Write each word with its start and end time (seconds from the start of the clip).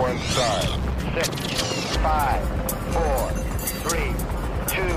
Six, 0.00 1.28
five, 1.98 2.42
four, 2.90 3.28
three, 3.84 4.14
two, 4.66 4.94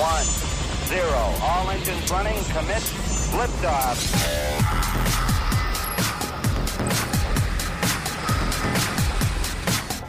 one, 0.00 0.24
zero. 0.88 1.34
All 1.42 1.68
engines 1.68 2.10
running. 2.10 2.42
Commit. 2.44 2.82
Liftoff. 3.34 4.94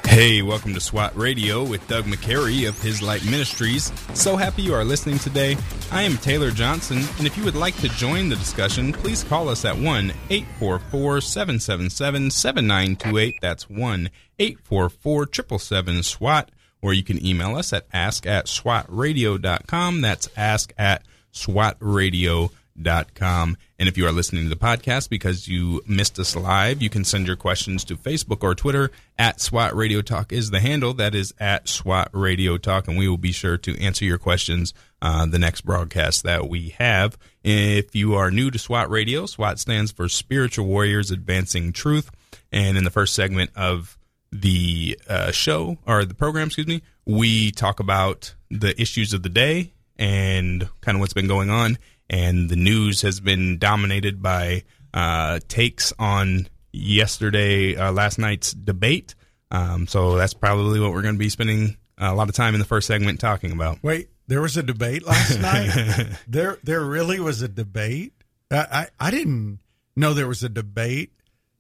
Hey, 0.08 0.42
welcome 0.42 0.74
to 0.74 0.80
SWAT 0.80 1.14
Radio 1.18 1.66
with 1.66 1.86
Doug 1.90 2.06
McCary 2.06 2.70
of 2.70 2.82
His 2.82 3.02
Light 3.02 3.26
Ministries. 3.26 3.92
So 4.14 4.38
happy 4.38 4.62
you 4.62 4.74
are 4.74 4.86
listening 4.86 5.20
today. 5.20 5.58
I 5.92 6.02
am 6.02 6.18
Taylor 6.18 6.50
Johnson, 6.52 7.04
and 7.18 7.28
if 7.28 7.38
you 7.38 7.46
would 7.46 7.56
like 7.56 7.78
to 7.78 7.88
join 7.90 8.28
the 8.28 8.36
discussion, 8.36 8.92
please 8.92 9.24
call 9.24 9.48
us 9.48 9.64
at 9.66 9.78
1 9.78 10.12
844 10.30 11.22
777 11.22 12.32
7928. 12.32 13.36
That's 13.42 13.70
1 13.70 14.10
844 14.40 15.28
777 15.32 16.04
SWAT, 16.04 16.52
or 16.82 16.94
you 16.94 17.04
can 17.04 17.26
email 17.26 17.56
us 17.56 17.72
at 17.72 17.86
ask 17.94 18.26
at 18.26 18.48
swatradio.com. 18.48 20.02
That's 20.02 20.28
ask 20.36 20.74
at 20.78 21.04
swatradio.com. 21.34 23.58
And 23.78 23.90
if 23.90 23.98
you 23.98 24.08
are 24.08 24.12
listening 24.12 24.44
to 24.44 24.50
the 24.50 24.56
podcast 24.56 25.10
because 25.10 25.48
you 25.48 25.82
missed 25.88 26.18
us 26.20 26.36
live, 26.36 26.82
you 26.82 26.90
can 26.90 27.06
send 27.06 27.28
your 27.28 27.36
questions 27.36 27.84
to 27.86 27.96
Facebook 27.96 28.44
or 28.44 28.56
Twitter 28.56 28.92
at 29.18 29.40
SWAT 29.40 29.76
Radio 29.76 30.02
Talk 30.02 30.34
is 30.34 30.50
the 30.50 30.60
handle. 30.60 30.94
That 30.94 31.16
is 31.16 31.34
at 31.40 31.70
SWAT 31.70 32.10
Radio 32.12 32.58
Talk, 32.58 32.88
and 32.88 32.98
we 32.98 33.08
will 33.08 33.18
be 33.18 33.32
sure 33.32 33.58
to 33.58 33.80
answer 33.82 34.06
your 34.06 34.18
questions 34.18 34.74
uh, 35.06 35.26
the 35.28 35.38
next 35.38 35.62
broadcast 35.62 36.24
that 36.24 36.50
we 36.50 36.70
have. 36.80 37.16
If 37.44 37.94
you 37.94 38.16
are 38.16 38.32
new 38.32 38.50
to 38.50 38.58
SWAT 38.58 38.90
Radio, 38.90 39.28
SWAT 39.28 39.60
stands 39.60 39.92
for 39.92 40.10
Spiritual 40.10 40.66
Warriors 40.66 41.12
Advancing 41.12 41.74
Truth. 41.74 42.10
And 42.52 42.76
in 42.76 42.84
the 42.84 42.90
first 42.90 43.14
segment 43.14 43.52
of 43.56 44.00
the 44.32 45.00
uh, 45.08 45.30
show 45.30 45.78
or 45.86 46.06
the 46.06 46.16
program, 46.16 46.48
excuse 46.48 46.66
me, 46.66 46.82
we 47.06 47.52
talk 47.52 47.80
about 47.80 48.34
the 48.50 48.80
issues 48.82 49.14
of 49.14 49.22
the 49.22 49.30
day 49.30 49.74
and 49.96 50.68
kind 50.82 50.96
of 50.96 51.02
what's 51.02 51.14
been 51.14 51.28
going 51.28 51.52
on 51.52 51.78
and 52.10 52.50
the 52.50 52.56
news 52.56 53.04
has 53.04 53.20
been 53.20 53.60
dominated 53.60 54.24
by 54.24 54.64
uh, 54.92 55.40
takes 55.48 55.94
on 56.00 56.48
yesterday, 56.72 57.76
uh, 57.76 57.92
last 57.92 58.18
night's 58.18 58.54
debate. 58.54 59.14
Um, 59.52 59.86
so 59.86 60.16
that's 60.16 60.34
probably 60.34 60.80
what 60.80 60.94
we're 60.94 61.04
going 61.04 61.14
to 61.14 61.20
be 61.20 61.30
spending 61.30 61.78
a 62.00 62.16
lot 62.16 62.28
of 62.28 62.36
time 62.36 62.56
in 62.56 62.60
the 62.60 62.66
first 62.66 62.88
segment 62.88 63.20
talking 63.20 63.52
about. 63.52 63.78
Wait, 63.84 64.10
there 64.28 64.42
was 64.42 64.58
a 64.58 64.64
debate 64.64 65.06
last 65.06 65.40
night. 65.42 66.08
there, 66.28 66.60
there 66.64 66.84
really 66.84 67.20
was 67.20 67.42
a 67.42 67.48
debate. 67.48 68.14
I, 68.52 68.88
I, 69.00 69.08
I 69.08 69.12
didn't 69.12 69.60
know 69.96 70.14
there 70.14 70.28
was 70.28 70.44
a 70.44 70.50
debate. 70.50 71.12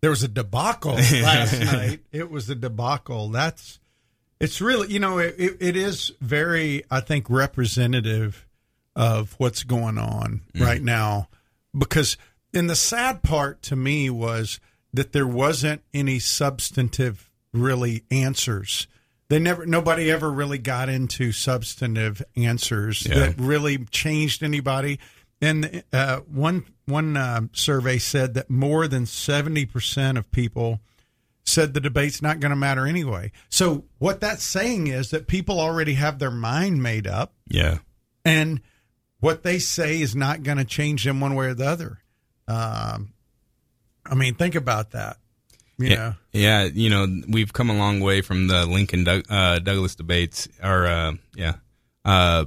There 0.01 0.09
was 0.09 0.23
a 0.23 0.27
debacle 0.27 0.93
last 1.11 1.59
night. 1.59 2.01
It 2.11 2.29
was 2.29 2.49
a 2.49 2.55
debacle. 2.55 3.29
That's 3.29 3.79
it's 4.39 4.61
really 4.61 4.91
you 4.91 4.99
know 4.99 5.17
it, 5.17 5.35
it 5.37 5.75
is 5.75 6.11
very 6.21 6.83
I 6.91 6.99
think 6.99 7.29
representative 7.29 8.45
of 8.95 9.33
what's 9.37 9.63
going 9.63 9.97
on 9.97 10.41
mm-hmm. 10.53 10.63
right 10.63 10.81
now 10.81 11.29
because 11.77 12.17
and 12.53 12.69
the 12.69 12.75
sad 12.75 13.23
part 13.23 13.61
to 13.63 13.75
me 13.75 14.09
was 14.09 14.59
that 14.93 15.11
there 15.11 15.27
wasn't 15.27 15.81
any 15.93 16.19
substantive 16.19 17.29
really 17.53 18.03
answers 18.11 18.87
they 19.29 19.39
never 19.39 19.65
nobody 19.65 20.11
ever 20.11 20.31
really 20.31 20.57
got 20.57 20.89
into 20.89 21.31
substantive 21.31 22.21
answers 22.35 23.05
yeah. 23.05 23.15
that 23.15 23.39
really 23.39 23.77
changed 23.85 24.43
anybody 24.43 24.99
and 25.41 25.83
uh, 25.91 26.19
one 26.21 26.65
one 26.85 27.17
uh, 27.17 27.41
survey 27.51 27.97
said 27.97 28.35
that 28.35 28.49
more 28.49 28.87
than 28.87 29.05
70% 29.05 30.17
of 30.17 30.31
people 30.31 30.79
said 31.43 31.73
the 31.73 31.79
debate's 31.79 32.21
not 32.21 32.39
going 32.39 32.51
to 32.51 32.55
matter 32.55 32.85
anyway 32.85 33.31
so 33.49 33.85
what 33.99 34.19
that's 34.19 34.43
saying 34.43 34.87
is 34.87 35.11
that 35.11 35.27
people 35.27 35.59
already 35.59 35.95
have 35.95 36.19
their 36.19 36.31
mind 36.31 36.81
made 36.81 37.07
up 37.07 37.33
yeah 37.47 37.79
and 38.23 38.61
what 39.25 39.43
they 39.43 39.59
say 39.59 40.01
is 40.01 40.15
not 40.15 40.43
going 40.43 40.57
to 40.59 40.65
change 40.65 41.03
them 41.03 41.19
one 41.19 41.35
way 41.35 41.47
or 41.47 41.53
the 41.53 41.67
other. 41.67 41.99
Um, 42.47 43.13
I 44.05 44.13
mean, 44.13 44.35
think 44.35 44.53
about 44.53 44.91
that. 44.91 45.17
Yeah, 45.77 46.13
yeah, 46.31 46.63
you 46.63 46.89
know, 46.89 47.07
we've 47.27 47.51
come 47.51 47.69
a 47.69 47.77
long 47.77 47.99
way 47.99 48.21
from 48.21 48.47
the 48.47 48.65
Lincoln 48.65 49.03
Doug, 49.03 49.25
uh, 49.29 49.59
Douglas 49.59 49.95
debates, 49.95 50.47
or 50.63 50.85
uh, 50.85 51.13
yeah, 51.35 51.55
uh, 52.03 52.45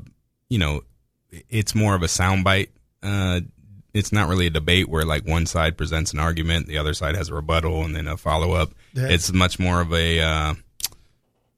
you 0.49 0.59
know, 0.59 0.83
it's 1.31 1.75
more 1.75 1.95
of 1.95 2.03
a 2.03 2.07
soundbite. 2.07 2.69
Uh, 3.03 3.41
it's 3.93 4.13
not 4.13 4.29
really 4.29 4.47
a 4.47 4.51
debate 4.51 4.89
where 4.89 5.05
like 5.05 5.27
one 5.27 5.47
side 5.47 5.77
presents 5.77 6.13
an 6.13 6.19
argument, 6.19 6.67
the 6.67 6.79
other 6.79 6.95
side 6.95 7.17
has 7.17 7.29
a 7.29 7.35
rebuttal, 7.35 7.85
and 7.85 7.95
then 7.95 8.07
a 8.07 8.17
follow 8.17 8.53
up. 8.53 8.73
It's 9.11 9.33
much 9.33 9.59
more 9.59 9.81
of 9.81 9.93
a 9.93 10.21
uh, 10.21 10.55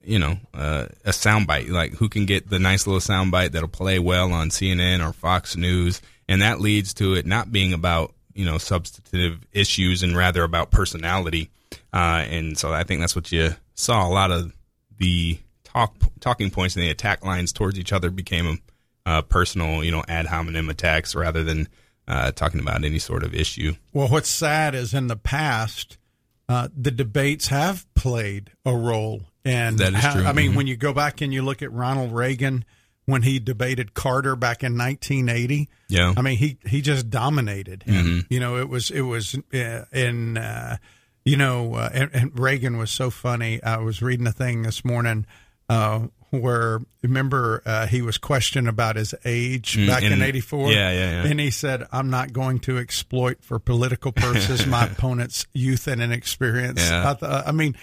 you 0.02 0.18
know, 0.18 0.38
uh, 0.54 0.86
a 1.04 1.10
soundbite, 1.10 1.68
like 1.68 1.92
who 1.94 2.08
can 2.08 2.26
get 2.26 2.48
the 2.48 2.58
nice 2.58 2.86
little 2.86 3.00
soundbite 3.00 3.52
that'll 3.52 3.68
play 3.68 3.98
well 3.98 4.32
on 4.32 4.48
CNN 4.48 5.06
or 5.06 5.12
Fox 5.12 5.56
News, 5.56 6.00
and 6.28 6.42
that 6.42 6.60
leads 6.60 6.94
to 6.94 7.14
it 7.14 7.26
not 7.26 7.52
being 7.52 7.72
about 7.72 8.14
you 8.34 8.44
know 8.44 8.58
substantive 8.58 9.46
issues 9.52 10.02
and 10.02 10.16
rather 10.16 10.42
about 10.42 10.70
personality. 10.70 11.50
Uh, 11.92 12.24
and 12.28 12.58
so 12.58 12.72
I 12.72 12.84
think 12.84 13.00
that's 13.00 13.16
what 13.16 13.30
you 13.32 13.50
saw. 13.74 14.06
A 14.06 14.10
lot 14.10 14.30
of 14.30 14.52
the 14.98 15.38
talk 15.64 15.94
talking 16.20 16.50
points 16.50 16.76
and 16.76 16.84
the 16.84 16.90
attack 16.90 17.24
lines 17.24 17.52
towards 17.52 17.78
each 17.78 17.92
other 17.92 18.10
became 18.10 18.60
uh, 19.06 19.22
personal, 19.22 19.82
you 19.82 19.90
know, 19.90 20.04
ad 20.08 20.26
hominem 20.26 20.68
attacks 20.68 21.14
rather 21.14 21.42
than 21.42 21.68
uh, 22.06 22.32
talking 22.32 22.60
about 22.60 22.84
any 22.84 22.98
sort 22.98 23.22
of 23.22 23.34
issue. 23.34 23.74
Well, 23.92 24.08
what's 24.08 24.28
sad 24.28 24.74
is 24.74 24.94
in 24.94 25.06
the 25.06 25.16
past, 25.16 25.98
uh, 26.48 26.68
the 26.76 26.90
debates 26.90 27.48
have 27.48 27.92
played 27.94 28.50
a 28.64 28.74
role 28.74 29.22
and 29.44 29.78
that 29.78 29.94
is 29.94 30.00
how, 30.00 30.14
true. 30.14 30.24
I 30.24 30.32
mean, 30.32 30.48
mm-hmm. 30.48 30.56
when 30.56 30.66
you 30.66 30.76
go 30.76 30.92
back 30.92 31.20
and 31.20 31.32
you 31.32 31.42
look 31.42 31.62
at 31.62 31.72
Ronald 31.72 32.12
Reagan 32.12 32.64
when 33.06 33.22
he 33.22 33.38
debated 33.38 33.94
Carter 33.94 34.36
back 34.36 34.62
in 34.62 34.76
1980, 34.76 35.68
yeah, 35.88 36.14
I 36.16 36.22
mean 36.22 36.36
he 36.36 36.58
he 36.66 36.80
just 36.80 37.10
dominated 37.10 37.82
him. 37.84 38.04
Mm-hmm. 38.04 38.32
You 38.32 38.40
know, 38.40 38.58
it 38.58 38.68
was 38.68 38.90
it 38.90 39.00
was 39.02 39.36
uh, 39.54 39.84
in 39.92 40.36
uh, 40.36 40.76
you 41.24 41.36
know, 41.36 41.74
uh, 41.74 41.90
and, 41.92 42.10
and, 42.12 42.38
Reagan 42.38 42.78
was 42.78 42.90
so 42.90 43.10
funny. 43.10 43.62
I 43.62 43.78
was 43.78 44.02
reading 44.02 44.26
a 44.26 44.32
thing 44.32 44.62
this 44.62 44.84
morning. 44.84 45.26
Uh, 45.68 46.08
where 46.30 46.80
remember 47.02 47.62
uh, 47.66 47.86
he 47.86 48.02
was 48.02 48.16
questioned 48.16 48.68
about 48.68 48.96
his 48.96 49.14
age 49.24 49.76
mm, 49.76 49.86
back 49.86 50.02
in 50.02 50.22
'84. 50.22 50.70
Yeah, 50.70 50.90
yeah, 50.92 50.92
yeah. 50.92 51.30
And 51.30 51.40
he 51.40 51.50
said, 51.50 51.84
"I'm 51.92 52.10
not 52.10 52.32
going 52.32 52.60
to 52.60 52.78
exploit 52.78 53.42
for 53.42 53.58
political 53.58 54.12
purposes 54.12 54.66
my 54.66 54.86
opponent's 54.86 55.46
youth 55.52 55.86
and 55.86 56.00
inexperience." 56.00 56.88
Yeah. 56.88 57.10
I, 57.10 57.14
th- 57.14 57.42
I 57.46 57.52
mean, 57.52 57.76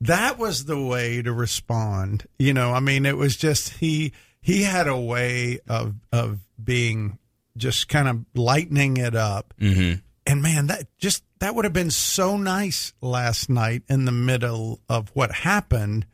that 0.00 0.38
was 0.38 0.64
the 0.64 0.80
way 0.80 1.22
to 1.22 1.32
respond. 1.32 2.26
You 2.38 2.52
know, 2.52 2.72
I 2.72 2.80
mean, 2.80 3.06
it 3.06 3.16
was 3.16 3.36
just 3.36 3.70
he 3.74 4.12
he 4.40 4.62
had 4.62 4.88
a 4.88 4.98
way 4.98 5.60
of 5.68 5.94
of 6.12 6.40
being 6.62 7.18
just 7.56 7.88
kind 7.88 8.08
of 8.08 8.24
lightening 8.34 8.96
it 8.96 9.14
up. 9.14 9.54
Mm-hmm. 9.60 10.00
And 10.26 10.42
man, 10.42 10.66
that 10.66 10.86
just 10.98 11.22
that 11.44 11.54
would 11.54 11.66
have 11.66 11.74
been 11.74 11.90
so 11.90 12.38
nice 12.38 12.94
last 13.02 13.50
night 13.50 13.82
in 13.86 14.06
the 14.06 14.12
middle 14.12 14.80
of 14.88 15.10
what 15.10 15.30
happened. 15.30 16.06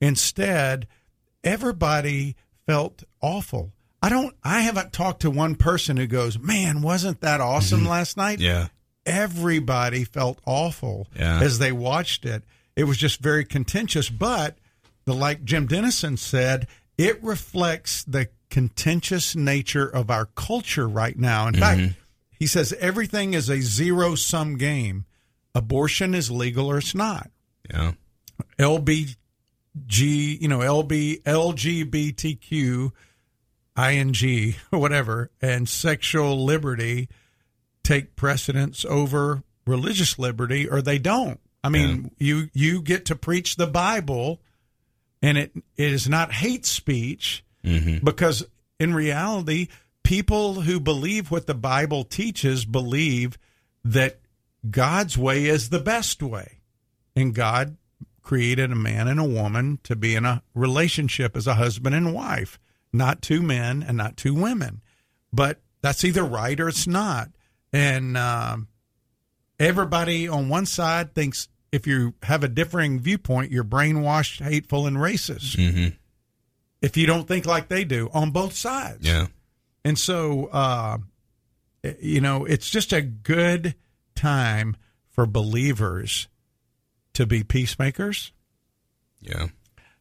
Instead, 0.00 0.86
everybody 1.44 2.36
felt 2.66 3.04
awful. 3.20 3.74
I 4.00 4.08
don't 4.08 4.34
I 4.42 4.60
haven't 4.60 4.94
talked 4.94 5.20
to 5.22 5.30
one 5.30 5.56
person 5.56 5.98
who 5.98 6.06
goes, 6.06 6.38
"Man, 6.38 6.80
wasn't 6.80 7.20
that 7.20 7.42
awesome 7.42 7.80
mm-hmm. 7.80 7.90
last 7.90 8.16
night?" 8.16 8.40
Yeah. 8.40 8.68
Everybody 9.04 10.04
felt 10.04 10.38
awful 10.46 11.06
yeah. 11.14 11.40
as 11.42 11.58
they 11.58 11.70
watched 11.70 12.24
it. 12.24 12.44
It 12.74 12.84
was 12.84 12.96
just 12.96 13.20
very 13.20 13.44
contentious. 13.44 14.08
But 14.08 14.56
the 15.04 15.12
like 15.12 15.44
Jim 15.44 15.66
Denison 15.66 16.16
said, 16.16 16.66
it 16.96 17.22
reflects 17.22 18.04
the 18.04 18.28
contentious 18.48 19.36
nature 19.36 19.86
of 19.86 20.10
our 20.10 20.24
culture 20.24 20.88
right 20.88 21.18
now. 21.18 21.46
In 21.46 21.52
mm-hmm. 21.52 21.60
fact, 21.60 21.94
he 22.38 22.46
says 22.46 22.72
everything 22.74 23.34
is 23.34 23.48
a 23.48 23.60
zero 23.60 24.14
sum 24.14 24.56
game. 24.56 25.04
Abortion 25.54 26.14
is 26.14 26.30
legal 26.30 26.70
or 26.70 26.78
it's 26.78 26.94
not. 26.94 27.30
Yeah. 27.68 27.92
LBG, 28.58 29.16
you 30.40 30.48
know, 30.48 30.58
LB, 30.58 31.22
LGBTQ, 31.22 32.92
ING, 33.76 34.54
whatever, 34.70 35.30
and 35.40 35.68
sexual 35.68 36.44
liberty 36.44 37.08
take 37.82 38.16
precedence 38.16 38.84
over 38.84 39.42
religious 39.66 40.18
liberty 40.18 40.68
or 40.68 40.82
they 40.82 40.98
don't. 40.98 41.40
I 41.64 41.70
mean, 41.70 42.12
yeah. 42.18 42.26
you 42.26 42.48
you 42.52 42.82
get 42.82 43.06
to 43.06 43.16
preach 43.16 43.56
the 43.56 43.66
Bible, 43.66 44.40
and 45.20 45.36
it 45.36 45.52
it 45.76 45.92
is 45.92 46.08
not 46.08 46.32
hate 46.32 46.64
speech 46.64 47.44
mm-hmm. 47.64 48.04
because 48.04 48.46
in 48.78 48.94
reality, 48.94 49.68
people 50.08 50.62
who 50.62 50.80
believe 50.80 51.30
what 51.30 51.46
the 51.46 51.54
Bible 51.54 52.02
teaches 52.02 52.64
believe 52.64 53.36
that 53.84 54.18
God's 54.70 55.18
way 55.18 55.44
is 55.44 55.68
the 55.68 55.78
best 55.78 56.22
way, 56.22 56.60
and 57.14 57.34
God 57.34 57.76
created 58.22 58.72
a 58.72 58.74
man 58.74 59.06
and 59.06 59.20
a 59.20 59.24
woman 59.24 59.80
to 59.82 59.94
be 59.94 60.14
in 60.14 60.24
a 60.24 60.42
relationship 60.54 61.36
as 61.36 61.46
a 61.46 61.56
husband 61.56 61.94
and 61.94 62.14
wife, 62.14 62.58
not 62.90 63.20
two 63.20 63.42
men 63.42 63.84
and 63.86 63.98
not 63.98 64.16
two 64.16 64.32
women, 64.32 64.80
but 65.30 65.60
that's 65.82 66.02
either 66.04 66.24
right 66.24 66.58
or 66.58 66.68
it's 66.68 66.86
not, 66.86 67.28
and. 67.72 68.16
Um, 68.16 68.68
everybody 69.60 70.28
on 70.28 70.48
one 70.48 70.64
side 70.66 71.14
thinks 71.14 71.48
if 71.72 71.84
you 71.84 72.14
have 72.22 72.44
a 72.44 72.48
differing 72.48 73.00
viewpoint, 73.00 73.50
you're 73.50 73.64
brainwashed, 73.64 74.40
hateful, 74.40 74.86
and 74.86 74.96
racist. 74.96 75.56
Mm-hmm. 75.56 75.88
If 76.80 76.96
you 76.96 77.08
don't 77.08 77.26
think 77.26 77.44
like 77.44 77.66
they 77.66 77.82
do 77.82 78.08
on 78.14 78.30
both 78.30 78.54
sides. 78.54 79.04
Yeah. 79.04 79.26
And 79.88 79.98
so, 79.98 80.48
uh, 80.52 80.98
you 81.98 82.20
know, 82.20 82.44
it's 82.44 82.68
just 82.68 82.92
a 82.92 83.00
good 83.00 83.74
time 84.14 84.76
for 85.08 85.24
believers 85.24 86.28
to 87.14 87.24
be 87.24 87.42
peacemakers, 87.42 88.32
Yeah. 89.22 89.46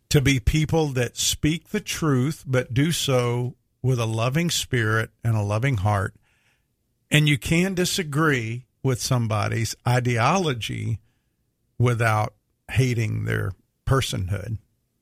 to 0.10 0.20
be 0.20 0.42
people 0.42 0.88
that 0.88 1.16
speak 1.16 1.70
the 1.70 1.80
truth, 1.80 2.44
but 2.46 2.74
do 2.74 2.92
so 2.92 3.56
with 3.82 3.98
a 3.98 4.06
loving 4.06 4.50
spirit 4.50 5.12
and 5.24 5.38
a 5.38 5.42
loving 5.42 5.78
heart. 5.78 6.14
And 7.10 7.30
you 7.30 7.38
can 7.38 7.74
disagree 7.74 8.66
with 8.84 9.02
somebody's 9.02 9.74
ideology 9.88 11.00
without 11.80 12.34
hating 12.72 13.24
their 13.24 13.54
personhood. 13.86 14.58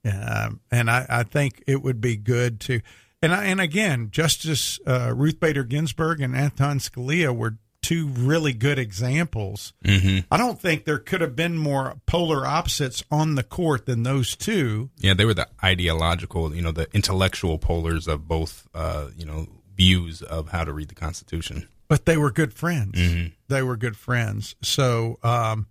Um, 0.06 0.60
and 0.70 0.92
I, 0.92 1.08
I 1.10 1.24
think 1.24 1.64
it 1.66 1.82
would 1.82 2.00
be 2.00 2.18
good 2.18 2.60
to, 2.62 2.82
and 3.26 3.34
I, 3.34 3.46
and 3.46 3.60
again, 3.60 4.10
Justice 4.12 4.80
uh, 4.88 5.12
Ruth 5.16 5.40
Bader 5.40 5.64
Ginsburg 5.64 6.22
and 6.22 6.36
Anton 6.36 6.80
Scalia 6.80 7.36
were 7.36 7.58
two 7.82 8.08
really 8.08 8.54
good 8.54 8.80
examples. 8.80 9.74
Mm-hmm. 9.84 10.26
I 10.32 10.38
don't 10.38 10.60
think 10.60 10.86
there 10.86 10.98
could 10.98 11.22
have 11.22 11.36
been 11.36 11.56
more 11.58 11.96
polar 12.08 12.46
opposites 12.48 13.04
on 13.12 13.36
the 13.36 13.44
court 13.44 13.86
than 13.86 14.04
those 14.04 14.36
two. 14.36 14.90
Yeah, 14.98 15.14
they 15.14 15.26
were 15.26 15.36
the 15.36 15.48
ideological, 15.64 16.56
you 16.56 16.62
know, 16.64 16.72
the 16.72 16.88
intellectual 16.94 17.60
polars 17.60 18.08
of 18.08 18.28
both, 18.28 18.68
uh, 18.74 19.10
you 19.16 19.26
know, 19.26 19.48
views 19.78 20.22
of 20.24 20.50
how 20.50 20.64
to 20.64 20.74
read 20.74 20.88
the 20.90 20.96
Constitution. 20.96 21.68
but 21.88 22.06
they 22.08 22.18
were 22.18 22.32
good 22.32 22.52
friends. 22.54 22.98
Mhm. 23.00 23.32
They 23.48 23.62
were 23.62 23.78
good 23.78 23.96
friends. 23.96 24.56
So 24.64 25.20
um, 25.22 25.68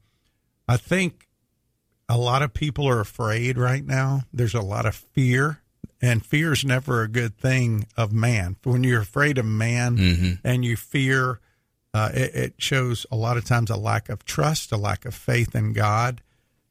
I 0.68 0.76
think 0.76 1.26
a 2.08 2.16
lot 2.16 2.42
of 2.42 2.54
people 2.54 2.86
are 2.88 3.00
afraid 3.00 3.58
right 3.58 3.84
now. 3.84 4.22
There's 4.32 4.54
a 4.54 4.60
lot 4.60 4.86
of 4.86 4.94
fear, 4.94 5.60
and 6.04 6.24
fear 6.26 6.52
is 6.52 6.64
never 6.64 7.02
a 7.02 7.08
good 7.08 7.38
thing 7.38 7.86
of 7.96 8.12
man. 8.12 8.56
When 8.64 8.84
you're 8.84 9.00
afraid 9.00 9.38
of 9.38 9.46
man 9.46 9.96
Mhm. 9.96 10.38
and 10.44 10.64
you 10.64 10.76
fear, 10.76 11.40
uh, 11.94 12.10
it, 12.12 12.34
it 12.34 12.54
shows 12.58 13.06
a 13.10 13.16
lot 13.16 13.36
of 13.38 13.44
times 13.44 13.70
a 13.70 13.76
lack 13.76 14.08
of 14.08 14.24
trust, 14.24 14.70
a 14.72 14.76
lack 14.76 15.04
of 15.06 15.14
faith 15.14 15.54
in 15.54 15.72
God, 15.72 16.20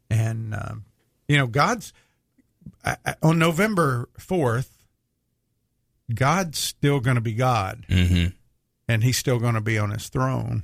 and 0.09 0.53
um, 0.53 0.85
you 1.27 1.37
know 1.37 1.47
God's 1.47 1.93
I- 2.85 2.97
I- 3.05 3.15
on 3.23 3.39
November 3.39 4.07
fourth. 4.19 4.69
God's 6.13 6.59
still 6.59 6.99
going 6.99 7.15
to 7.15 7.21
be 7.21 7.33
God 7.33 7.85
Mm-hmm. 7.89 8.35
and 8.87 9.03
he's 9.03 9.17
still 9.17 9.39
going 9.39 9.55
to 9.55 9.61
be 9.61 9.77
on 9.77 9.91
his 9.91 10.09
throne. 10.09 10.63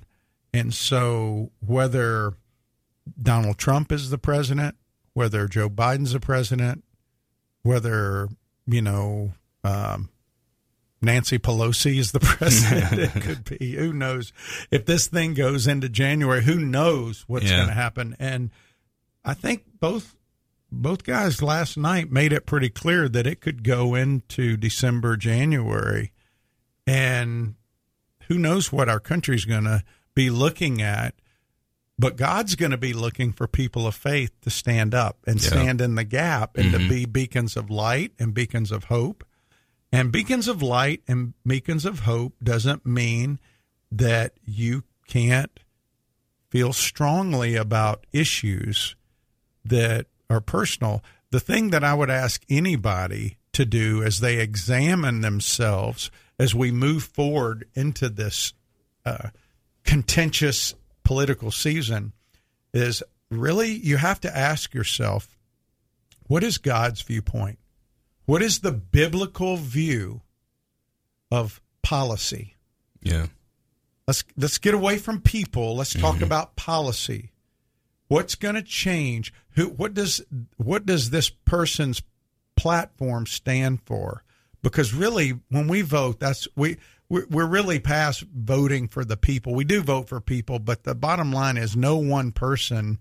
And 0.53 0.73
so, 0.73 1.51
whether 1.65 2.33
Donald 3.21 3.57
Trump 3.57 3.91
is 3.91 4.09
the 4.09 4.17
president, 4.17 4.75
whether 5.13 5.47
Joe 5.47 5.69
Biden's 5.69 6.11
the 6.13 6.19
president, 6.19 6.83
whether, 7.63 8.29
you 8.71 8.81
know, 8.81 9.33
um, 9.63 10.09
Nancy 11.01 11.39
Pelosi 11.39 11.97
is 11.97 12.11
the 12.11 12.19
president, 12.21 12.99
it 13.15 13.21
could 13.21 13.43
be. 13.59 13.75
Who 13.75 13.93
knows? 13.93 14.33
If 14.71 14.85
this 14.85 15.07
thing 15.07 15.33
goes 15.33 15.67
into 15.67 15.89
January, 15.89 16.43
who 16.43 16.59
knows 16.59 17.23
what's 17.27 17.49
Yeah. 17.49 17.57
going 17.57 17.67
to 17.69 17.73
happen? 17.73 18.15
And 18.19 18.51
I 19.23 19.33
think 19.33 19.63
both 19.79 20.15
both 20.71 21.03
guys 21.03 21.41
last 21.41 21.77
night 21.77 22.11
made 22.11 22.31
it 22.31 22.45
pretty 22.45 22.69
clear 22.69 23.09
that 23.09 23.25
it 23.25 23.41
could 23.41 23.63
go 23.63 23.95
into 23.95 24.55
December, 24.55 25.17
January, 25.17 26.11
and 26.85 27.55
who 28.27 28.37
knows 28.37 28.71
what 28.71 28.87
our 28.89 28.99
country's 28.99 29.45
going 29.45 29.63
to 29.63 29.83
be 30.13 30.29
looking 30.29 30.81
at. 30.81 31.15
But 31.99 32.15
God's 32.15 32.55
going 32.55 32.71
to 32.71 32.77
be 32.77 32.93
looking 32.93 33.33
for 33.33 33.45
people 33.45 33.85
of 33.85 33.93
faith 33.93 34.31
to 34.41 34.49
stand 34.49 34.95
up 34.95 35.17
and 35.27 35.41
Yeah. 35.41 35.49
stand 35.49 35.81
in 35.81 35.95
the 35.95 36.05
gap 36.05 36.57
and 36.57 36.71
to 36.71 36.79
Mhm. 36.79 36.89
be 36.89 37.05
beacons 37.05 37.57
of 37.57 37.69
light 37.69 38.13
and 38.17 38.33
beacons 38.33 38.71
of 38.71 38.85
hope. 38.85 39.25
And 39.91 40.09
beacons 40.09 40.47
of 40.47 40.61
light 40.61 41.03
and 41.09 41.33
beacons 41.45 41.83
of 41.83 42.01
hope 42.01 42.35
doesn't 42.41 42.85
mean 42.85 43.37
that 43.91 44.33
you 44.45 44.85
can't 45.07 45.59
feel 46.49 46.71
strongly 46.71 47.55
about 47.55 48.05
issues 48.13 48.95
that 49.65 50.07
are 50.29 50.39
personal. 50.41 51.03
The 51.31 51.39
thing 51.41 51.71
that 51.71 51.83
I 51.83 51.93
would 51.95 52.09
ask 52.09 52.43
anybody 52.49 53.37
to 53.51 53.65
do 53.65 54.01
as 54.03 54.21
they 54.21 54.39
examine 54.39 55.19
themselves 55.19 56.11
as 56.39 56.55
we 56.55 56.71
move 56.71 57.03
forward 57.03 57.67
into 57.75 58.07
this 58.07 58.53
uh, 59.05 59.31
contentious 59.83 60.75
political 61.03 61.51
season 61.51 62.13
is 62.73 63.03
really 63.29 63.71
you 63.71 63.97
have 63.97 64.19
to 64.21 64.37
ask 64.37 64.73
yourself 64.73 65.37
what 66.27 66.43
is 66.43 66.59
God's 66.59 67.01
viewpoint? 67.01 67.57
What 68.25 68.43
is 68.43 68.59
the 68.59 68.71
biblical 68.71 69.57
view 69.57 70.21
of 71.31 71.59
policy? 71.81 72.55
Yeah. 73.01 73.27
Let's 74.07 74.23
let's 74.37 74.59
get 74.59 74.75
away 74.75 74.99
from 74.99 75.21
people. 75.21 75.75
Let's 75.75 75.93
talk 75.93 76.15
mm-hmm. 76.15 76.25
about 76.25 76.55
policy. 76.55 77.31
What's 78.07 78.35
going 78.35 78.55
to 78.55 78.61
change? 78.61 79.33
Who? 79.51 79.69
What 79.69 79.93
does 79.93 80.21
what 80.57 80.85
does 80.85 81.09
this 81.09 81.29
person's 81.29 82.03
platform 82.55 83.25
stand 83.25 83.81
for? 83.85 84.23
Because 84.61 84.93
really, 84.93 85.39
when 85.49 85.67
we 85.67 85.81
vote, 85.81 86.19
that's 86.19 86.47
we 86.55 86.77
we're, 87.09 87.25
we're 87.29 87.47
really 87.47 87.79
past 87.79 88.21
voting 88.21 88.87
for 88.87 89.03
the 89.03 89.17
people. 89.17 89.55
We 89.55 89.63
do 89.63 89.81
vote 89.81 90.07
for 90.09 90.21
people, 90.21 90.59
but 90.59 90.83
the 90.83 90.95
bottom 90.95 91.31
line 91.31 91.57
is 91.57 91.75
no 91.75 91.97
one 91.97 92.31
person 92.31 92.99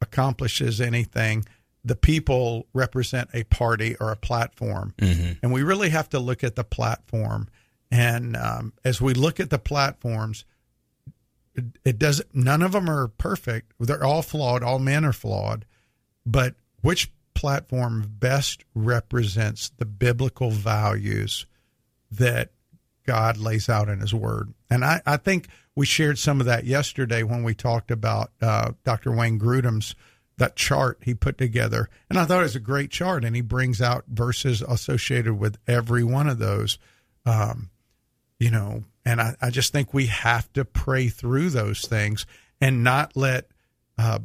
accomplishes 0.00 0.80
anything. 0.80 1.44
The 1.84 1.96
people 1.96 2.66
represent 2.74 3.30
a 3.32 3.44
party 3.44 3.96
or 4.00 4.10
a 4.10 4.16
platform, 4.16 4.94
Mm-hmm. 4.98 5.32
and 5.42 5.52
we 5.52 5.62
really 5.62 5.90
have 5.90 6.08
to 6.10 6.18
look 6.18 6.44
at 6.44 6.56
the 6.56 6.64
platform. 6.64 7.48
And 7.90 8.36
um, 8.36 8.74
as 8.84 9.00
we 9.00 9.14
look 9.14 9.40
at 9.40 9.48
the 9.50 9.58
platforms, 9.58 10.44
it, 11.54 11.64
it 11.84 11.98
doesn't. 11.98 12.34
None 12.34 12.60
of 12.62 12.72
them 12.72 12.90
are 12.90 13.08
perfect. 13.08 13.72
They're 13.80 14.04
all 14.04 14.22
flawed. 14.22 14.62
All 14.62 14.78
men 14.78 15.04
are 15.04 15.12
flawed. 15.12 15.64
But 16.26 16.54
which 16.82 17.10
platform 17.34 18.04
best 18.18 18.64
represents 18.74 19.70
the 19.78 19.86
biblical 19.86 20.50
values 20.50 21.46
that 22.10 22.50
God 23.08 23.38
lays 23.38 23.70
out 23.70 23.88
in 23.88 24.00
His 24.00 24.12
Word? 24.12 24.52
And 24.68 24.84
I, 24.84 25.00
I 25.06 25.16
think 25.16 25.48
we 25.74 25.86
shared 25.86 26.18
some 26.18 26.40
of 26.40 26.46
that 26.46 26.64
yesterday 26.64 27.22
when 27.22 27.42
we 27.42 27.54
talked 27.54 27.90
about 27.90 28.32
uh, 28.42 28.72
Dr. 28.84 29.10
Wayne 29.10 29.40
Grudem's 29.40 29.94
that 30.36 30.54
chart 30.54 30.98
he 31.02 31.14
put 31.14 31.38
together. 31.38 31.88
And 32.10 32.18
I 32.18 32.26
thought 32.26 32.40
it 32.40 32.42
was 32.42 32.54
a 32.54 32.60
great 32.60 32.90
chart, 32.90 33.24
and 33.24 33.34
he 33.34 33.40
brings 33.40 33.80
out 33.80 34.04
verses 34.06 34.60
associated 34.60 35.38
with 35.38 35.56
every 35.66 36.04
one 36.04 36.28
of 36.28 36.38
those. 36.38 36.78
Um, 37.24 37.70
you 38.38 38.50
know, 38.50 38.84
and 39.06 39.22
I, 39.22 39.34
I 39.40 39.48
just 39.48 39.72
think 39.72 39.94
we 39.94 40.06
have 40.06 40.52
to 40.52 40.66
pray 40.66 41.08
through 41.08 41.48
those 41.50 41.80
things 41.86 42.26
and 42.60 42.84
not 42.84 43.16
let 43.16 43.46
uh, 43.96 44.18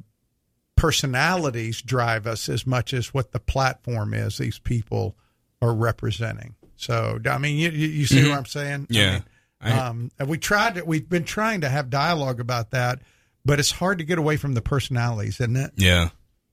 personalities 0.75 1.81
drive 1.81 2.27
us 2.27 2.49
as 2.49 2.67
much 2.67 2.93
as 2.93 3.13
what 3.13 3.31
the 3.31 3.39
platform 3.39 4.13
is 4.13 4.37
these 4.37 4.59
people 4.59 5.15
are 5.61 5.73
representing. 5.73 6.55
So, 6.83 7.19
I 7.25 7.37
mean, 7.37 7.57
you, 7.57 7.69
you 7.71 8.05
see 8.05 8.21
Mhm. 8.21 8.29
what 8.29 8.37
I'm 8.37 8.45
saying? 8.45 8.87
I 8.89 8.93
Yeah. 8.93 9.11
mean, 9.11 9.23
I- 9.61 9.71
um, 9.87 10.11
and 10.19 10.27
we 10.27 10.37
tried 10.37 10.75
to, 10.75 10.83
we've 10.85 11.07
been 11.07 11.23
trying 11.23 11.61
to 11.61 11.69
have 11.69 11.89
dialogue 11.89 12.39
about 12.39 12.71
that, 12.71 12.99
but 13.45 13.59
it's 13.59 13.71
hard 13.71 13.99
to 13.99 14.03
get 14.03 14.17
away 14.17 14.35
from 14.37 14.53
the 14.53 14.61
personalities, 14.61 15.39
isn't 15.39 15.55
it? 15.55 15.71
Yeah, 15.77 16.09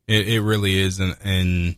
it, 0.07 0.29
it 0.29 0.41
really 0.43 0.79
is, 0.79 1.01
and 1.01 1.17
and 1.25 1.77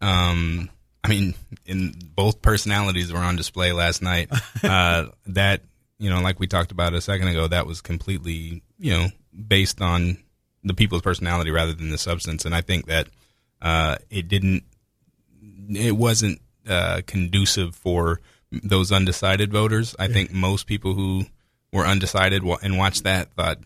um, 0.00 0.68
I 1.04 1.08
mean, 1.08 1.34
in 1.64 1.94
both 2.14 2.42
personalities 2.42 3.12
were 3.12 3.20
on 3.20 3.36
display 3.36 3.72
last 3.72 4.02
night. 4.02 4.28
uh, 4.64 5.06
that 5.26 5.62
you 5.98 6.10
know, 6.10 6.20
like 6.20 6.38
we 6.40 6.46
talked 6.46 6.72
about 6.72 6.94
a 6.94 7.00
second 7.00 7.28
ago, 7.28 7.46
that 7.48 7.66
was 7.66 7.80
completely 7.80 8.62
you 8.78 8.90
know 8.92 9.08
based 9.48 9.80
on 9.80 10.18
the 10.64 10.74
people's 10.74 11.02
personality 11.02 11.50
rather 11.52 11.72
than 11.72 11.90
the 11.90 11.98
substance, 11.98 12.44
and 12.44 12.54
I 12.54 12.60
think 12.60 12.86
that 12.86 13.08
uh, 13.62 13.96
it 14.10 14.26
didn't, 14.28 14.64
it 15.70 15.96
wasn't 15.96 16.40
uh, 16.66 17.02
conducive 17.06 17.74
for 17.74 18.20
those 18.50 18.92
undecided 18.92 19.52
voters. 19.52 19.94
I 19.98 20.08
think 20.08 20.32
most 20.32 20.66
people 20.66 20.94
who 20.94 21.24
were 21.72 21.86
undecided 21.86 22.42
and 22.62 22.78
watched 22.78 23.04
that 23.04 23.32
thought, 23.34 23.58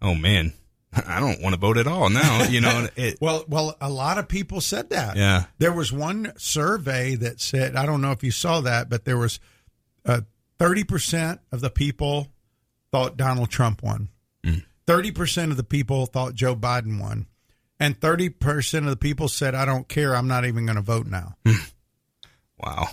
"Oh 0.00 0.14
man." 0.14 0.52
I 1.06 1.20
don't 1.20 1.42
want 1.42 1.54
to 1.54 1.60
vote 1.60 1.76
at 1.76 1.86
all 1.86 2.08
now. 2.08 2.44
You 2.48 2.62
know, 2.62 2.88
it, 2.96 3.18
Well, 3.20 3.44
well, 3.46 3.76
a 3.78 3.90
lot 3.90 4.16
of 4.16 4.26
people 4.26 4.62
said 4.62 4.88
that. 4.90 5.16
yeah. 5.18 5.44
There 5.58 5.72
was 5.72 5.92
one 5.92 6.32
survey 6.38 7.14
that 7.16 7.40
said, 7.42 7.76
I 7.76 7.84
don't 7.84 8.00
know 8.00 8.12
if 8.12 8.24
you 8.24 8.30
saw 8.30 8.62
that, 8.62 8.88
but 8.88 9.04
there 9.04 9.18
was 9.18 9.38
uh, 10.06 10.22
30% 10.58 11.40
of 11.52 11.60
the 11.60 11.68
people 11.68 12.28
thought 12.90 13.18
Donald 13.18 13.50
Trump 13.50 13.82
won. 13.82 14.08
30% 14.86 15.50
of 15.50 15.58
the 15.58 15.64
people 15.64 16.06
thought 16.06 16.34
Joe 16.34 16.56
Biden 16.56 16.98
won. 16.98 17.26
And 17.78 18.00
30% 18.00 18.78
of 18.78 18.86
the 18.86 18.96
people 18.96 19.28
said, 19.28 19.54
I 19.54 19.66
don't 19.66 19.86
care. 19.86 20.16
I'm 20.16 20.26
not 20.28 20.46
even 20.46 20.64
going 20.64 20.76
to 20.76 20.82
vote 20.82 21.06
now. 21.06 21.34
Wow. 22.58 22.88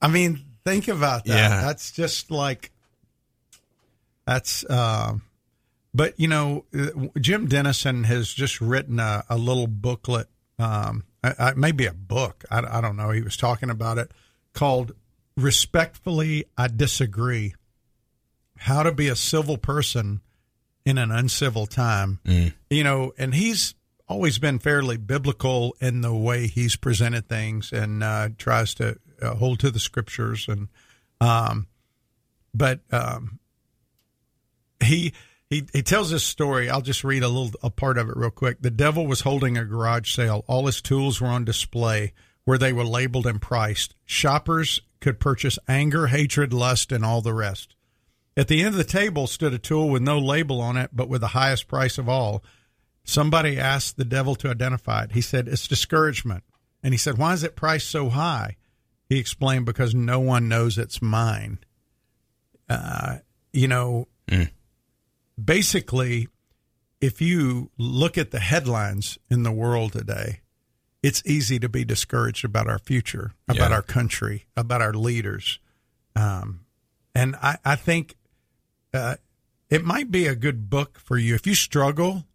I 0.00 0.08
mean, 0.08 0.44
think 0.64 0.88
about 0.88 1.24
that. 1.24 1.50
Yeah. 1.50 1.60
That's 1.62 1.92
just 1.92 2.30
like, 2.30 2.70
that's, 4.26 4.64
uh, 4.64 5.14
but 5.94 6.18
you 6.18 6.28
know, 6.28 6.64
Jim 7.20 7.46
Denison 7.46 8.04
has 8.04 8.32
just 8.32 8.60
written 8.60 8.98
a, 8.98 9.24
a 9.30 9.38
little 9.38 9.68
booklet, 9.68 10.28
um, 10.58 11.04
I, 11.22 11.34
I, 11.38 11.54
maybe 11.54 11.86
a 11.86 11.92
book. 11.92 12.44
I, 12.50 12.78
I 12.78 12.80
don't 12.80 12.96
know. 12.96 13.10
He 13.10 13.22
was 13.22 13.36
talking 13.36 13.70
about 13.70 13.98
it 13.98 14.10
called 14.52 14.92
"Respectfully, 15.36 16.44
I 16.58 16.68
Disagree: 16.68 17.54
How 18.58 18.82
to 18.82 18.92
Be 18.92 19.08
a 19.08 19.16
Civil 19.16 19.56
Person 19.56 20.20
in 20.84 20.98
an 20.98 21.10
Uncivil 21.10 21.66
Time." 21.66 22.20
Mm. 22.24 22.54
You 22.70 22.84
know, 22.84 23.12
and 23.16 23.34
he's 23.34 23.74
always 24.06 24.38
been 24.38 24.58
fairly 24.58 24.96
biblical 24.96 25.74
in 25.80 26.02
the 26.02 26.14
way 26.14 26.46
he's 26.46 26.76
presented 26.76 27.28
things 27.28 27.72
and 27.72 28.02
uh, 28.02 28.28
tries 28.36 28.74
to 28.74 28.98
uh, 29.24 29.34
hold 29.34 29.60
to 29.60 29.70
the 29.70 29.80
scriptures 29.80 30.46
and 30.48 30.68
um, 31.20 31.66
but 32.54 32.80
um, 32.92 33.38
he 34.82 35.12
he 35.50 35.66
he 35.72 35.82
tells 35.82 36.10
this 36.10 36.24
story. 36.24 36.70
I'll 36.70 36.80
just 36.80 37.04
read 37.04 37.22
a 37.22 37.28
little 37.28 37.52
a 37.62 37.70
part 37.70 37.98
of 37.98 38.08
it 38.08 38.16
real 38.16 38.30
quick. 38.30 38.62
The 38.62 38.70
devil 38.70 39.06
was 39.06 39.22
holding 39.22 39.56
a 39.56 39.64
garage 39.64 40.14
sale. 40.14 40.44
All 40.46 40.66
his 40.66 40.80
tools 40.80 41.20
were 41.20 41.28
on 41.28 41.44
display 41.44 42.12
where 42.44 42.58
they 42.58 42.72
were 42.72 42.84
labeled 42.84 43.26
and 43.26 43.40
priced. 43.40 43.94
Shoppers 44.04 44.82
could 45.00 45.18
purchase 45.18 45.58
anger, 45.66 46.08
hatred, 46.08 46.52
lust, 46.52 46.92
and 46.92 47.04
all 47.04 47.20
the 47.20 47.34
rest. 47.34 47.74
At 48.36 48.48
the 48.48 48.60
end 48.60 48.68
of 48.68 48.76
the 48.76 48.84
table 48.84 49.26
stood 49.26 49.54
a 49.54 49.58
tool 49.58 49.88
with 49.88 50.02
no 50.02 50.18
label 50.18 50.60
on 50.60 50.76
it, 50.76 50.90
but 50.92 51.08
with 51.08 51.20
the 51.20 51.28
highest 51.28 51.68
price 51.68 51.98
of 51.98 52.08
all. 52.08 52.42
Somebody 53.04 53.58
asked 53.58 53.96
the 53.96 54.04
devil 54.04 54.34
to 54.36 54.48
identify 54.48 55.04
it. 55.04 55.12
He 55.12 55.20
said, 55.20 55.46
It's 55.46 55.68
discouragement. 55.68 56.42
And 56.82 56.92
he 56.94 56.98
said, 56.98 57.18
Why 57.18 57.32
is 57.32 57.42
it 57.42 57.56
priced 57.56 57.90
so 57.90 58.08
high? 58.08 58.56
He 59.08 59.18
explained, 59.18 59.66
Because 59.66 59.94
no 59.94 60.18
one 60.20 60.48
knows 60.48 60.78
it's 60.78 61.00
mine. 61.02 61.58
Uh, 62.68 63.18
you 63.52 63.68
know, 63.68 64.08
Mm. 64.28 64.50
basically, 65.42 66.28
if 67.00 67.20
you 67.20 67.70
look 67.76 68.16
at 68.16 68.30
the 68.30 68.40
headlines 68.40 69.18
in 69.30 69.42
the 69.42 69.52
world 69.52 69.92
today, 69.92 70.40
it's 71.02 71.22
easy 71.26 71.58
to 71.58 71.68
be 71.68 71.84
discouraged 71.84 72.44
about 72.44 72.66
our 72.68 72.78
future, 72.78 73.32
about 73.48 73.70
Yeah. 73.70 73.76
our 73.76 73.82
country, 73.82 74.46
about 74.56 74.80
our 74.80 74.94
leaders. 74.94 75.58
Um, 76.16 76.60
and 77.14 77.36
I, 77.36 77.58
I 77.64 77.76
think 77.76 78.14
uh, 78.94 79.16
it 79.68 79.84
might 79.84 80.10
be 80.10 80.26
a 80.26 80.34
good 80.34 80.70
book 80.70 80.98
for 80.98 81.18
you 81.18 81.34
if 81.34 81.46
you 81.46 81.54
struggle 81.54 82.26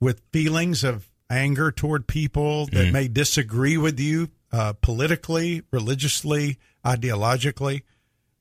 with 0.00 0.22
feelings 0.32 0.82
of 0.82 1.08
anger 1.30 1.70
toward 1.70 2.06
people 2.06 2.66
that 2.66 2.92
may 2.92 3.06
disagree 3.08 3.76
with 3.76 4.00
you 4.00 4.30
uh, 4.52 4.74
politically, 4.80 5.62
religiously, 5.70 6.58
ideologically. 6.84 7.82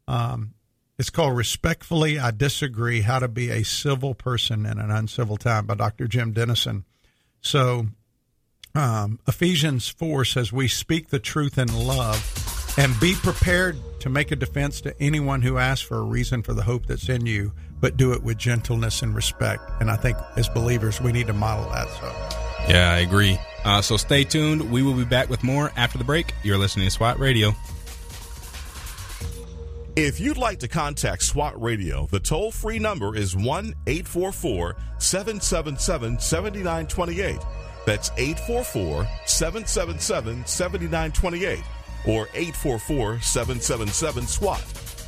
Um, 0.07 0.53
it's 0.97 1.09
called 1.09 1.35
Respectfully 1.35 2.19
I 2.19 2.31
Disagree 2.31 3.01
How 3.01 3.19
to 3.19 3.27
Be 3.27 3.50
a 3.50 3.63
Civil 3.63 4.13
Person 4.13 4.65
in 4.65 4.79
an 4.79 4.91
Uncivil 4.91 5.38
Time 5.38 5.65
by 5.65 5.75
Dr. 5.75 6.07
Jim 6.07 6.31
Denison. 6.31 6.85
So, 7.41 7.88
um, 8.74 9.19
Ephesians 9.27 9.89
4 9.89 10.25
says, 10.25 10.53
We 10.53 10.67
speak 10.67 11.09
the 11.09 11.19
truth 11.19 11.57
in 11.57 11.74
love 11.85 12.74
and 12.77 12.97
be 13.00 13.13
prepared 13.15 13.77
to 14.00 14.09
make 14.09 14.31
a 14.31 14.35
defense 14.35 14.81
to 14.81 15.01
anyone 15.01 15.41
who 15.41 15.57
asks 15.57 15.85
for 15.85 15.97
a 15.97 16.03
reason 16.03 16.43
for 16.43 16.53
the 16.53 16.63
hope 16.63 16.85
that's 16.85 17.09
in 17.09 17.25
you, 17.25 17.53
but 17.79 17.97
do 17.97 18.13
it 18.13 18.24
with 18.24 18.38
gentleness 18.38 19.01
and 19.01 19.15
respect. 19.15 19.63
And 19.81 19.91
I 19.91 19.95
think 19.95 20.17
as 20.38 20.47
believers, 20.50 21.01
we 21.01 21.12
need 21.12 21.27
to 21.27 21.33
model 21.33 21.69
that. 21.71 21.89
So, 21.89 22.45
Yeah, 22.67 22.91
I 22.91 23.00
agree. 23.00 23.39
Uh, 23.63 23.81
so 23.81 23.98
stay 23.98 24.24
tuned. 24.24 24.72
We 24.72 24.81
will 24.81 24.93
be 24.93 25.05
back 25.05 25.29
with 25.29 25.43
more 25.43 25.72
after 25.75 25.98
the 25.98 26.03
break. 26.03 26.34
You're 26.43 26.57
listening 26.57 26.88
to 26.88 26.91
SWAT 26.91 27.19
Radio. 27.19 27.53
If 29.95 30.19
you'd 30.19 30.38
like 30.38 30.60
to 30.60 30.67
contact 30.67 31.24
SWAT 31.24 31.62
Radio, 31.62 32.07
the 32.12 32.19
toll 32.19 32.51
free 32.51 32.79
number 32.79 33.15
is 33.15 33.36
1 33.36 33.74
844 33.88 34.75
777 34.98 36.19
7928. 36.19 37.39
That's 37.86 38.12
844 38.17 39.07
777 39.25 40.45
7928 40.45 41.60
or 42.07 42.27
844 42.34 43.22
777 43.22 44.27
SWAT. 44.27 44.85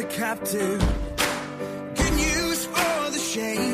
the 0.00 0.06
captive, 0.06 0.80
good 1.94 2.12
news 2.14 2.64
for 2.64 3.10
the 3.10 3.18
shamed. 3.18 3.69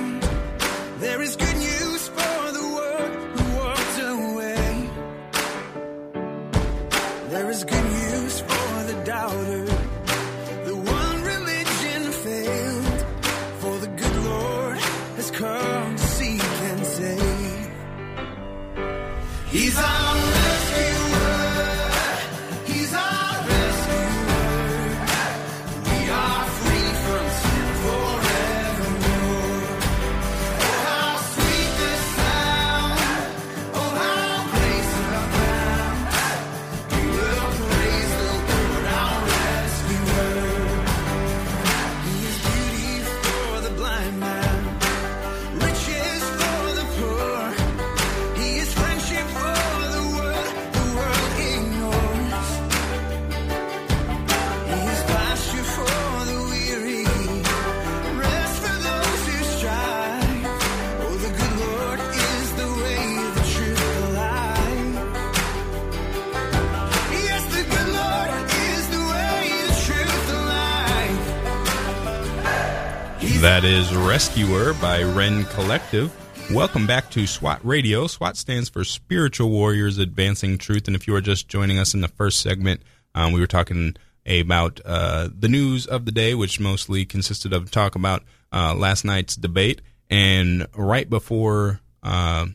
Is 73.96 74.08
Rescuer 74.08 74.74
by 74.74 75.02
Rend 75.02 75.48
Collective. 75.48 76.12
Welcome 76.52 76.86
back 76.86 77.10
to 77.10 77.26
SWAT 77.26 77.60
Radio. 77.64 78.06
SWAT 78.06 78.36
stands 78.36 78.68
for 78.68 78.84
Spiritual 78.84 79.50
Warriors 79.50 79.98
Advancing 79.98 80.58
Truth. 80.58 80.86
And 80.86 80.96
if 80.96 81.06
you 81.06 81.14
are 81.14 81.20
just 81.20 81.48
joining 81.48 81.78
us 81.78 81.94
in 81.94 82.00
the 82.00 82.08
first 82.08 82.40
segment, 82.40 82.82
um, 83.14 83.32
we 83.32 83.40
were 83.40 83.46
talking 83.46 83.96
about 84.26 84.80
uh, 84.84 85.28
the 85.36 85.48
news 85.48 85.86
of 85.86 86.04
the 86.04 86.12
day, 86.12 86.34
which 86.34 86.60
mostly 86.60 87.04
consisted 87.04 87.52
of 87.52 87.70
talk 87.70 87.94
about 87.94 88.22
uh, 88.52 88.74
last 88.74 89.04
night's 89.04 89.36
debate. 89.36 89.82
And 90.10 90.66
right 90.76 91.08
before 91.08 91.80
uh, 92.02 92.46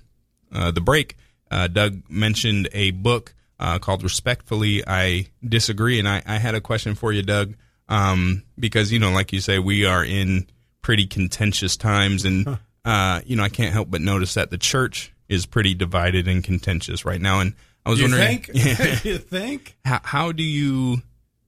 uh, 0.52 0.72
the 0.72 0.82
break, 0.82 1.18
uh, 1.50 1.68
Doug 1.68 2.04
mentioned 2.10 2.70
a 2.72 2.92
book 2.92 3.34
uh, 3.60 3.80
called 3.80 4.04
"Respectfully 4.04 4.84
I 4.86 5.28
Disagree," 5.44 5.98
and 5.98 6.08
I, 6.08 6.22
I 6.26 6.38
had 6.38 6.56
a 6.56 6.62
question 6.62 6.96
for 6.96 7.12
you, 7.12 7.24
Doug, 7.24 7.56
um, 7.90 8.44
because 8.60 8.92
you 8.92 9.00
know, 9.00 9.12
like 9.12 9.34
you 9.34 9.40
say, 9.40 9.60
we 9.60 9.86
are 9.86 10.04
in 10.04 10.48
pretty 10.82 11.06
contentious 11.06 11.78
times, 11.78 12.26
and 12.26 12.58
uh, 12.86 13.22
you 13.26 13.36
know, 13.36 13.44
I 13.44 13.50
can't 13.50 13.74
help 13.74 13.90
but 13.92 14.02
notice 14.02 14.34
that 14.36 14.50
the 14.50 14.58
church 14.58 15.14
is 15.30 15.46
pretty 15.46 15.74
divided 15.74 16.28
and 16.28 16.44
contentious 16.44 17.06
right 17.06 17.22
now. 17.22 17.40
And 17.40 17.54
I 17.86 17.90
was 17.90 18.00
You 18.00 18.06
wondering, 18.06 18.40
think? 18.42 19.04
you 19.06 19.18
think? 19.18 19.78
how, 19.86 20.00
how 20.04 20.32
do 20.32 20.44
you 20.44 21.02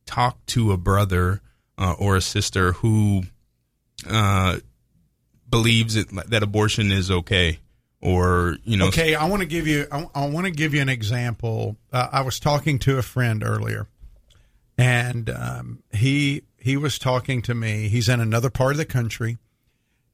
talk 0.06 0.44
to 0.48 0.72
a 0.72 0.78
brother 0.78 1.42
uh, 1.78 1.96
or 1.98 2.16
a 2.16 2.22
sister 2.22 2.74
who 2.74 3.24
uh, 4.10 4.58
believes 5.50 5.96
it, 5.96 6.08
that 6.30 6.44
abortion 6.44 6.92
is 6.92 7.10
okay, 7.12 7.60
or 8.02 8.58
you 8.64 8.78
know, 8.78 8.88
Okay, 8.88 9.16
I 9.16 9.26
want 9.26 9.42
to 9.42 9.48
give 9.48 9.68
you. 9.68 9.86
I, 9.92 10.08
I 10.14 10.28
want 10.28 10.46
to 10.46 10.52
give 10.52 10.74
you 10.74 10.82
an 10.82 10.90
example. 10.90 11.78
Uh, 11.92 12.08
I 12.12 12.22
was 12.22 12.40
talking 12.40 12.80
to 12.80 12.98
a 12.98 13.02
friend 13.02 13.44
earlier, 13.44 13.88
and 14.78 15.30
um, 15.30 15.84
he 15.92 16.44
he 16.58 16.78
was 16.78 16.98
talking 16.98 17.42
to 17.44 17.54
me. 17.54 17.88
He's 17.90 18.10
in 18.10 18.20
another 18.20 18.50
part 18.50 18.72
of 18.72 18.78
the 18.78 18.86
country, 18.86 19.38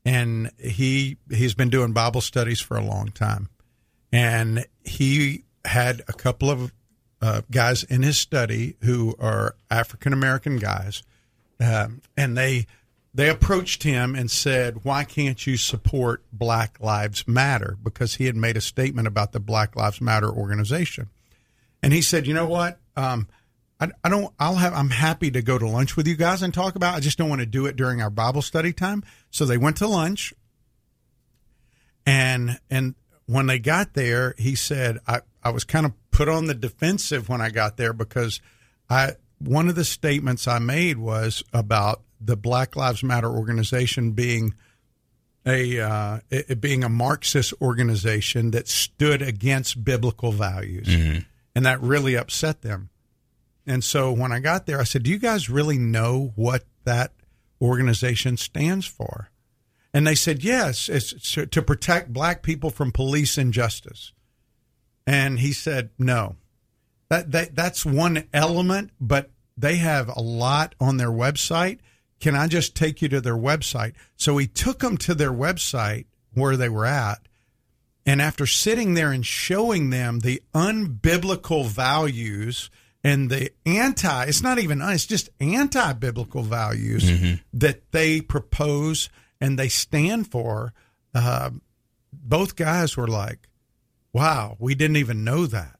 and 0.05 0.51
he 0.57 1.17
he's 1.29 1.53
been 1.53 1.69
doing 1.69 1.93
Bible 1.93 2.21
studies 2.21 2.59
for 2.59 2.77
a 2.77 2.83
long 2.83 3.09
time, 3.09 3.49
and 4.11 4.65
he 4.83 5.43
had 5.65 6.01
a 6.07 6.13
couple 6.13 6.49
of 6.49 6.73
uh, 7.21 7.41
guys 7.51 7.83
in 7.83 8.01
his 8.01 8.17
study 8.17 8.75
who 8.81 9.15
are 9.19 9.55
African 9.69 10.13
American 10.13 10.57
guys, 10.57 11.03
um, 11.59 12.01
and 12.17 12.37
they 12.37 12.65
they 13.13 13.29
approached 13.29 13.83
him 13.83 14.15
and 14.15 14.29
said, 14.29 14.83
"Why 14.83 15.03
can't 15.03 15.45
you 15.45 15.57
support 15.57 16.23
Black 16.31 16.79
Lives 16.79 17.27
Matter?" 17.27 17.77
Because 17.83 18.15
he 18.15 18.25
had 18.25 18.35
made 18.35 18.57
a 18.57 18.61
statement 18.61 19.07
about 19.07 19.31
the 19.31 19.39
Black 19.39 19.75
Lives 19.75 20.01
Matter 20.01 20.29
organization, 20.29 21.09
and 21.81 21.93
he 21.93 22.01
said, 22.01 22.27
"You 22.27 22.33
know 22.33 22.47
what? 22.47 22.79
Um, 22.95 23.27
I, 23.79 23.89
I 24.03 24.09
don't. 24.09 24.33
I'll 24.39 24.55
have. 24.55 24.73
I'm 24.73 24.89
happy 24.89 25.31
to 25.31 25.41
go 25.41 25.57
to 25.57 25.67
lunch 25.67 25.95
with 25.95 26.07
you 26.07 26.15
guys 26.15 26.41
and 26.41 26.53
talk 26.53 26.75
about. 26.75 26.95
It. 26.95 26.97
I 26.97 26.99
just 26.99 27.17
don't 27.17 27.29
want 27.29 27.41
to 27.41 27.45
do 27.45 27.65
it 27.65 27.75
during 27.75 28.01
our 28.01 28.09
Bible 28.09 28.41
study 28.41 28.73
time." 28.73 29.03
So 29.31 29.45
they 29.45 29.57
went 29.57 29.77
to 29.77 29.87
lunch, 29.87 30.33
and 32.05 32.59
and 32.69 32.95
when 33.25 33.47
they 33.47 33.59
got 33.59 33.93
there, 33.93 34.35
he 34.37 34.55
said, 34.55 34.99
"I 35.07 35.21
I 35.43 35.51
was 35.51 35.63
kind 35.63 35.85
of 35.85 35.93
put 36.11 36.27
on 36.27 36.45
the 36.45 36.53
defensive 36.53 37.29
when 37.29 37.41
I 37.41 37.49
got 37.49 37.77
there 37.77 37.93
because 37.93 38.41
I." 38.89 39.13
One 39.41 39.69
of 39.69 39.75
the 39.75 39.85
statements 39.85 40.49
I 40.49 40.59
made 40.59 40.97
was 40.97 41.45
about 41.53 42.01
the 42.19 42.35
Black 42.35 42.75
Lives 42.75 43.03
Matter 43.03 43.29
organization 43.29 44.11
being 44.11 44.53
a 45.45 45.79
uh, 45.79 46.19
it 46.29 46.59
being 46.59 46.83
a 46.83 46.89
Marxist 46.89 47.53
organization 47.61 48.51
that 48.51 48.67
stood 48.67 49.21
against 49.21 49.83
biblical 49.83 50.33
values, 50.33 50.89
and 51.55 51.65
that 51.65 51.81
really 51.81 52.15
upset 52.17 52.61
them. 52.63 52.89
And 53.69 53.83
so 53.83 54.11
when 54.11 54.31
I 54.31 54.39
got 54.39 54.65
there, 54.65 54.81
I 54.81 54.83
said, 54.83 55.03
"Do 55.03 55.11
you 55.11 55.19
guys 55.19 55.47
really 55.47 55.77
know 55.77 56.33
what 56.35 56.65
that 56.85 57.13
organization 57.61 58.35
stands 58.35 58.87
for?" 58.87 59.29
And 59.93 60.07
they 60.07 60.15
said, 60.15 60.43
"Yes, 60.43 60.89
it's 60.89 61.13
to, 61.33 61.61
protect 61.61 62.11
black 62.11 62.41
people 62.41 62.71
from 62.71 62.91
police 62.91 63.37
injustice." 63.37 64.11
And 65.05 65.39
he 65.39 65.53
said, 65.53 65.91
"No, 65.99 66.37
that, 67.09 67.31
that 67.31 67.55
that's 67.55 67.85
one 67.85 68.23
element, 68.33 68.89
but 68.99 69.29
they 69.55 69.75
have 69.75 70.09
a 70.09 70.19
lot 70.19 70.73
on 70.79 70.97
their 70.97 71.11
website. 71.11 71.77
Can 72.19 72.33
I 72.35 72.47
just 72.47 72.75
take 72.75 73.03
you 73.03 73.09
to 73.09 73.21
their 73.21 73.37
website?" 73.37 73.93
So 74.15 74.39
he 74.39 74.47
took 74.47 74.79
them 74.79 74.97
to 74.97 75.13
their 75.13 75.31
website 75.31 76.07
where 76.33 76.57
they 76.57 76.69
were 76.69 76.87
at, 76.87 77.19
and 78.03 78.19
after 78.19 78.47
sitting 78.47 78.95
there 78.95 79.11
and 79.11 79.23
showing 79.23 79.91
them 79.91 80.21
the 80.21 80.41
unbiblical 80.55 81.67
values 81.67 82.71
and 83.03 83.29
the 83.29 83.51
anti 83.65 84.25
it's 84.25 84.41
not 84.41 84.59
even 84.59 84.81
it's 84.81 85.05
just 85.05 85.29
anti-biblical 85.39 86.43
values 86.43 87.09
that 87.53 87.91
they 87.91 88.21
propose 88.21 89.09
and 89.39 89.57
they 89.57 89.69
stand 89.69 90.29
for 90.29 90.73
uh, 91.15 91.49
both 92.11 92.55
guys 92.55 92.97
were 92.97 93.07
like 93.07 93.47
wow 94.13 94.55
we 94.59 94.75
didn't 94.75 94.97
even 94.97 95.23
know 95.23 95.45
that. 95.45 95.79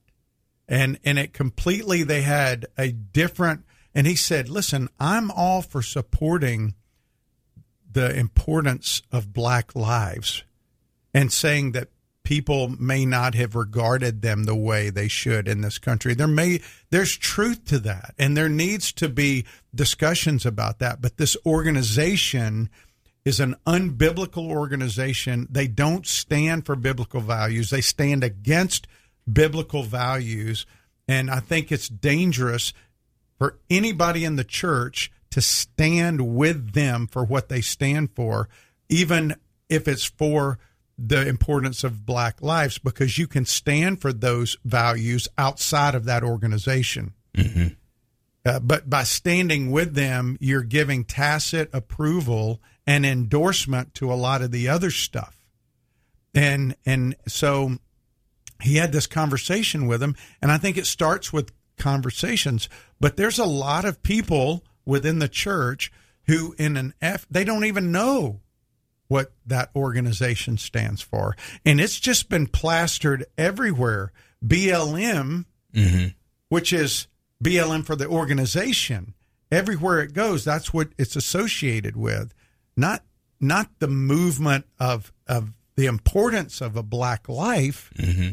And 0.68 0.98
and 1.04 1.18
it 1.18 1.32
completely 1.32 2.04
they 2.04 2.22
had 2.22 2.66
a 2.78 2.92
different 2.92 3.64
and 3.94 4.06
he 4.06 4.14
said 4.14 4.48
listen 4.48 4.88
i'm 5.00 5.30
all 5.32 5.62
for 5.62 5.82
supporting 5.82 6.74
the 7.92 8.14
importance 8.16 9.02
of 9.10 9.32
black 9.32 9.74
lives 9.74 10.44
and 11.12 11.32
saying 11.32 11.72
that 11.72 11.88
people 12.24 12.68
may 12.68 13.04
not 13.06 13.34
have 13.34 13.54
regarded 13.54 14.22
them 14.22 14.44
the 14.44 14.54
way 14.54 14.90
they 14.90 15.08
should 15.08 15.48
in 15.48 15.60
this 15.60 15.78
country. 15.78 16.14
There 16.14 16.26
may 16.26 16.60
there's 16.90 17.16
truth 17.16 17.64
to 17.66 17.78
that 17.80 18.14
and 18.18 18.36
there 18.36 18.48
needs 18.48 18.92
to 18.94 19.08
be 19.08 19.46
discussions 19.74 20.44
about 20.44 20.78
that 20.78 21.00
but 21.00 21.16
this 21.16 21.36
organization 21.46 22.70
is 23.24 23.40
an 23.40 23.56
unbiblical 23.66 24.48
organization. 24.48 25.46
They 25.50 25.66
don't 25.66 26.06
stand 26.06 26.66
for 26.66 26.76
biblical 26.76 27.20
values. 27.20 27.70
They 27.70 27.82
stand 27.82 28.24
against 28.24 28.86
biblical 29.30 29.82
values 29.82 30.66
and 31.06 31.30
i 31.30 31.38
think 31.38 31.70
it's 31.70 31.88
dangerous 31.88 32.72
for 33.38 33.58
anybody 33.70 34.24
in 34.24 34.36
the 34.36 34.44
church 34.44 35.10
to 35.30 35.40
stand 35.40 36.36
with 36.36 36.72
them 36.72 37.06
for 37.06 37.24
what 37.24 37.48
they 37.48 37.60
stand 37.60 38.10
for, 38.14 38.48
even 38.88 39.34
if 39.68 39.88
it's 39.88 40.04
for 40.04 40.58
the 41.08 41.26
importance 41.26 41.82
of 41.82 42.04
black 42.04 42.42
lives, 42.42 42.78
because 42.78 43.16
you 43.16 43.26
can 43.26 43.46
stand 43.46 44.00
for 44.00 44.12
those 44.12 44.58
values 44.64 45.28
outside 45.38 45.94
of 45.94 46.04
that 46.04 46.22
organization. 46.22 47.14
Uh, 48.44 48.60
but 48.60 48.88
by 48.88 49.02
standing 49.02 49.70
with 49.70 49.94
them, 49.94 50.36
you're 50.40 50.62
giving 50.62 51.04
tacit 51.04 51.70
approval 51.72 52.60
and 52.86 53.06
endorsement 53.06 53.94
to 53.94 54.12
a 54.12 54.14
lot 54.14 54.42
of 54.42 54.50
the 54.50 54.68
other 54.68 54.90
stuff. 54.90 55.36
And 56.34 56.76
and 56.86 57.16
so 57.26 57.78
he 58.62 58.76
had 58.76 58.92
this 58.92 59.06
conversation 59.06 59.86
with 59.86 60.02
him, 60.02 60.16
and 60.40 60.52
I 60.52 60.58
think 60.58 60.76
it 60.76 60.86
starts 60.86 61.32
with 61.32 61.52
conversations. 61.78 62.68
But 62.98 63.16
there's 63.16 63.38
a 63.38 63.44
lot 63.44 63.84
of 63.84 64.02
people 64.02 64.64
within 64.84 65.18
the 65.18 65.28
church 65.28 65.90
who, 66.26 66.54
in 66.58 66.76
an 66.76 66.94
F, 67.00 67.26
they 67.30 67.44
don't 67.44 67.64
even 67.64 67.90
know 67.90 68.40
what 69.10 69.32
that 69.44 69.70
organization 69.74 70.56
stands 70.56 71.02
for, 71.02 71.36
and 71.66 71.80
it's 71.80 71.98
just 71.98 72.28
been 72.28 72.46
plastered 72.46 73.26
everywhere. 73.36 74.12
BLM, 74.44 75.46
mm-hmm. 75.74 76.06
which 76.48 76.72
is 76.72 77.08
BLM 77.42 77.84
for 77.84 77.96
the 77.96 78.06
organization, 78.06 79.14
everywhere 79.50 79.98
it 79.98 80.12
goes, 80.12 80.44
that's 80.44 80.72
what 80.72 80.90
it's 80.96 81.16
associated 81.16 81.96
with, 81.96 82.32
not 82.76 83.02
not 83.40 83.68
the 83.80 83.88
movement 83.88 84.66
of 84.78 85.12
of 85.26 85.52
the 85.74 85.86
importance 85.86 86.60
of 86.60 86.76
a 86.76 86.82
black 86.82 87.28
life 87.28 87.90
mm-hmm. 87.96 88.30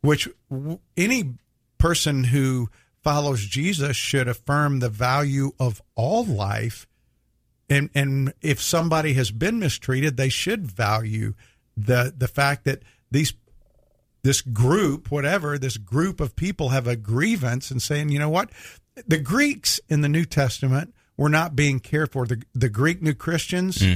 which 0.00 0.26
w- 0.50 0.78
any 0.96 1.34
person 1.76 2.24
who 2.24 2.70
follows 3.02 3.44
Jesus 3.44 3.96
should 3.96 4.28
affirm 4.28 4.78
the 4.78 4.88
value 4.88 5.50
of 5.58 5.82
all 5.94 6.24
life. 6.24 6.86
And, 7.68 7.90
and 7.94 8.34
if 8.42 8.60
somebody 8.60 9.14
has 9.14 9.30
been 9.30 9.58
mistreated, 9.58 10.16
they 10.16 10.28
should 10.28 10.66
value 10.66 11.34
the, 11.76 12.12
the 12.16 12.28
fact 12.28 12.64
that 12.64 12.82
these, 13.10 13.32
this 14.22 14.40
group, 14.40 15.10
whatever, 15.10 15.58
this 15.58 15.76
group 15.76 16.20
of 16.20 16.36
people 16.36 16.70
have 16.70 16.86
a 16.86 16.96
grievance 16.96 17.70
and 17.70 17.80
saying, 17.80 18.10
you 18.10 18.18
know 18.18 18.28
what? 18.28 18.50
The 19.06 19.18
Greeks 19.18 19.80
in 19.88 20.02
the 20.02 20.08
New 20.08 20.24
Testament 20.24 20.94
were 21.16 21.28
not 21.28 21.56
being 21.56 21.80
cared 21.80 22.12
for. 22.12 22.26
The, 22.26 22.42
the 22.54 22.68
Greek 22.68 23.02
New 23.02 23.14
Christians 23.14 23.82
hmm. 23.82 23.94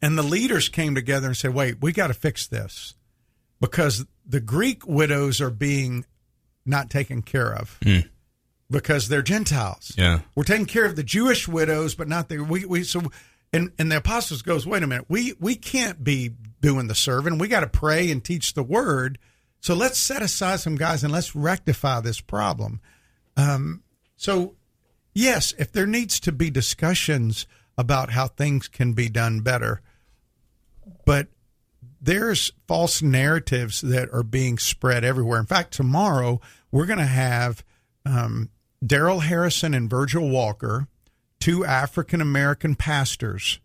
and 0.00 0.16
the 0.16 0.22
leaders 0.22 0.68
came 0.68 0.94
together 0.94 1.26
and 1.28 1.36
said, 1.36 1.54
wait, 1.54 1.80
we 1.80 1.92
got 1.92 2.08
to 2.08 2.14
fix 2.14 2.46
this 2.46 2.94
because 3.60 4.04
the 4.26 4.40
Greek 4.40 4.86
widows 4.86 5.40
are 5.40 5.50
being 5.50 6.04
not 6.64 6.90
taken 6.90 7.22
care 7.22 7.52
of 7.52 7.78
hmm. 7.82 8.00
Because 8.70 9.08
they're 9.08 9.22
Gentiles. 9.22 9.92
Yeah. 9.96 10.20
We're 10.34 10.44
taking 10.44 10.66
care 10.66 10.84
of 10.84 10.96
the 10.96 11.02
Jewish 11.02 11.46
widows, 11.46 11.94
but 11.94 12.08
not 12.08 12.28
the 12.28 12.38
we, 12.38 12.64
we 12.64 12.84
so 12.84 13.02
and 13.52 13.72
and 13.78 13.90
the 13.90 13.98
apostles 13.98 14.42
goes, 14.42 14.66
wait 14.66 14.82
a 14.82 14.86
minute, 14.86 15.06
we 15.08 15.34
we 15.38 15.54
can't 15.54 16.02
be 16.02 16.30
doing 16.60 16.86
the 16.88 16.94
serving. 16.94 17.38
We 17.38 17.48
got 17.48 17.60
to 17.60 17.66
pray 17.66 18.10
and 18.10 18.24
teach 18.24 18.54
the 18.54 18.62
word. 18.62 19.18
So 19.60 19.74
let's 19.74 19.98
set 19.98 20.22
aside 20.22 20.60
some 20.60 20.76
guys 20.76 21.04
and 21.04 21.12
let's 21.12 21.34
rectify 21.34 22.00
this 22.00 22.20
problem. 22.20 22.80
Um, 23.36 23.82
so 24.16 24.56
yes, 25.14 25.54
if 25.58 25.72
there 25.72 25.86
needs 25.86 26.20
to 26.20 26.32
be 26.32 26.50
discussions 26.50 27.46
about 27.76 28.10
how 28.10 28.28
things 28.28 28.68
can 28.68 28.92
be 28.92 29.08
done 29.08 29.40
better, 29.40 29.80
but 31.04 31.28
there's 32.00 32.52
false 32.68 33.00
narratives 33.00 33.80
that 33.80 34.12
are 34.12 34.22
being 34.22 34.58
spread 34.58 35.04
everywhere. 35.04 35.40
In 35.40 35.46
fact, 35.46 35.72
tomorrow 35.72 36.40
we're 36.70 36.86
going 36.86 36.98
to 36.98 37.06
have 37.06 37.64
um, 38.04 38.50
Darrell 38.84 39.20
Harrison 39.20 39.74
and 39.74 39.88
Virgil 39.88 40.28
Walker, 40.28 40.88
two 41.40 41.64
African 41.64 42.20
American 42.20 42.74
pastors, 42.74 43.60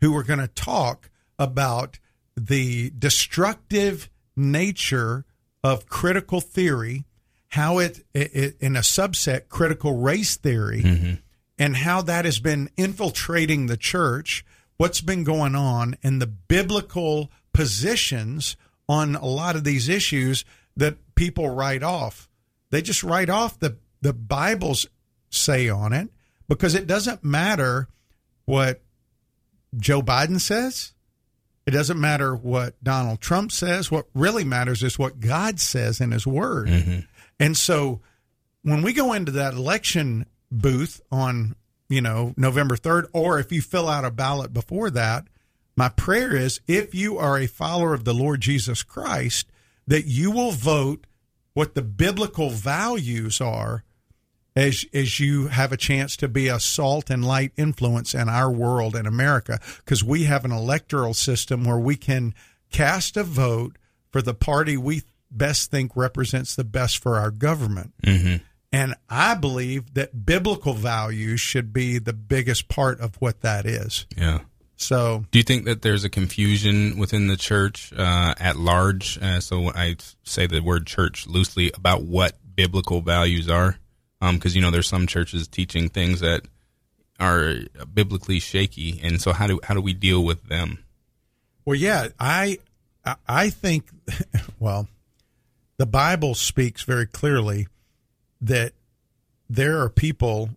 who 0.00 0.16
are 0.16 0.22
going 0.22 0.40
to 0.40 0.48
talk 0.48 1.10
about 1.38 1.98
the 2.36 2.90
destructive 2.98 4.08
nature 4.36 5.24
of 5.62 5.86
critical 5.86 6.40
theory 6.40 7.04
how 7.48 7.78
it, 7.78 8.04
it, 8.12 8.34
it 8.34 8.56
in 8.60 8.76
a 8.76 8.80
subset 8.80 9.48
critical 9.48 9.96
race 9.96 10.36
theory 10.36 10.82
mm-hmm. 10.82 11.14
and 11.58 11.76
how 11.76 12.02
that 12.02 12.24
has 12.24 12.38
been 12.38 12.68
infiltrating 12.76 13.66
the 13.66 13.76
church, 13.76 14.44
what's 14.76 15.00
been 15.00 15.24
going 15.24 15.54
on, 15.54 15.96
and 16.02 16.20
the 16.20 16.26
biblical 16.26 17.30
positions 17.52 18.56
on 18.88 19.14
a 19.16 19.24
lot 19.24 19.56
of 19.56 19.64
these 19.64 19.88
issues 19.88 20.44
that 20.76 20.96
people 21.14 21.48
write 21.48 21.82
off. 21.82 22.28
They 22.70 22.82
just 22.82 23.02
write 23.02 23.30
off 23.30 23.58
the 23.58 23.76
the 24.00 24.12
Bible's 24.12 24.86
say 25.30 25.68
on 25.68 25.92
it 25.92 26.08
because 26.48 26.74
it 26.74 26.86
doesn't 26.86 27.24
matter 27.24 27.88
what 28.44 28.82
Joe 29.76 30.02
Biden 30.02 30.40
says. 30.40 30.92
It 31.66 31.72
doesn't 31.72 32.00
matter 32.00 32.34
what 32.34 32.82
Donald 32.82 33.20
Trump 33.20 33.52
says. 33.52 33.90
What 33.90 34.06
really 34.14 34.44
matters 34.44 34.82
is 34.82 34.98
what 34.98 35.20
God 35.20 35.60
says 35.60 36.00
in 36.00 36.12
His 36.12 36.26
Word. 36.26 36.68
Mm-hmm. 36.68 37.00
And 37.38 37.56
so 37.56 38.00
when 38.62 38.82
we 38.82 38.94
go 38.94 39.12
into 39.12 39.32
that 39.32 39.52
election 39.52 40.26
booth 40.50 41.00
on, 41.12 41.56
you 41.90 42.00
know, 42.00 42.32
November 42.36 42.76
3rd, 42.76 43.08
or 43.12 43.38
if 43.38 43.52
you 43.52 43.60
fill 43.60 43.88
out 43.88 44.06
a 44.06 44.10
ballot 44.10 44.54
before 44.54 44.88
that, 44.90 45.26
my 45.76 45.90
prayer 45.90 46.34
is 46.34 46.60
if 46.66 46.94
you 46.94 47.18
are 47.18 47.38
a 47.38 47.46
follower 47.46 47.94
of 47.94 48.04
the 48.04 48.14
Lord 48.14 48.40
Jesus 48.40 48.82
Christ, 48.82 49.46
that 49.86 50.06
you 50.06 50.30
will 50.30 50.52
vote 50.52 51.06
what 51.52 51.74
the 51.74 51.82
biblical 51.82 52.50
values 52.50 53.40
are 53.40 53.84
as 54.58 54.84
as 54.92 55.20
you 55.20 55.46
have 55.46 55.72
a 55.72 55.76
chance 55.76 56.16
to 56.16 56.28
be 56.28 56.48
a 56.48 56.58
salt 56.58 57.10
and 57.10 57.24
light 57.24 57.52
influence 57.56 58.14
in 58.14 58.28
our 58.28 58.50
world 58.50 58.96
in 58.96 59.06
America 59.06 59.60
because 59.78 60.02
we 60.02 60.24
have 60.24 60.44
an 60.44 60.52
electoral 60.52 61.14
system 61.14 61.64
where 61.64 61.78
we 61.78 61.96
can 61.96 62.34
cast 62.70 63.16
a 63.16 63.22
vote 63.22 63.76
for 64.10 64.20
the 64.20 64.34
party 64.34 64.76
we 64.76 65.02
best 65.30 65.70
think 65.70 65.92
represents 65.94 66.56
the 66.56 66.64
best 66.64 67.02
for 67.02 67.16
our 67.16 67.30
government. 67.30 67.92
And 68.70 68.94
I 69.08 69.34
believe 69.34 69.94
that 69.94 70.26
biblical 70.26 70.74
values 70.74 71.40
should 71.40 71.72
be 71.72 71.98
the 71.98 72.12
biggest 72.12 72.68
part 72.68 73.00
of 73.00 73.14
what 73.16 73.40
that 73.42 73.64
is. 73.64 74.06
Yeah. 74.16 74.40
So 74.76 75.24
Do 75.30 75.38
you 75.38 75.42
think 75.42 75.64
that 75.64 75.82
there's 75.82 76.04
a 76.04 76.10
confusion 76.10 76.98
within 76.98 77.28
the 77.28 77.36
church 77.36 77.92
uh, 77.96 78.34
at 78.38 78.56
large? 78.56 79.18
Uh, 79.20 79.40
so 79.40 79.70
I 79.70 79.96
say 80.22 80.46
the 80.46 80.60
word 80.60 80.86
church 80.86 81.26
loosely 81.26 81.72
about 81.74 82.02
what 82.02 82.36
biblical 82.54 83.00
values 83.00 83.48
are, 83.48 83.78
Um, 84.20 84.36
because 84.36 84.56
you 84.56 84.62
know 84.62 84.70
there's 84.70 84.88
some 84.88 85.06
churches 85.06 85.46
teaching 85.46 85.88
things 85.88 86.20
that 86.20 86.42
are 87.20 87.54
biblically 87.92 88.40
shaky, 88.40 89.00
and 89.02 89.20
so 89.20 89.32
how 89.32 89.46
do 89.46 89.60
how 89.62 89.74
do 89.74 89.80
we 89.80 89.92
deal 89.92 90.24
with 90.24 90.48
them? 90.48 90.84
Well, 91.64 91.76
yeah, 91.76 92.08
I 92.18 92.58
I- 93.04 93.16
I 93.28 93.50
think 93.50 93.88
well, 94.58 94.88
the 95.76 95.86
Bible 95.86 96.34
speaks 96.34 96.82
very 96.82 97.06
clearly 97.06 97.68
that 98.40 98.72
there 99.48 99.80
are 99.80 99.88
people 99.88 100.50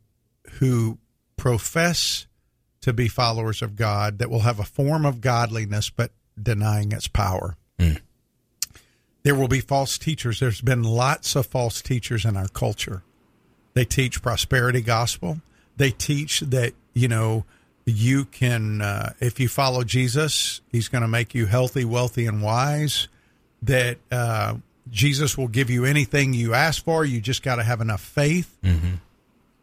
who 0.60 0.98
profess 1.38 2.26
to 2.82 2.94
be 2.94 3.08
followers 3.08 3.62
of 3.62 3.76
God 3.76 4.18
that 4.20 4.30
will 4.30 4.40
have 4.42 4.60
a 4.60 4.64
form 4.64 5.06
of 5.06 5.22
godliness 5.22 5.90
but 5.90 6.12
denying 6.42 6.92
its 6.92 7.08
power. 7.08 7.56
Mm. 7.80 8.00
There 9.24 9.36
will 9.36 9.48
be 9.48 9.62
false 9.62 9.98
teachers. 10.00 10.40
There's 10.40 10.62
been 10.62 10.84
lots 10.84 11.36
of 11.36 11.46
false 11.46 11.82
teachers 11.82 12.26
in 12.26 12.36
our 12.36 12.48
culture. 12.48 13.04
They 13.74 13.86
teach 13.86 14.22
prosperity 14.22 14.82
gospel. 14.82 15.42
They 15.78 15.92
teach 15.92 16.42
that, 16.42 16.74
you 16.94 17.08
know, 17.08 17.46
you 17.86 18.26
can, 18.26 18.82
uh, 18.82 19.14
if 19.20 19.40
you 19.40 19.48
follow 19.48 19.84
Jesus, 19.84 20.62
he's 20.72 20.88
going 20.88 21.02
to 21.02 21.08
make 21.08 21.34
you 21.34 21.46
healthy, 21.46 21.86
wealthy, 21.86 22.28
and 22.28 22.42
wise. 22.42 23.08
That 23.64 23.98
uh, 24.12 24.56
Jesus 24.90 25.38
will 25.38 25.48
give 25.48 25.70
you 25.70 25.86
anything 25.86 26.34
you 26.34 26.54
ask 26.54 26.84
for. 26.84 27.06
You 27.06 27.22
just 27.22 27.44
got 27.44 27.56
to 27.56 27.64
have 27.64 27.82
enough 27.82 28.02
faith. 28.02 28.58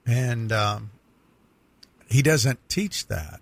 And 0.07 0.53
um, 0.53 0.91
he 2.09 2.23
doesn't 2.23 2.59
teach 2.69 3.07
that. 3.09 3.41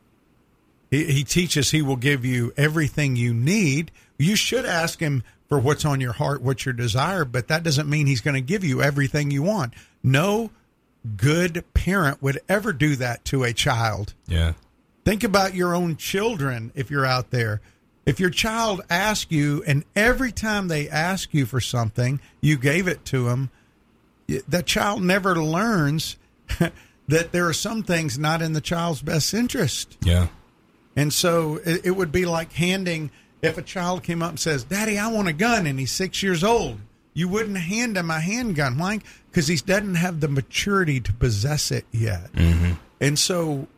He, 0.90 1.04
he 1.04 1.24
teaches 1.24 1.70
he 1.70 1.82
will 1.82 1.96
give 1.96 2.24
you 2.24 2.52
everything 2.56 3.16
you 3.16 3.32
need. 3.32 3.90
You 4.18 4.36
should 4.36 4.64
ask 4.64 4.98
him 5.00 5.22
for 5.48 5.58
what's 5.58 5.84
on 5.84 6.00
your 6.00 6.12
heart, 6.12 6.42
what's 6.42 6.64
your 6.64 6.72
desire, 6.72 7.24
but 7.24 7.48
that 7.48 7.62
doesn't 7.62 7.88
mean 7.88 8.06
he's 8.06 8.20
going 8.20 8.34
to 8.34 8.40
give 8.40 8.64
you 8.64 8.82
everything 8.82 9.30
you 9.30 9.42
want. 9.42 9.74
No 10.06 10.50
good 11.16 11.64
parent 11.74 12.22
would 12.22 12.40
ever 12.48 12.72
do 12.72 12.96
that 12.96 13.24
to 13.26 13.44
a 13.44 13.52
child. 13.52 14.14
Yeah. 14.26 14.54
Think 15.04 15.22
about 15.22 15.54
your 15.54 15.74
own 15.74 15.96
children 15.96 16.72
if 16.74 16.90
you're 16.90 17.04
out 17.04 17.30
there. 17.30 17.60
If 18.06 18.20
your 18.20 18.30
child 18.30 18.82
asks 18.88 19.30
you, 19.30 19.64
and 19.66 19.84
every 19.96 20.30
time 20.30 20.68
they 20.68 20.88
ask 20.88 21.34
you 21.34 21.44
for 21.44 21.60
something, 21.60 22.20
you 22.40 22.56
gave 22.56 22.86
it 22.86 23.04
to 23.06 23.24
them, 23.24 23.50
that 24.48 24.66
child 24.66 25.02
never 25.02 25.34
learns 25.36 26.16
that 27.08 27.32
there 27.32 27.46
are 27.48 27.52
some 27.52 27.82
things 27.82 28.16
not 28.16 28.42
in 28.42 28.52
the 28.52 28.60
child's 28.60 29.02
best 29.02 29.34
interest. 29.34 29.98
Yeah. 30.02 30.28
And 30.94 31.12
so 31.12 31.56
it, 31.64 31.86
it 31.86 31.90
would 31.90 32.12
be 32.12 32.26
like 32.26 32.52
handing, 32.52 33.10
if 33.42 33.58
a 33.58 33.62
child 33.62 34.04
came 34.04 34.22
up 34.22 34.30
and 34.30 34.40
says, 34.40 34.62
Daddy, 34.64 34.98
I 34.98 35.08
want 35.08 35.26
a 35.28 35.32
gun, 35.32 35.66
and 35.66 35.78
he's 35.78 35.92
six 35.92 36.22
years 36.22 36.44
old, 36.44 36.78
you 37.16 37.28
wouldn't 37.28 37.56
hand 37.56 37.96
him 37.96 38.10
a 38.10 38.20
handgun. 38.20 38.76
Why? 38.76 39.00
Because 39.30 39.48
he 39.48 39.56
doesn't 39.56 39.94
have 39.94 40.20
the 40.20 40.28
maturity 40.28 41.00
to 41.00 41.14
possess 41.14 41.70
it 41.70 41.86
yet. 41.90 42.30
Mm-hmm. 42.34 42.74
And 43.00 43.18
so 43.18 43.68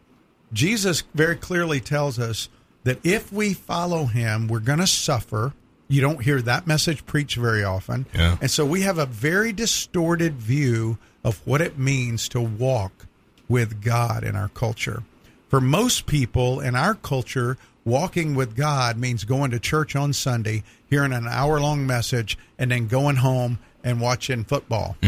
Jesus 0.52 1.04
very 1.14 1.36
clearly 1.36 1.78
tells 1.78 2.18
us 2.18 2.48
that 2.82 2.98
if 3.06 3.32
we 3.32 3.54
follow 3.54 4.06
him, 4.06 4.48
we're 4.48 4.58
going 4.58 4.80
to 4.80 4.88
suffer. 4.88 5.54
You 5.86 6.00
don't 6.00 6.24
hear 6.24 6.42
that 6.42 6.66
message 6.66 7.06
preached 7.06 7.36
very 7.36 7.62
often. 7.62 8.06
Yeah. 8.12 8.38
And 8.40 8.50
so 8.50 8.66
we 8.66 8.80
have 8.80 8.98
a 8.98 9.06
very 9.06 9.52
distorted 9.52 10.34
view 10.34 10.98
of 11.22 11.40
what 11.46 11.60
it 11.60 11.78
means 11.78 12.28
to 12.30 12.40
walk 12.40 13.06
with 13.48 13.80
God 13.84 14.24
in 14.24 14.34
our 14.34 14.48
culture. 14.48 15.04
For 15.48 15.60
most 15.60 16.06
people 16.06 16.58
in 16.58 16.74
our 16.74 16.94
culture, 16.94 17.56
walking 17.88 18.34
with 18.34 18.54
God 18.54 18.96
means 18.98 19.24
going 19.24 19.50
to 19.50 19.58
church 19.58 19.96
on 19.96 20.12
Sunday, 20.12 20.62
hearing 20.86 21.12
an 21.12 21.26
hour 21.26 21.60
long 21.60 21.86
message, 21.86 22.38
and 22.58 22.70
then 22.70 22.86
going 22.86 23.16
home 23.16 23.58
and 23.82 24.00
watching 24.00 24.44
football. 24.44 24.96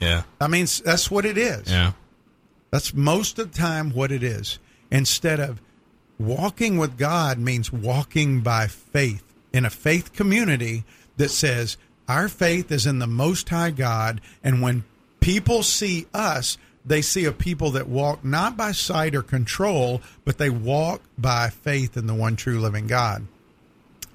Yeah. 0.00 0.24
I 0.40 0.48
mean, 0.48 0.66
that's 0.84 1.10
what 1.12 1.24
it 1.24 1.38
is. 1.38 1.70
Yeah. 1.70 1.92
That's 2.72 2.92
most 2.92 3.38
of 3.38 3.52
the 3.52 3.58
time 3.58 3.90
what 3.90 4.10
it 4.10 4.24
is. 4.24 4.58
Instead 4.90 5.38
of 5.38 5.60
walking 6.18 6.76
with 6.76 6.98
God 6.98 7.38
means 7.38 7.72
walking 7.72 8.40
by 8.40 8.66
faith 8.66 9.22
in 9.52 9.64
a 9.64 9.70
faith 9.70 10.12
community 10.12 10.84
that 11.18 11.28
says 11.30 11.76
our 12.08 12.28
faith 12.28 12.72
is 12.72 12.86
in 12.86 12.98
the 12.98 13.06
Most 13.06 13.48
High 13.48 13.70
God. 13.70 14.20
And 14.42 14.60
when 14.60 14.84
people 15.20 15.62
see 15.62 16.06
us, 16.12 16.58
they 16.84 17.02
see 17.02 17.24
a 17.24 17.32
people 17.32 17.70
that 17.72 17.88
walk 17.88 18.24
not 18.24 18.56
by 18.56 18.72
sight 18.72 19.14
or 19.14 19.22
control, 19.22 20.02
but 20.24 20.38
they 20.38 20.50
walk 20.50 21.02
by 21.16 21.48
faith 21.48 21.96
in 21.96 22.06
the 22.06 22.14
one 22.14 22.36
true 22.36 22.60
living 22.60 22.86
God. 22.86 23.26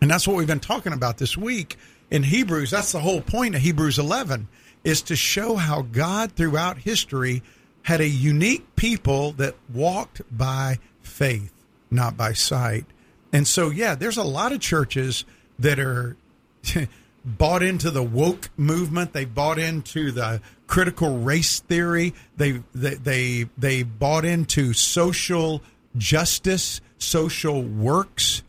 And 0.01 0.11
that's 0.11 0.27
what 0.27 0.37
we've 0.37 0.47
been 0.47 0.59
talking 0.59 0.93
about 0.93 1.17
this 1.17 1.37
week 1.37 1.77
in 2.11 2.23
Hebrews. 2.23 2.71
That's 2.71 2.91
the 2.91 2.99
whole 2.99 3.21
point 3.21 3.55
of 3.55 3.61
Hebrews 3.61 3.97
11 3.97 4.47
is 4.83 5.01
to 5.03 5.15
show 5.15 5.55
how 5.55 5.81
God 5.81 6.33
throughout 6.33 6.79
history 6.79 7.41
had 7.83 8.01
a 8.01 8.07
unique 8.07 8.75
people 8.75 9.31
that 9.33 9.55
walked 9.73 10.21
by 10.35 10.79
faith, 11.01 11.53
not 11.89 12.17
by 12.17 12.33
sight. 12.33 12.85
And 13.33 13.47
so, 13.47 13.69
yeah, 13.69 13.95
there's 13.95 14.17
a 14.17 14.23
lot 14.23 14.51
of 14.51 14.59
churches 14.59 15.25
that 15.59 15.79
are 15.79 16.15
bought 17.27 17.61
into 17.61 17.91
the 17.91 18.03
woke 18.03 18.49
movement. 18.55 19.11
They 19.11 19.25
bought 19.25 19.59
into 19.59 20.11
the 20.11 20.41
critical 20.65 21.19
race 21.19 21.59
theory. 21.59 22.13
They 22.37 22.63
they 22.73 22.95
they, 22.95 23.45
they 23.57 23.83
bought 23.83 24.25
into 24.25 24.73
social 24.73 25.61
justice, 25.97 26.79
social 26.97 27.61
works. 27.61 28.43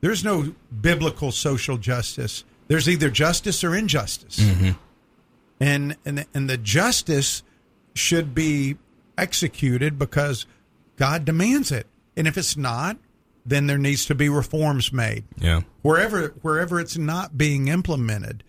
There's 0.00 0.24
no 0.24 0.54
biblical 0.80 1.30
social 1.30 1.78
justice. 1.78 2.44
There's 2.68 2.88
either 2.88 3.10
justice 3.10 3.62
or 3.62 3.76
injustice. 3.76 4.40
Mm-hmm. 4.40 4.70
And 5.60 5.96
and 6.04 6.26
and 6.34 6.50
the 6.50 6.58
justice 6.58 7.44
should 7.94 8.34
be 8.34 8.76
executed 9.16 9.98
because 9.98 10.46
God 10.96 11.24
demands 11.24 11.70
it. 11.70 11.86
And 12.16 12.26
if 12.26 12.36
it's 12.36 12.56
not, 12.56 12.96
then 13.48 13.66
there 13.66 13.78
needs 13.78 14.04
to 14.06 14.14
be 14.14 14.28
reforms 14.28 14.92
made 14.92 15.24
Yeah. 15.38 15.62
wherever 15.82 16.28
wherever 16.42 16.80
it's 16.80 16.96
not 16.98 17.38
being 17.38 17.68
implemented. 17.68 18.42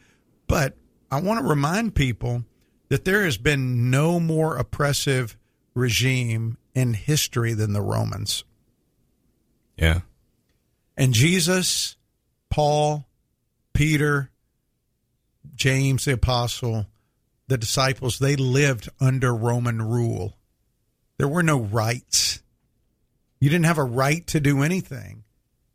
But 0.48 0.76
I 1.12 1.22
want 1.22 1.40
to 1.42 1.48
remind 1.48 1.96
people 1.96 2.44
that 2.90 3.06
there 3.06 3.24
has 3.26 3.38
been 3.38 3.90
no 3.92 4.20
more 4.20 4.58
oppressive 4.58 5.38
regime 5.74 6.58
in 6.74 6.94
history 6.94 7.54
than 7.54 7.74
the 7.74 7.82
Romans. 7.82 8.44
Yeah. 9.78 10.02
And 10.96 11.14
Jesus, 11.14 11.96
Paul, 12.50 13.08
Peter, 13.74 14.32
James 15.56 16.06
the 16.06 16.14
apostle, 16.14 16.88
the 17.48 17.58
disciples, 17.58 18.20
they 18.20 18.36
lived 18.36 18.90
under 19.00 19.36
Roman 19.36 19.82
rule. 19.82 20.38
There 21.18 21.28
were 21.28 21.44
no 21.44 21.60
rights. 21.60 22.42
You 23.39 23.50
didn't 23.50 23.65
have 23.65 23.78
a 23.78 23.84
right 23.84 24.26
to 24.28 24.39
do 24.39 24.63
anything 24.63 25.23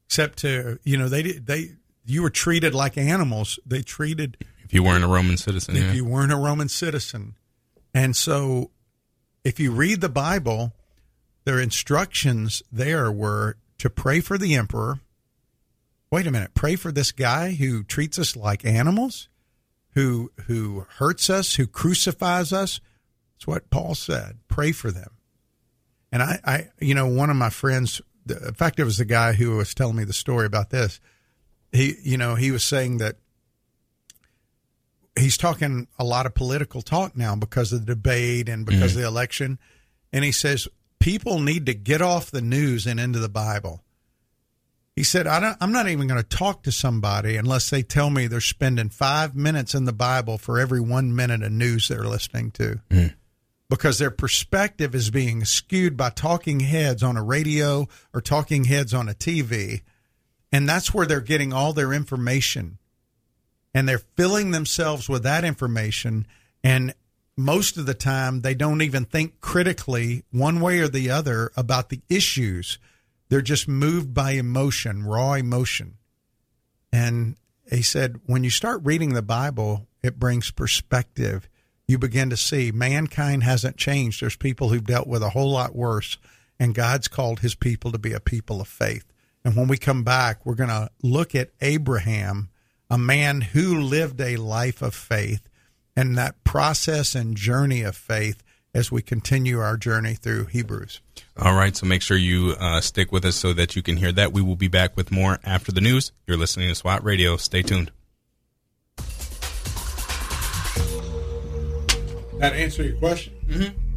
except 0.07 0.39
to, 0.39 0.79
you 0.83 0.97
know, 0.97 1.09
they 1.09 1.23
did 1.23 1.47
they 1.47 1.73
you 2.05 2.23
were 2.23 2.31
treated 2.31 2.75
like 2.75 2.99
animals. 2.99 3.59
They 3.65 3.83
treated 3.83 4.37
If 4.65 4.73
If 4.73 4.75
you 4.75 4.83
weren't 4.83 5.05
a 5.05 5.09
Roman 5.09 5.37
citizen, 5.37 5.77
if 5.77 5.85
yeah. 5.85 5.93
you 5.93 6.05
weren't 6.07 6.33
a 6.33 6.37
Roman 6.37 6.69
citizen. 6.69 7.35
And 7.95 8.17
so 8.17 8.71
if 9.45 9.61
you 9.61 9.71
read 9.71 10.01
the 10.01 10.09
Bible, 10.09 10.73
their 11.45 11.61
instructions 11.61 12.63
there 12.73 13.13
were 13.13 13.59
to 13.79 13.91
pray 13.91 14.21
for 14.21 14.39
the 14.39 14.55
emperor. 14.55 15.01
Wait 16.11 16.27
a 16.27 16.31
minute, 16.31 16.55
pray 16.55 16.77
for 16.77 16.91
this 16.91 17.13
guy 17.13 17.53
who 17.53 17.83
treats 17.83 18.19
us 18.19 18.35
like 18.35 18.65
animals, 18.65 19.29
who 19.91 20.33
who 20.47 20.87
hurts 20.97 21.29
us, 21.29 21.57
who 21.57 21.67
crucifies 21.67 22.53
us. 22.53 22.81
That's 23.35 23.47
what 23.47 23.71
Paul 23.71 23.95
said. 23.95 24.39
Pray 24.49 24.73
for 24.73 24.91
them. 24.91 25.11
And 26.13 26.23
I, 26.23 26.39
I 26.45 26.69
you 26.79 26.95
know, 26.95 27.07
one 27.07 27.31
of 27.31 27.37
my 27.37 27.51
friends, 27.51 28.01
in 28.29 28.55
fact, 28.55 28.79
it 28.79 28.85
was 28.85 28.99
the 28.99 29.05
guy 29.05 29.33
who 29.33 29.57
was 29.57 29.75
telling 29.75 29.97
me 29.97 30.05
the 30.05 30.13
story 30.13 30.47
about 30.47 30.71
this. 30.71 31.01
He, 31.73 31.97
you 32.03 32.19
know, 32.19 32.35
he 32.35 32.51
was 32.51 32.63
saying 32.63 32.99
that 32.99 33.17
he's 35.19 35.39
talking 35.39 35.89
a 35.99 36.05
lot 36.05 36.27
of 36.27 36.35
political 36.35 36.83
talk 36.83 37.17
now 37.17 37.35
because 37.35 37.73
of 37.73 37.87
the 37.87 37.95
debate 37.95 38.49
and 38.49 38.67
because 38.67 38.83
of 38.83 38.91
mm-hmm. 38.91 39.01
the 39.01 39.07
election. 39.07 39.59
And 40.13 40.25
he 40.25 40.33
says 40.33 40.69
people 41.01 41.41
need 41.41 41.67
to 41.67 41.75
get 41.75 42.03
off 42.03 42.31
the 42.31 42.43
news 42.43 42.87
and 42.87 43.01
into 43.01 43.19
the 43.19 43.29
Bible. 43.29 43.83
He 44.95 45.05
said, 45.05 45.27
I 45.27 45.41
don't, 45.41 45.57
I'm 45.61 45.73
not 45.73 45.89
even 45.89 46.07
going 46.07 46.23
to 46.23 46.29
talk 46.29 46.65
to 46.65 46.73
somebody 46.73 47.37
unless 47.37 47.71
they 47.71 47.83
tell 47.83 48.11
me 48.11 48.27
they're 48.27 48.43
spending 48.43 48.91
five 48.91 49.35
minutes 49.35 49.75
in 49.75 49.87
the 49.87 49.93
Bible 49.93 50.37
for 50.37 50.61
every 50.61 50.81
one 50.81 51.17
minute 51.17 51.43
of 51.43 51.51
news 51.51 51.89
they're 51.89 52.05
listening 52.05 52.51
to. 52.53 52.81
Mm. 52.91 53.15
Because 53.77 53.99
their 53.99 54.11
perspective 54.11 54.95
is 54.95 55.11
being 55.11 55.47
skewed 55.47 55.97
by 55.97 56.11
talking 56.11 56.61
heads 56.61 57.03
on 57.03 57.17
a 57.17 57.23
radio 57.23 57.89
or 58.13 58.21
talking 58.21 58.65
heads 58.65 58.93
on 58.93 59.09
a 59.09 59.15
TV. 59.15 59.81
And 60.53 60.69
that's 60.69 60.93
where 60.93 61.07
they're 61.07 61.23
getting 61.23 61.55
all 61.55 61.73
their 61.73 61.95
information. 61.95 62.77
And 63.73 63.89
they're 63.89 63.99
filling 63.99 64.51
themselves 64.51 65.09
with 65.09 65.23
that 65.23 65.43
information. 65.43 66.27
And 66.63 66.95
most 67.35 67.79
of 67.79 67.87
the 67.87 67.95
time 67.95 68.43
they 68.43 68.55
don't 68.55 68.83
even 68.83 69.07
think 69.07 69.41
critically 69.41 70.25
one 70.31 70.61
way 70.61 70.81
or 70.81 70.89
the 70.89 71.09
other 71.09 71.51
about 71.57 71.89
the 71.89 72.03
issues. 72.11 72.79
They're 73.31 73.41
just 73.41 73.67
moved 73.69 74.13
by 74.13 74.33
emotion 74.33 75.03
raw 75.05 75.33
emotion. 75.33 75.97
And 76.93 77.37
he 77.71 77.81
said 77.81 78.21
when 78.27 78.45
you 78.45 78.51
start 78.51 78.83
reading 78.85 79.15
the 79.15 79.23
bible 79.23 79.87
it 80.03 80.19
brings 80.19 80.51
perspective 80.51 81.49
you 81.93 81.99
begin 81.99 82.31
to 82.31 82.37
see 82.37 82.73
mankind 82.73 83.45
hasn't 83.45 83.77
changed 83.77 84.21
there's 84.21 84.37
people 84.37 84.71
who've 84.71 84.85
dealt 84.87 85.07
with 85.07 85.23
a 85.23 85.31
whole 85.31 85.53
lot 85.53 85.77
worse 85.77 86.19
and 86.59 86.75
god's 86.75 87.07
called 87.07 87.41
his 87.41 87.55
people 87.55 87.93
to 87.93 87.99
be 87.99 88.13
a 88.13 88.21
people 88.21 88.61
of 88.61 88.67
faith 88.67 89.05
and 89.45 89.55
when 89.57 89.69
we 89.69 89.77
come 89.77 90.03
back 90.03 90.45
we're 90.45 90.55
going 90.55 90.69
to 90.69 90.91
look 91.03 91.35
at 91.35 91.51
abraham 91.61 92.49
a 92.91 92.99
man 92.99 93.41
who 93.41 93.81
lived 93.81 94.21
a 94.21 94.37
life 94.37 94.83
of 94.83 94.95
faith 94.95 95.49
and 95.97 96.17
that 96.17 96.43
process 96.45 97.15
and 97.15 97.37
journey 97.37 97.83
of 97.83 97.97
faith 97.97 98.43
as 98.75 98.91
we 98.91 99.03
continue 99.03 99.59
our 99.59 99.77
journey 99.77 100.15
through 100.15 100.47
Hebrews. 100.47 101.01
All 101.37 101.55
right, 101.55 101.77
so 101.77 101.87
make 101.87 102.03
sure 102.03 102.17
you 102.17 102.55
uh, 102.59 102.81
stick 102.81 103.13
with 103.13 103.25
us 103.25 103.37
so 103.37 103.53
that 103.53 103.77
you 103.77 103.83
can 103.83 103.97
hear 103.97 104.13
that. 104.13 104.33
We 104.33 104.43
will 104.43 104.57
be 104.57 104.69
back 104.69 104.97
with 104.97 105.11
more 105.11 105.39
after 105.45 105.73
the 105.73 105.81
news. 105.81 106.13
You're 106.27 106.37
listening 106.37 106.69
to 106.69 106.75
SWAT 106.75 107.05
Radio. 107.05 107.37
Stay 107.37 107.63
tuned. 107.63 107.91
That 112.43 112.55
answer 112.55 112.83
your 112.83 112.97
question? 112.97 113.35
Mm-hmm. 113.47 113.92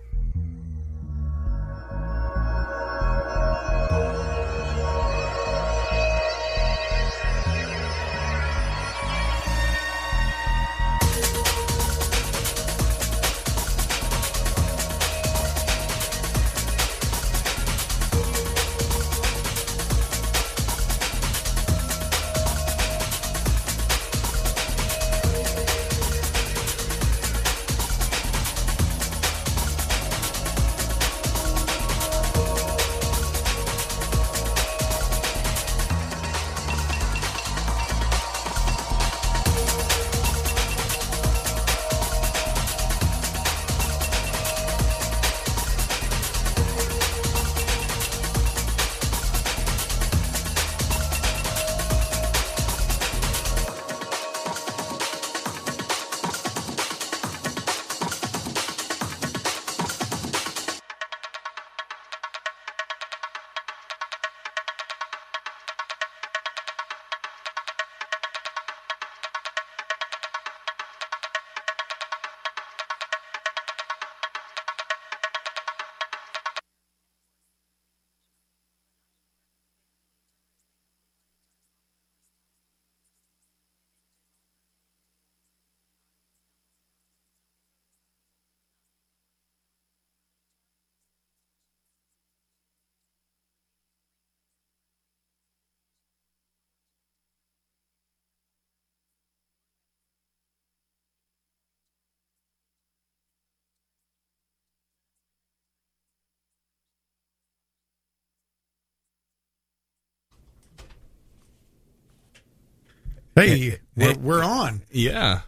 Hey, 113.36 113.80
we're, 113.96 114.16
we're 114.18 114.44
on. 114.44 114.82
Yeah. 114.92 115.42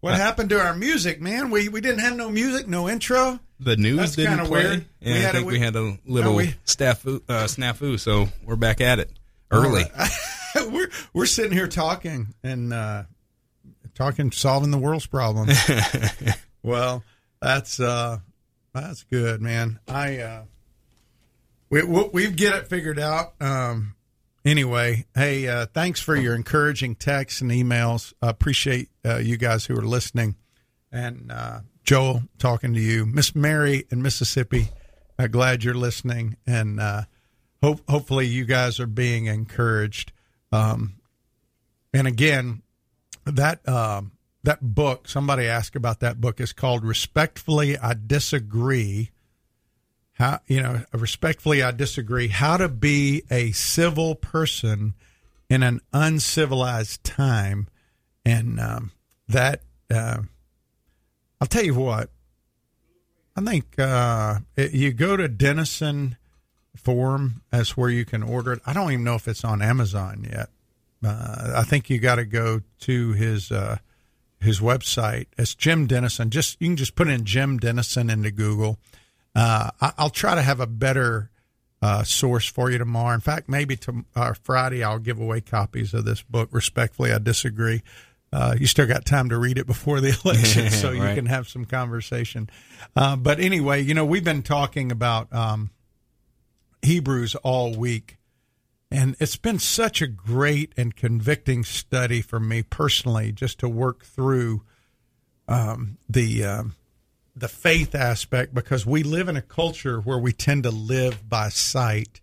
What 0.00 0.14
happened 0.14 0.50
to 0.50 0.60
our 0.60 0.74
music, 0.74 1.20
man? 1.20 1.50
We 1.50 1.68
we 1.68 1.80
didn't 1.80 2.00
have 2.00 2.16
no 2.16 2.30
music, 2.30 2.66
no 2.66 2.88
intro. 2.88 3.38
The 3.60 3.76
news 3.76 3.98
That's 3.98 4.16
didn't 4.16 4.30
kinda 4.38 4.44
play. 4.46 4.64
weird. 4.64 4.86
And 5.02 5.12
We 5.12 5.12
I 5.12 5.16
had 5.18 5.34
a- 5.34 5.38
think 5.38 5.50
we, 5.50 5.58
had 5.58 5.76
a 5.76 5.98
little 6.06 6.34
we- 6.34 6.54
snafu, 6.64 7.16
uh, 7.28 7.44
snafu, 7.44 8.00
so 8.00 8.28
we're 8.44 8.56
back 8.56 8.80
at 8.80 8.98
it 8.98 9.12
early. 9.50 9.84
we're 10.70 10.90
we're 11.12 11.26
sitting 11.26 11.52
here 11.52 11.68
talking 11.68 12.34
and 12.42 12.72
uh, 12.72 13.02
talking, 13.94 14.32
solving 14.32 14.70
the 14.70 14.78
world's 14.78 15.06
problems. 15.06 15.56
well, 16.62 17.04
that's 17.42 17.78
uh, 17.78 18.18
that's 18.72 19.02
good, 19.04 19.42
man. 19.42 19.78
I 19.86 20.18
uh, 20.20 20.42
we 21.68 21.82
we 21.82 22.08
we 22.12 22.30
get 22.30 22.54
it 22.54 22.68
figured 22.68 22.98
out. 22.98 23.34
Um, 23.40 23.94
anyway, 24.44 25.06
hey, 25.14 25.48
uh, 25.48 25.66
thanks 25.66 26.00
for 26.00 26.16
your 26.16 26.34
encouraging 26.34 26.94
texts 26.94 27.40
and 27.40 27.50
emails. 27.50 28.12
I 28.22 28.30
appreciate 28.30 28.88
uh, 29.04 29.18
you 29.18 29.36
guys 29.36 29.66
who 29.66 29.76
are 29.78 29.84
listening, 29.84 30.36
and 30.92 31.30
uh, 31.30 31.60
Joel 31.84 32.22
talking 32.38 32.74
to 32.74 32.80
you, 32.80 33.06
Miss 33.06 33.34
Mary 33.34 33.86
in 33.90 34.02
Mississippi. 34.02 34.68
Uh, 35.18 35.26
glad 35.26 35.64
you're 35.64 35.74
listening, 35.74 36.36
and 36.46 36.80
uh, 36.80 37.02
hope 37.62 37.80
hopefully 37.88 38.26
you 38.26 38.44
guys 38.44 38.80
are 38.80 38.86
being 38.86 39.26
encouraged. 39.26 40.12
Um, 40.52 40.94
and 41.92 42.06
again, 42.06 42.62
that 43.26 43.66
um, 43.68 44.12
that 44.42 44.60
book. 44.62 45.08
Somebody 45.08 45.46
asked 45.46 45.76
about 45.76 46.00
that 46.00 46.20
book. 46.20 46.40
is 46.40 46.52
called 46.52 46.84
"Respectfully 46.84 47.78
I 47.78 47.94
Disagree." 47.94 49.10
How 50.20 50.40
you 50.46 50.62
know? 50.62 50.82
Respectfully, 50.92 51.62
I 51.62 51.70
disagree. 51.70 52.28
How 52.28 52.58
to 52.58 52.68
be 52.68 53.22
a 53.30 53.52
civil 53.52 54.14
person 54.14 54.92
in 55.48 55.62
an 55.62 55.80
uncivilized 55.94 57.02
time, 57.02 57.68
and 58.22 58.60
um, 58.60 58.92
that 59.28 59.62
uh, 59.90 60.18
I'll 61.40 61.48
tell 61.48 61.64
you 61.64 61.72
what. 61.72 62.10
I 63.34 63.40
think 63.40 63.78
uh, 63.78 64.40
it, 64.56 64.72
you 64.72 64.92
go 64.92 65.16
to 65.16 65.26
Denison 65.26 66.18
Forum. 66.76 67.40
That's 67.48 67.74
where 67.74 67.88
you 67.88 68.04
can 68.04 68.22
order 68.22 68.52
it. 68.52 68.60
I 68.66 68.74
don't 68.74 68.92
even 68.92 69.04
know 69.04 69.14
if 69.14 69.26
it's 69.26 69.42
on 69.42 69.62
Amazon 69.62 70.26
yet. 70.30 70.50
Uh, 71.02 71.52
I 71.56 71.62
think 71.62 71.88
you 71.88 71.98
got 71.98 72.16
to 72.16 72.26
go 72.26 72.60
to 72.80 73.12
his 73.14 73.50
uh, 73.50 73.78
his 74.38 74.60
website. 74.60 75.28
It's 75.38 75.54
Jim 75.54 75.86
Denison. 75.86 76.28
Just 76.28 76.60
you 76.60 76.68
can 76.68 76.76
just 76.76 76.94
put 76.94 77.08
in 77.08 77.24
Jim 77.24 77.56
Denison 77.56 78.10
into 78.10 78.30
Google. 78.30 78.76
Uh, 79.34 79.70
I, 79.80 79.92
I'll 79.98 80.10
try 80.10 80.34
to 80.34 80.42
have 80.42 80.60
a 80.60 80.66
better 80.66 81.30
uh, 81.82 82.02
source 82.02 82.46
for 82.46 82.70
you 82.70 82.78
tomorrow. 82.78 83.14
In 83.14 83.20
fact, 83.20 83.48
maybe 83.48 83.76
to 83.76 84.04
uh, 84.14 84.34
Friday 84.42 84.82
I'll 84.84 84.98
give 84.98 85.20
away 85.20 85.40
copies 85.40 85.94
of 85.94 86.04
this 86.04 86.22
book. 86.22 86.48
Respectfully, 86.52 87.12
I 87.12 87.18
disagree. 87.18 87.82
Uh, 88.32 88.54
you 88.58 88.66
still 88.66 88.86
got 88.86 89.04
time 89.04 89.28
to 89.30 89.38
read 89.38 89.58
it 89.58 89.66
before 89.66 90.00
the 90.00 90.16
election, 90.24 90.70
so 90.70 90.90
you 90.92 91.00
can 91.00 91.26
have 91.26 91.48
some 91.48 91.64
conversation. 91.64 92.48
Uh, 92.94 93.16
but 93.16 93.40
anyway, 93.40 93.80
you 93.80 93.94
know 93.94 94.04
we've 94.04 94.24
been 94.24 94.42
talking 94.42 94.92
about 94.92 95.32
um, 95.32 95.70
Hebrews 96.82 97.34
all 97.36 97.74
week, 97.74 98.18
and 98.90 99.16
it's 99.18 99.36
been 99.36 99.58
such 99.58 100.00
a 100.00 100.06
great 100.06 100.72
and 100.76 100.94
convicting 100.94 101.64
study 101.64 102.20
for 102.20 102.38
me 102.38 102.62
personally, 102.62 103.32
just 103.32 103.58
to 103.60 103.68
work 103.68 104.04
through 104.04 104.62
um, 105.48 105.98
the 106.08 106.44
um, 106.44 106.74
the 107.34 107.48
faith 107.48 107.94
aspect 107.94 108.54
because 108.54 108.84
we 108.84 109.02
live 109.02 109.28
in 109.28 109.36
a 109.36 109.42
culture 109.42 110.00
where 110.00 110.18
we 110.18 110.32
tend 110.32 110.64
to 110.64 110.70
live 110.70 111.28
by 111.28 111.48
sight. 111.48 112.20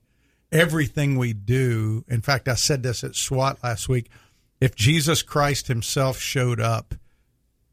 Everything 0.52 1.17
we 1.17 1.34
do, 1.34 2.06
in 2.08 2.22
fact, 2.22 2.48
I 2.48 2.56
said 2.56 2.84
this 2.84 3.04
at 3.04 3.15
SWAT 3.15 3.63
last 3.63 3.89
week. 3.89 4.10
If 4.60 4.76
Jesus 4.76 5.22
Christ 5.22 5.67
Himself 5.67 6.20
showed 6.20 6.60
up 6.60 6.96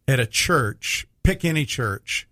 at 0.06 0.20
a 0.20 0.26
church, 0.26 1.06
pick 1.22 1.44
any 1.44 1.64
church, 1.64 2.28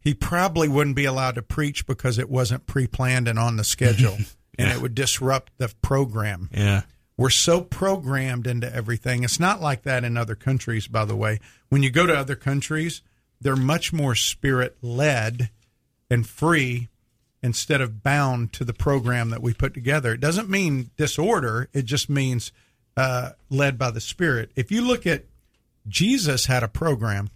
he 0.00 0.12
probably 0.14 0.68
wouldn't 0.68 0.96
be 0.96 1.06
allowed 1.06 1.36
to 1.36 1.42
preach 1.42 1.86
because 1.86 2.18
it 2.18 2.28
wasn't 2.28 2.66
pre-planned 2.66 3.26
and 3.26 3.38
on 3.38 3.56
the 3.56 3.64
schedule, 3.64 4.18
and 4.58 4.70
it 4.70 4.80
would 4.82 4.94
disrupt 4.94 5.52
the 5.58 5.72
program. 5.82 6.50
Yeah. 6.52 6.82
We're 7.16 7.30
so 7.30 7.60
programmed 7.60 8.46
into 8.46 8.74
everything. 8.74 9.22
It's 9.22 9.38
not 9.38 9.62
like 9.62 9.82
that 9.82 10.04
in 10.04 10.16
other 10.16 10.34
countries, 10.34 10.88
by 10.88 11.04
the 11.04 11.16
way. 11.16 11.38
When 11.68 11.82
you 11.82 11.90
go 11.90 12.06
to 12.06 12.14
other 12.14 12.34
countries, 12.34 13.02
they're 13.44 13.54
much 13.54 13.92
more 13.92 14.16
spirit 14.16 14.76
led 14.82 15.50
and 16.10 16.26
free 16.26 16.88
instead 17.42 17.80
of 17.80 18.02
bound 18.02 18.52
to 18.54 18.64
the 18.64 18.72
program 18.72 19.30
that 19.30 19.42
we 19.42 19.54
put 19.54 19.74
together. 19.74 20.14
It 20.14 20.20
doesn't 20.20 20.50
mean 20.50 20.90
disorder, 20.96 21.68
it 21.72 21.84
just 21.84 22.10
means 22.10 22.50
uh, 22.96 23.30
led 23.50 23.78
by 23.78 23.90
the 23.92 24.00
Spirit. 24.00 24.50
If 24.56 24.72
you 24.72 24.82
look 24.82 25.06
at 25.06 25.24
Jesus 25.86 26.46
had 26.46 26.62
a 26.62 26.68
program, 26.68 27.30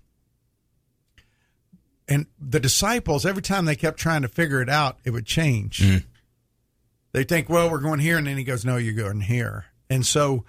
and 2.09 2.27
the 2.41 2.59
disciples, 2.59 3.27
every 3.27 3.43
time 3.43 3.67
they 3.67 3.77
kept 3.77 3.99
trying 3.99 4.23
to 4.23 4.29
figure 4.29 4.63
it 4.63 4.71
out, 4.71 4.99
it 5.05 5.11
would 5.11 5.27
change 5.27 5.81
they 7.13 7.25
think, 7.25 7.49
well, 7.49 7.71
we're 7.71 7.81
going 7.81 8.01
here, 8.01 8.19
and 8.19 8.27
then 8.27 8.37
he 8.37 8.45
goes, 8.45 8.65
no, 8.65 8.77
you're 8.77 8.95
going 8.95 9.23
here. 9.23 9.67
And 9.91 10.05
so 10.05 10.45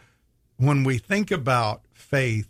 when 0.58 0.84
we 0.84 0.98
think 0.98 1.32
about 1.32 1.82
faith, 1.94 2.48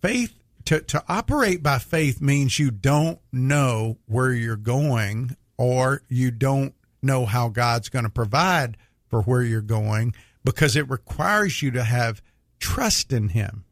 faith 0.00 0.37
to, 0.68 0.82
to 0.82 1.02
operate 1.08 1.62
by 1.62 1.78
faith 1.78 2.20
means 2.20 2.58
you 2.58 2.70
don't 2.70 3.18
know 3.32 3.96
where 4.04 4.32
you're 4.32 4.54
going 4.54 5.34
or 5.56 6.02
you 6.10 6.30
don't 6.30 6.74
know 7.02 7.24
how 7.24 7.48
God's 7.48 7.88
going 7.88 8.04
to 8.04 8.10
provide 8.10 8.76
for 9.06 9.22
where 9.22 9.40
you're 9.40 9.62
going 9.62 10.14
because 10.44 10.76
it 10.76 10.90
requires 10.90 11.62
you 11.62 11.70
to 11.70 11.82
have 11.82 12.20
trust 12.60 13.14
in 13.14 13.30
him. 13.30 13.64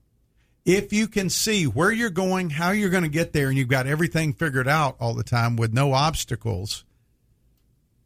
If 0.64 0.90
you 0.90 1.06
can 1.06 1.28
see 1.28 1.66
where 1.66 1.92
you're 1.92 2.08
going, 2.08 2.48
how 2.48 2.70
you're 2.70 2.88
going 2.88 3.02
to 3.02 3.10
get 3.10 3.34
there, 3.34 3.48
and 3.48 3.58
you've 3.58 3.68
got 3.68 3.86
everything 3.86 4.32
figured 4.32 4.66
out 4.66 4.96
all 4.98 5.12
the 5.12 5.22
time 5.22 5.56
with 5.56 5.74
no 5.74 5.92
obstacles, 5.92 6.86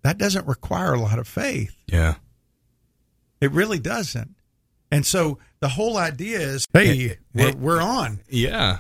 that 0.03 0.18
doesn't 0.18 0.48
require 0.48 0.94
a 0.94 1.00
lot 1.00 1.20
of 1.20 1.29
faith. 1.29 1.76
Yeah. 1.87 2.16
It 3.40 3.53
really 3.53 3.79
doesn't. 3.79 4.35
And 4.90 5.07
so 5.07 5.38
the 5.61 5.68
whole 5.68 5.96
idea 5.96 6.38
is, 6.40 6.66
hey, 6.72 7.18
we're, 7.35 7.53
we're 7.57 7.81
on. 7.83 8.20
Yeah. 8.29 8.79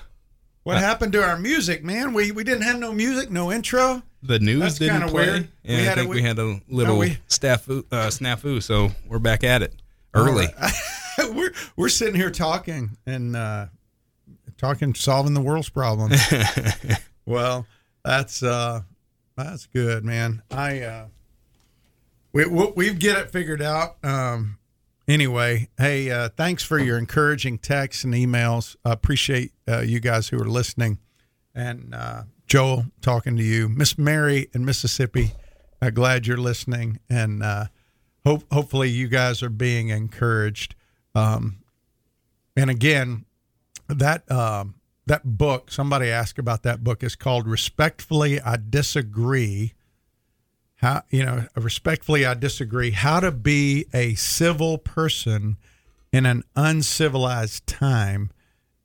What 0.62 0.78
happened 0.78 1.12
to 1.14 1.22
our 1.22 1.38
music, 1.38 1.82
man? 1.84 2.12
We 2.12 2.32
we 2.32 2.44
didn't 2.44 2.62
have 2.62 2.78
no 2.78 2.92
music, 2.92 3.30
no 3.30 3.50
intro. 3.50 4.02
The 4.22 4.38
news 4.38 4.60
That's 4.60 4.78
didn't 4.78 5.08
play. 5.08 5.26
weird. 5.26 5.48
Yeah, 5.62 5.76
We 5.76 5.82
I 5.82 5.84
had 5.84 5.92
a- 5.92 6.00
think 6.02 6.10
we, 6.10 6.16
we- 6.16 6.22
had 6.22 6.38
a 6.38 6.60
little 6.68 6.98
we- 6.98 7.18
snafu, 7.28 7.84
uh, 7.90 8.08
snafu, 8.08 8.62
so 8.62 8.90
we're 9.08 9.18
back 9.18 9.42
at 9.44 9.62
it 9.62 9.74
early. 10.12 10.46
we're 11.18 11.52
we're 11.76 11.88
sitting 11.88 12.14
here 12.14 12.30
talking 12.30 12.96
and 13.06 13.34
uh, 13.34 13.66
talking, 14.58 14.94
solving 14.94 15.32
the 15.32 15.40
world's 15.40 15.70
problems. 15.70 16.20
well, 17.26 17.66
that's 18.04 18.42
uh, 18.42 18.82
that's 19.36 19.64
good, 19.66 20.04
man. 20.04 20.42
I 20.50 20.80
uh, 20.82 21.06
we 22.32 22.44
we 22.44 22.66
we 22.76 22.94
get 22.94 23.16
it 23.16 23.30
figured 23.30 23.62
out. 23.62 23.96
Um, 24.04 24.58
anyway, 25.10 25.68
hey, 25.76 26.10
uh, 26.10 26.28
thanks 26.28 26.62
for 26.62 26.78
your 26.78 26.96
encouraging 26.96 27.58
texts 27.58 28.04
and 28.04 28.14
emails. 28.14 28.76
I 28.84 28.92
appreciate 28.92 29.52
uh, 29.68 29.80
you 29.80 30.00
guys 30.00 30.28
who 30.28 30.38
are 30.40 30.48
listening. 30.48 30.98
And 31.54 31.94
uh, 31.94 32.22
Joel, 32.46 32.86
talking 33.00 33.36
to 33.36 33.42
you, 33.42 33.68
Miss 33.68 33.98
Mary 33.98 34.48
in 34.54 34.64
Mississippi. 34.64 35.32
Uh, 35.82 35.90
glad 35.90 36.26
you're 36.26 36.36
listening, 36.36 37.00
and 37.08 37.42
uh, 37.42 37.66
hope 38.24 38.44
hopefully 38.52 38.90
you 38.90 39.08
guys 39.08 39.42
are 39.42 39.50
being 39.50 39.88
encouraged. 39.88 40.74
Um, 41.14 41.58
and 42.56 42.70
again, 42.70 43.24
that 43.88 44.30
um, 44.30 44.74
that 45.06 45.24
book. 45.24 45.70
Somebody 45.70 46.08
asked 46.08 46.38
about 46.38 46.62
that 46.64 46.84
book. 46.84 47.02
is 47.02 47.16
called 47.16 47.48
"Respectfully, 47.48 48.40
I 48.40 48.58
Disagree." 48.58 49.72
How 50.80 51.02
you 51.10 51.24
know? 51.24 51.46
Respectfully, 51.56 52.24
I 52.24 52.34
disagree. 52.34 52.92
How 52.92 53.20
to 53.20 53.30
be 53.30 53.86
a 53.92 54.14
civil 54.14 54.78
person 54.78 55.56
in 56.12 56.26
an 56.26 56.42
uncivilized 56.56 57.66
time, 57.66 58.30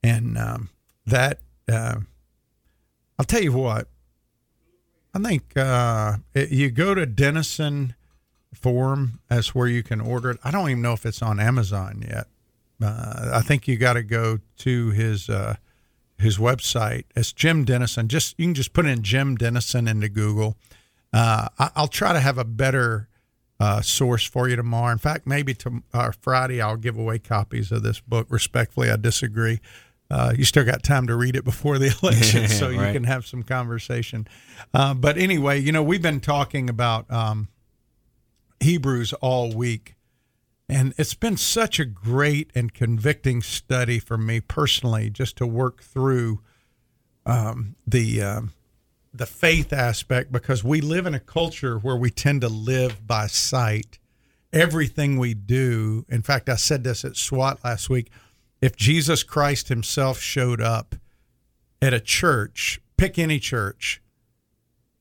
and 0.03 0.37
um, 0.37 0.69
that. 1.05 1.39
Uh, 1.67 1.99
I'll 3.17 3.25
tell 3.25 3.41
you 3.41 3.53
what. 3.53 3.87
I 5.13 5.19
think 5.19 5.55
uh, 5.55 6.17
it, 6.33 6.51
you 6.51 6.69
go 6.69 6.93
to 6.93 7.05
Denison 7.05 7.95
Forum 8.53 9.21
as 9.29 9.55
where 9.55 9.67
you 9.67 9.81
can 9.81 10.01
order 10.01 10.31
it. 10.31 10.39
I 10.43 10.51
don't 10.51 10.69
even 10.69 10.81
know 10.81 10.91
if 10.91 11.05
it's 11.05 11.21
on 11.21 11.39
Amazon 11.39 12.03
yet. 12.05 12.27
Uh, 12.81 13.31
I 13.33 13.41
think 13.41 13.69
you 13.69 13.77
got 13.77 13.93
to 13.93 14.03
go 14.03 14.39
to 14.57 14.89
his 14.89 15.29
uh, 15.29 15.55
his 16.17 16.37
website. 16.37 17.05
It's 17.15 17.31
Jim 17.31 17.63
Denison. 17.63 18.09
Just 18.09 18.37
you 18.37 18.47
can 18.47 18.53
just 18.53 18.73
put 18.73 18.85
in 18.85 19.01
Jim 19.01 19.35
Denison 19.37 19.87
into 19.87 20.09
Google. 20.09 20.57
Uh, 21.15 21.47
I, 21.57 21.69
I'll 21.77 21.87
try 21.87 22.11
to 22.11 22.19
have 22.19 22.37
a 22.37 22.43
better 22.43 23.07
uh, 23.57 23.81
source 23.81 24.25
for 24.25 24.49
you 24.49 24.57
tomorrow. 24.57 24.91
In 24.91 24.97
fact, 24.97 25.25
maybe 25.25 25.53
to 25.53 25.81
uh, 25.93 26.11
Friday 26.19 26.61
I'll 26.61 26.75
give 26.75 26.97
away 26.97 27.19
copies 27.19 27.71
of 27.71 27.83
this 27.83 28.01
book. 28.01 28.27
Respectfully, 28.29 28.91
I 28.91 28.97
disagree. 28.97 29.61
Uh, 30.11 30.33
you 30.37 30.43
still 30.43 30.65
got 30.65 30.83
time 30.83 31.07
to 31.07 31.15
read 31.15 31.37
it 31.37 31.45
before 31.45 31.79
the 31.79 31.97
election, 32.03 32.47
so 32.49 32.67
you 32.67 32.79
can 32.79 33.05
have 33.05 33.25
some 33.25 33.43
conversation. 33.43 34.27
Uh, 34.73 34.93
but 34.93 35.17
anyway, 35.17 35.57
you 35.57 35.71
know 35.71 35.81
we've 35.81 36.01
been 36.01 36.19
talking 36.19 36.69
about 36.69 37.09
um, 37.09 37.47
Hebrews 38.59 39.13
all 39.13 39.53
week, 39.53 39.95
and 40.67 40.93
it's 40.97 41.13
been 41.13 41.37
such 41.37 41.79
a 41.79 41.85
great 41.85 42.51
and 42.53 42.73
convicting 42.73 43.41
study 43.41 43.99
for 43.99 44.17
me 44.17 44.41
personally, 44.41 45.09
just 45.09 45.37
to 45.37 45.47
work 45.47 45.81
through 45.81 46.41
um, 47.25 47.77
the 47.87 48.21
um, 48.21 48.51
the 49.17 49.25
faith 49.25 49.71
aspect 49.73 50.31
because 50.31 50.63
we 50.63 50.81
live 50.81 51.05
in 51.05 51.13
a 51.13 51.19
culture 51.19 51.77
where 51.77 51.95
we 51.95 52.09
tend 52.09 52.41
to 52.41 52.49
live 52.49 53.07
by 53.07 53.27
sight. 53.27 53.99
Everything 54.53 55.17
we 55.17 55.33
do, 55.33 56.05
in 56.09 56.21
fact, 56.21 56.49
I 56.49 56.55
said 56.55 56.83
this 56.83 57.03
at 57.03 57.17
SWAT 57.17 57.63
last 57.63 57.89
week. 57.89 58.09
If 58.61 58.75
Jesus 58.75 59.23
Christ 59.23 59.67
Himself 59.67 60.19
showed 60.19 60.61
up 60.61 60.95
at 61.81 61.93
a 61.93 61.99
church, 61.99 62.79
pick 62.97 63.19
any 63.19 63.39
church, 63.39 64.01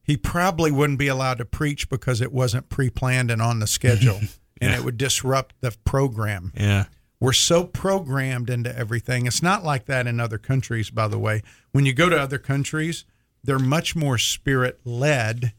he 0.03 0.16
probably 0.16 0.70
wouldn't 0.70 0.98
be 0.98 1.09
allowed 1.09 1.38
to 1.38 1.44
preach 1.44 1.88
because 1.88 2.20
it 2.20 2.33
wasn't 2.33 2.68
pre-planned 2.68 3.31
and 3.31 3.40
on 3.40 3.61
the 3.61 3.66
schedule, 3.66 4.20
and 4.61 4.72
it 4.74 4.85
would 4.85 4.98
disrupt 4.98 5.55
the 5.61 5.74
program. 5.85 6.53
yeah. 6.55 6.85
We're 7.20 7.33
so 7.33 7.64
programmed 7.64 8.50
into 8.50 8.77
everything. 8.77 9.26
It's 9.26 9.43
not 9.43 9.64
like 9.64 9.86
that 9.86 10.07
in 10.07 10.20
other 10.20 10.36
countries, 10.36 10.91
by 10.91 11.09
the 11.09 11.18
way. 11.18 11.43
When 11.72 11.86
you 11.86 11.95
go 11.95 12.11
to 12.11 12.20
other 12.20 12.36
countries, 12.36 13.07
they're 13.45 13.59
much 13.59 13.95
more 13.95 14.18
spirit 14.18 14.80
led 14.84 15.53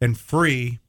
and 0.00 0.18
free 0.18 0.80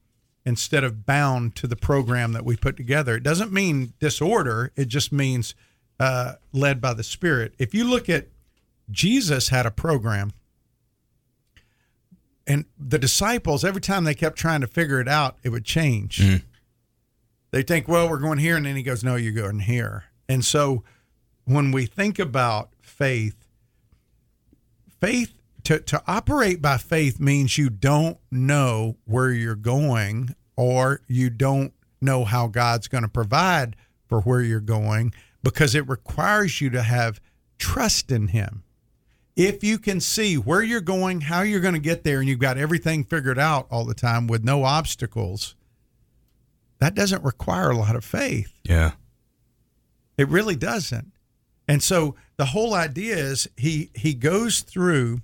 instead 0.46 0.84
of 0.84 1.06
bound 1.06 1.56
to 1.56 1.66
the 1.66 1.76
program 1.76 2.32
that 2.32 2.44
we 2.44 2.56
put 2.56 2.76
together. 2.76 3.16
It 3.16 3.22
doesn't 3.22 3.52
mean 3.52 3.94
disorder, 3.98 4.70
it 4.76 4.88
just 4.88 5.10
means 5.10 5.54
uh, 5.98 6.34
led 6.52 6.80
by 6.80 6.92
the 6.92 7.02
Spirit. 7.02 7.54
If 7.58 7.72
you 7.74 7.84
look 7.84 8.08
at 8.08 8.28
Jesus 8.90 9.48
had 9.48 9.64
a 9.64 9.70
program, 9.70 10.32
and 12.46 12.66
the 12.78 12.98
disciples, 12.98 13.64
every 13.64 13.80
time 13.80 14.04
they 14.04 14.14
kept 14.14 14.36
trying 14.36 14.60
to 14.60 14.66
figure 14.66 15.00
it 15.00 15.08
out, 15.08 15.38
it 15.42 15.48
would 15.48 15.64
change 15.64 16.20
they 17.54 17.62
think, 17.62 17.86
well, 17.86 18.10
we're 18.10 18.18
going 18.18 18.38
here, 18.38 18.56
and 18.56 18.66
then 18.66 18.74
he 18.74 18.82
goes, 18.82 19.04
no, 19.04 19.14
you're 19.14 19.30
going 19.30 19.60
here. 19.60 20.06
And 20.28 20.44
so 20.44 20.82
when 21.44 21.70
we 21.70 21.86
think 21.86 22.18
about 22.18 22.70
faith, 22.82 23.46
faith 25.00 25.34
to, 25.64 25.80
to 25.80 26.02
operate 26.06 26.62
by 26.62 26.76
faith 26.76 27.18
means 27.18 27.58
you 27.58 27.70
don't 27.70 28.18
know 28.30 28.96
where 29.04 29.30
you're 29.30 29.54
going 29.54 30.34
or 30.56 31.00
you 31.08 31.30
don't 31.30 31.72
know 32.00 32.24
how 32.24 32.46
God's 32.46 32.88
going 32.88 33.02
to 33.02 33.08
provide 33.08 33.76
for 34.06 34.20
where 34.20 34.42
you're 34.42 34.60
going 34.60 35.12
because 35.42 35.74
it 35.74 35.88
requires 35.88 36.60
you 36.60 36.70
to 36.70 36.82
have 36.82 37.20
trust 37.58 38.10
in 38.10 38.28
Him. 38.28 38.62
If 39.36 39.64
you 39.64 39.78
can 39.78 40.00
see 40.00 40.36
where 40.36 40.62
you're 40.62 40.80
going, 40.80 41.22
how 41.22 41.42
you're 41.42 41.60
going 41.60 41.74
to 41.74 41.80
get 41.80 42.04
there, 42.04 42.20
and 42.20 42.28
you've 42.28 42.38
got 42.38 42.56
everything 42.56 43.02
figured 43.02 43.38
out 43.38 43.66
all 43.70 43.84
the 43.84 43.94
time 43.94 44.28
with 44.28 44.44
no 44.44 44.62
obstacles, 44.62 45.56
that 46.78 46.94
doesn't 46.94 47.24
require 47.24 47.70
a 47.70 47.76
lot 47.76 47.96
of 47.96 48.04
faith. 48.04 48.52
Yeah. 48.62 48.92
It 50.16 50.28
really 50.28 50.54
doesn't. 50.54 51.12
And 51.66 51.82
so 51.82 52.14
the 52.36 52.46
whole 52.46 52.74
idea 52.74 53.16
is 53.16 53.48
he 53.56 53.90
he 53.94 54.14
goes 54.14 54.60
through 54.60 55.22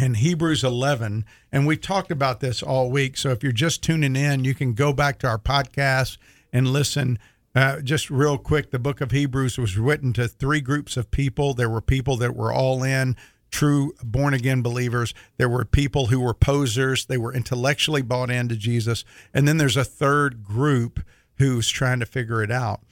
in 0.00 0.14
Hebrews 0.14 0.64
11 0.64 1.24
and 1.52 1.66
we 1.66 1.76
talked 1.76 2.10
about 2.10 2.40
this 2.40 2.62
all 2.62 2.90
week. 2.90 3.16
So 3.16 3.30
if 3.30 3.42
you're 3.42 3.52
just 3.52 3.82
tuning 3.82 4.16
in, 4.16 4.44
you 4.44 4.54
can 4.54 4.74
go 4.74 4.92
back 4.92 5.18
to 5.20 5.28
our 5.28 5.38
podcast 5.38 6.16
and 6.52 6.68
listen 6.68 7.18
uh, 7.54 7.80
just 7.80 8.10
real 8.10 8.38
quick, 8.38 8.70
the 8.70 8.78
book 8.78 9.00
of 9.00 9.10
Hebrews 9.10 9.58
was 9.58 9.76
written 9.76 10.12
to 10.12 10.28
three 10.28 10.60
groups 10.60 10.96
of 10.96 11.10
people. 11.10 11.52
There 11.52 11.68
were 11.68 11.80
people 11.80 12.16
that 12.18 12.36
were 12.36 12.52
all 12.52 12.84
in, 12.84 13.16
true 13.50 13.92
born 14.02 14.34
again 14.34 14.62
believers. 14.62 15.12
There 15.36 15.48
were 15.48 15.64
people 15.64 16.06
who 16.06 16.20
were 16.20 16.34
posers. 16.34 17.06
They 17.06 17.18
were 17.18 17.34
intellectually 17.34 18.02
bought 18.02 18.30
into 18.30 18.54
Jesus. 18.54 19.04
And 19.34 19.48
then 19.48 19.56
there's 19.56 19.76
a 19.76 19.84
third 19.84 20.44
group 20.44 21.00
who's 21.38 21.68
trying 21.68 21.98
to 22.00 22.06
figure 22.06 22.42
it 22.42 22.52
out. 22.52 22.82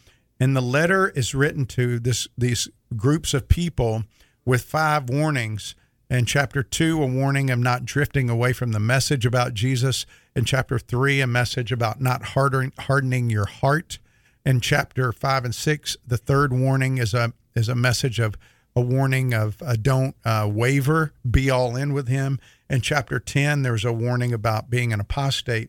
And 0.41 0.57
the 0.57 0.61
letter 0.61 1.11
is 1.11 1.35
written 1.35 1.67
to 1.67 1.99
this 2.01 2.27
these 2.37 2.69
groups 2.97 3.35
of 3.35 3.49
people 3.49 4.05
with 4.45 4.63
five 4.63 5.09
warnings. 5.09 5.77
In 6.11 6.25
chapter 6.25 6.63
two, 6.63 7.03
a 7.03 7.07
warning 7.07 7.51
of 7.51 7.59
not 7.59 7.85
drifting 7.85 8.31
away 8.31 8.55
from 8.55 8.73
the 8.73 8.81
message 8.81 9.27
about 9.27 9.53
Jesus. 9.53 10.07
In 10.35 10.47
chapter 10.47 10.79
three, 10.79 11.21
a 11.21 11.27
message 11.27 11.71
about 11.71 12.01
not 12.01 12.23
hardening, 12.23 13.29
your 13.29 13.45
heart 13.45 13.99
in 14.45 14.61
chapter 14.61 15.13
five 15.13 15.45
and 15.45 15.55
six, 15.55 15.99
the 16.07 16.17
third 16.17 16.51
warning 16.51 16.97
is 16.97 17.13
a 17.13 17.35
is 17.55 17.69
a 17.69 17.75
message 17.75 18.19
of 18.21 18.37
a 18.75 18.81
warning 18.81 19.35
of 19.35 19.61
uh, 19.63 19.77
don't 19.81 20.17
uh, 20.25 20.49
waver, 20.51 21.13
be 21.31 21.51
all 21.51 21.77
in 21.77 21.93
with 21.93 22.09
him. 22.09 22.41
In 22.71 22.81
chapter 22.81 23.19
ten, 23.19 23.61
there's 23.61 23.85
a 23.85 23.93
warning 23.93 24.33
about 24.33 24.71
being 24.71 24.95
an 24.95 25.01
apostate, 25.01 25.69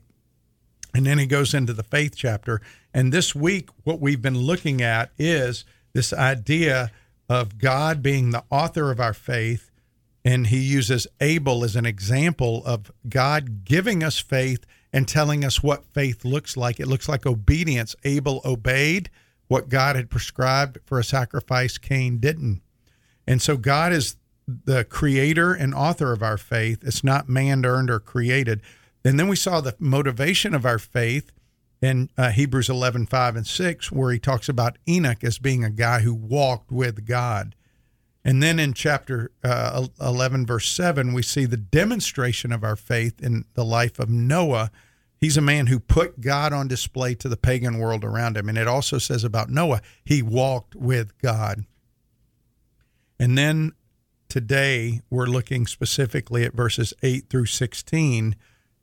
and 0.94 1.06
then 1.06 1.18
he 1.18 1.26
goes 1.26 1.54
into 1.54 1.74
the 1.74 1.84
faith 1.84 2.14
chapter. 2.16 2.62
And 2.94 3.12
this 3.12 3.36
week, 3.36 3.70
what 3.84 4.00
we've 4.00 4.22
been 4.22 4.38
looking 4.38 4.82
at 4.82 5.12
is 5.18 5.66
this 5.92 6.14
idea 6.14 6.92
of 7.28 7.58
God 7.58 8.02
being 8.02 8.30
the 8.30 8.46
author 8.50 8.90
of 8.90 9.02
our 9.02 9.14
faith, 9.14 9.69
and 10.24 10.48
he 10.48 10.60
uses 10.60 11.08
Abel 11.22 11.64
as 11.64 11.76
an 11.76 11.86
example 11.86 12.64
of 12.66 12.92
God 13.08 13.64
giving 13.64 14.04
us 14.04 14.20
faith 14.20 14.66
and 14.92 15.08
telling 15.08 15.46
us 15.46 15.64
what 15.64 15.86
faith 15.86 16.26
looks 16.26 16.58
like. 16.58 16.80
It 16.80 16.88
looks 16.88 17.08
like 17.08 17.26
obedience. 17.26 17.96
Abel 18.04 18.42
obeyed 18.44 19.10
what 19.48 19.70
God 19.70 19.96
had 19.96 20.10
prescribed 20.10 20.80
for 20.86 21.00
a 21.00 21.04
sacrifice, 21.04 21.78
Cain 21.78 22.20
didn't. 22.20 22.62
And 23.26 23.42
so 23.42 23.58
God 23.58 23.94
is 23.94 24.18
the 24.48 24.84
creator 24.84 25.54
and 25.54 25.74
author 25.74 26.12
of 26.12 26.24
our 26.24 26.38
faith. 26.38 26.80
It's 26.84 27.04
not 27.04 27.30
man 27.30 27.66
earned 27.66 27.90
or 27.90 28.00
created. 28.00 28.62
And 29.06 29.20
then 29.20 29.28
we 29.28 29.36
saw 29.36 29.62
the 29.62 29.76
motivation 29.80 30.54
of 30.54 30.66
our 30.66 30.80
faith 30.80 31.32
in 31.82 32.10
uh, 32.18 32.32
Hebrews 32.32 32.70
11, 32.70 33.06
5 33.06 33.36
and 33.38 33.48
6, 33.48 33.92
where 33.92 34.12
he 34.12 34.20
talks 34.20 34.50
about 34.50 34.78
Enoch 34.88 35.24
as 35.24 35.40
being 35.40 35.64
a 35.64 35.70
guy 35.70 36.00
who 36.02 36.14
walked 36.14 36.72
with 36.72 37.06
God. 37.06 37.56
And 38.24 38.44
then 38.44 38.60
in 38.60 38.74
chapter 38.74 39.32
uh, 39.44 39.88
11, 40.02 40.46
verse 40.46 40.70
7, 40.70 41.14
we 41.14 41.24
see 41.24 41.46
the 41.46 41.58
demonstration 41.58 42.52
of 42.52 42.64
our 42.64 42.76
faith 42.76 43.22
in 43.22 43.46
the 43.54 43.64
life 43.64 43.98
of 43.98 44.10
Noah. 44.10 44.72
He's 45.20 45.38
a 45.38 45.42
man 45.42 45.68
who 45.68 45.80
put 45.80 46.20
God 46.22 46.52
on 46.52 46.68
display 46.68 47.16
to 47.16 47.30
the 47.30 47.38
pagan 47.38 47.80
world 47.80 48.04
around 48.04 48.36
him. 48.36 48.50
And 48.50 48.58
it 48.58 48.68
also 48.68 48.98
says 48.98 49.24
about 49.24 49.50
Noah, 49.50 49.82
he 50.04 50.22
walked 50.22 50.76
with 50.76 51.18
God. 51.20 51.66
And 53.18 53.38
then 53.38 53.72
today, 54.28 55.02
we're 55.10 55.26
looking 55.26 55.66
specifically 55.66 56.44
at 56.44 56.54
verses 56.54 56.94
8 57.02 57.30
through 57.30 57.48
16 57.48 58.36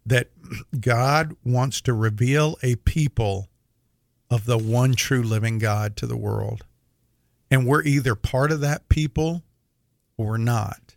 that 0.05 0.31
God 0.79 1.35
wants 1.45 1.81
to 1.83 1.93
reveal 1.93 2.57
a 2.63 2.77
people 2.77 3.49
of 4.31 4.47
the 4.47 4.59
one 4.59 4.95
true 4.95 5.23
living 5.23 5.59
God 5.59 5.97
to 5.97 6.07
the 6.07 6.17
world. 6.17 6.65
And 7.51 7.67
we're 7.67 7.83
either 7.83 8.15
part 8.15 8.53
of 8.53 8.61
that 8.61 8.89
people 8.89 9.43
or 10.17 10.39
not. 10.39 10.97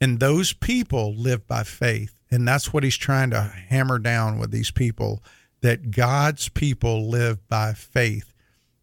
And 0.00 0.18
those 0.18 0.52
people 0.52 1.14
live 1.14 1.46
by 1.46 1.62
faith. 1.62 2.14
And 2.30 2.46
that's 2.46 2.72
what 2.72 2.84
he's 2.84 2.96
trying 2.96 3.30
to 3.30 3.40
hammer 3.40 3.98
down 3.98 4.38
with 4.38 4.50
these 4.50 4.70
people 4.70 5.22
that 5.60 5.90
God's 5.90 6.48
people 6.48 7.08
live 7.08 7.46
by 7.48 7.74
faith. 7.74 8.32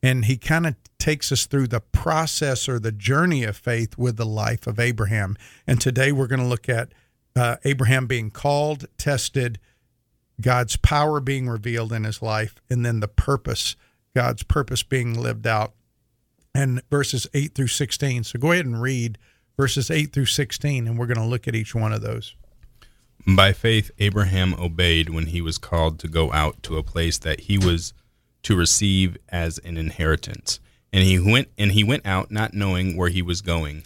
And 0.04 0.26
he 0.26 0.38
kind 0.38 0.68
of 0.68 0.76
takes 1.00 1.32
us 1.32 1.46
through 1.46 1.68
the 1.68 1.80
process 1.80 2.70
or 2.70 2.80
the 2.80 2.92
journey 2.92 3.44
of 3.44 3.58
faith 3.58 3.98
with 3.98 4.18
the 4.18 4.26
life 4.26 4.68
of 4.68 4.80
Abraham. 4.80 5.36
And 5.66 5.82
today 5.82 6.12
we're 6.12 6.28
going 6.28 6.42
to 6.42 6.46
look 6.46 6.70
at 6.70 6.94
uh, 7.36 7.58
Abraham 7.66 8.06
being 8.06 8.30
called, 8.30 8.86
tested, 8.98 9.60
God's 10.40 10.76
power 10.78 11.20
being 11.20 11.50
revealed 11.50 11.92
in 11.92 12.04
his 12.04 12.22
life, 12.22 12.62
and 12.70 12.86
then 12.86 13.00
the 13.00 13.08
purpose, 13.08 13.76
God's 14.16 14.44
purpose 14.44 14.84
being 14.84 15.20
lived 15.20 15.48
out 15.48 15.74
and 16.58 16.82
verses 16.90 17.28
8 17.36 17.54
through 17.54 17.68
16. 17.68 18.24
So 18.24 18.40
go 18.40 18.52
ahead 18.52 18.66
and 18.66 18.82
read 18.82 19.20
verses 19.58 19.92
8 19.92 20.12
through 20.12 20.26
16, 20.26 20.88
and 20.88 20.98
we're 20.98 21.06
going 21.06 21.20
to 21.20 21.24
look 21.24 21.48
at 21.48 21.54
each 21.54 21.76
one 21.76 21.94
of 21.94 22.02
those. 22.02 22.36
By 23.28 23.54
faith, 23.54 23.92
Abraham 24.00 24.56
obeyed 24.56 25.10
when 25.10 25.28
he 25.28 25.40
was 25.40 25.60
called 25.60 26.00
to 26.00 26.08
go 26.08 26.34
out 26.34 26.64
to 26.64 26.78
a 26.78 26.84
place 26.84 27.20
that 27.20 27.42
he 27.42 27.60
was 27.60 27.94
to 28.42 28.56
receive 28.56 29.18
as 29.30 29.60
an 29.60 29.78
inheritance. 29.78 30.60
And 30.92 31.04
he 31.04 31.20
went 31.20 31.50
and 31.60 31.74
he 31.74 31.84
went 31.84 32.08
out 32.08 32.32
not 32.32 32.56
knowing 32.56 32.98
where 32.98 33.10
he 33.10 33.22
was 33.22 33.42
going. 33.42 33.84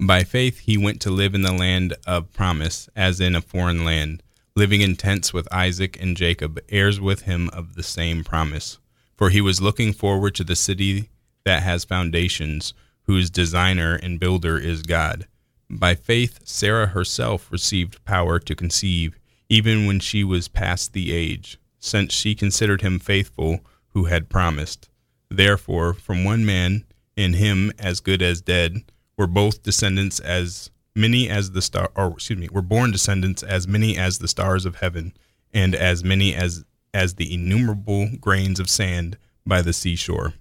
By 0.00 0.24
faith 0.24 0.60
he 0.60 0.76
went 0.76 1.00
to 1.02 1.10
live 1.10 1.34
in 1.34 1.42
the 1.42 1.52
land 1.52 1.94
of 2.08 2.32
promise, 2.32 2.88
as 2.96 3.20
in 3.20 3.36
a 3.36 3.40
foreign 3.40 3.84
land, 3.84 4.20
living 4.56 4.80
in 4.80 4.96
tents 4.96 5.32
with 5.32 5.52
Isaac 5.52 6.00
and 6.00 6.16
Jacob, 6.16 6.58
heirs 6.70 7.00
with 7.00 7.22
him 7.22 7.50
of 7.50 7.74
the 7.74 7.84
same 7.84 8.24
promise. 8.24 8.78
For 9.16 9.30
he 9.30 9.40
was 9.40 9.62
looking 9.62 9.92
forward 9.92 10.34
to 10.34 10.44
the 10.44 10.56
city 10.56 11.10
that 11.44 11.62
has 11.62 11.84
foundations, 11.84 12.74
whose 13.02 13.30
designer 13.30 13.94
and 14.02 14.20
builder 14.20 14.58
is 14.58 14.82
God. 14.82 15.26
By 15.70 15.94
faith, 15.94 16.40
Sarah 16.44 16.88
herself 16.88 17.50
received 17.50 18.04
power 18.04 18.38
to 18.38 18.54
conceive, 18.54 19.18
even 19.48 19.86
when 19.86 20.00
she 20.00 20.24
was 20.24 20.48
past 20.48 20.92
the 20.92 21.12
age, 21.12 21.58
since 21.78 22.14
she 22.14 22.34
considered 22.34 22.82
him 22.82 22.98
faithful 22.98 23.60
who 23.88 24.04
had 24.04 24.28
promised. 24.28 24.88
Therefore, 25.30 25.94
from 25.94 26.24
one 26.24 26.44
man, 26.44 26.84
in 27.16 27.34
him 27.34 27.72
as 27.78 28.00
good 28.00 28.22
as 28.22 28.40
dead, 28.40 28.84
were 29.16 29.26
both 29.26 29.62
descendants 29.62 30.20
as 30.20 30.70
many 30.94 31.28
as 31.28 31.52
the 31.52 31.62
star 31.62 31.90
or 31.96 32.12
excuse 32.12 32.38
me, 32.38 32.48
were 32.52 32.62
born 32.62 32.90
descendants 32.90 33.42
as 33.42 33.66
many 33.68 33.96
as 33.96 34.18
the 34.18 34.28
stars 34.28 34.64
of 34.64 34.76
heaven, 34.76 35.12
and 35.52 35.74
as 35.74 36.04
many 36.04 36.34
as 36.34 36.64
as 36.92 37.14
the 37.14 37.34
innumerable 37.34 38.08
grains 38.20 38.60
of 38.60 38.70
sand 38.70 39.18
by 39.44 39.60
the 39.60 39.72
seashore. 39.72 40.34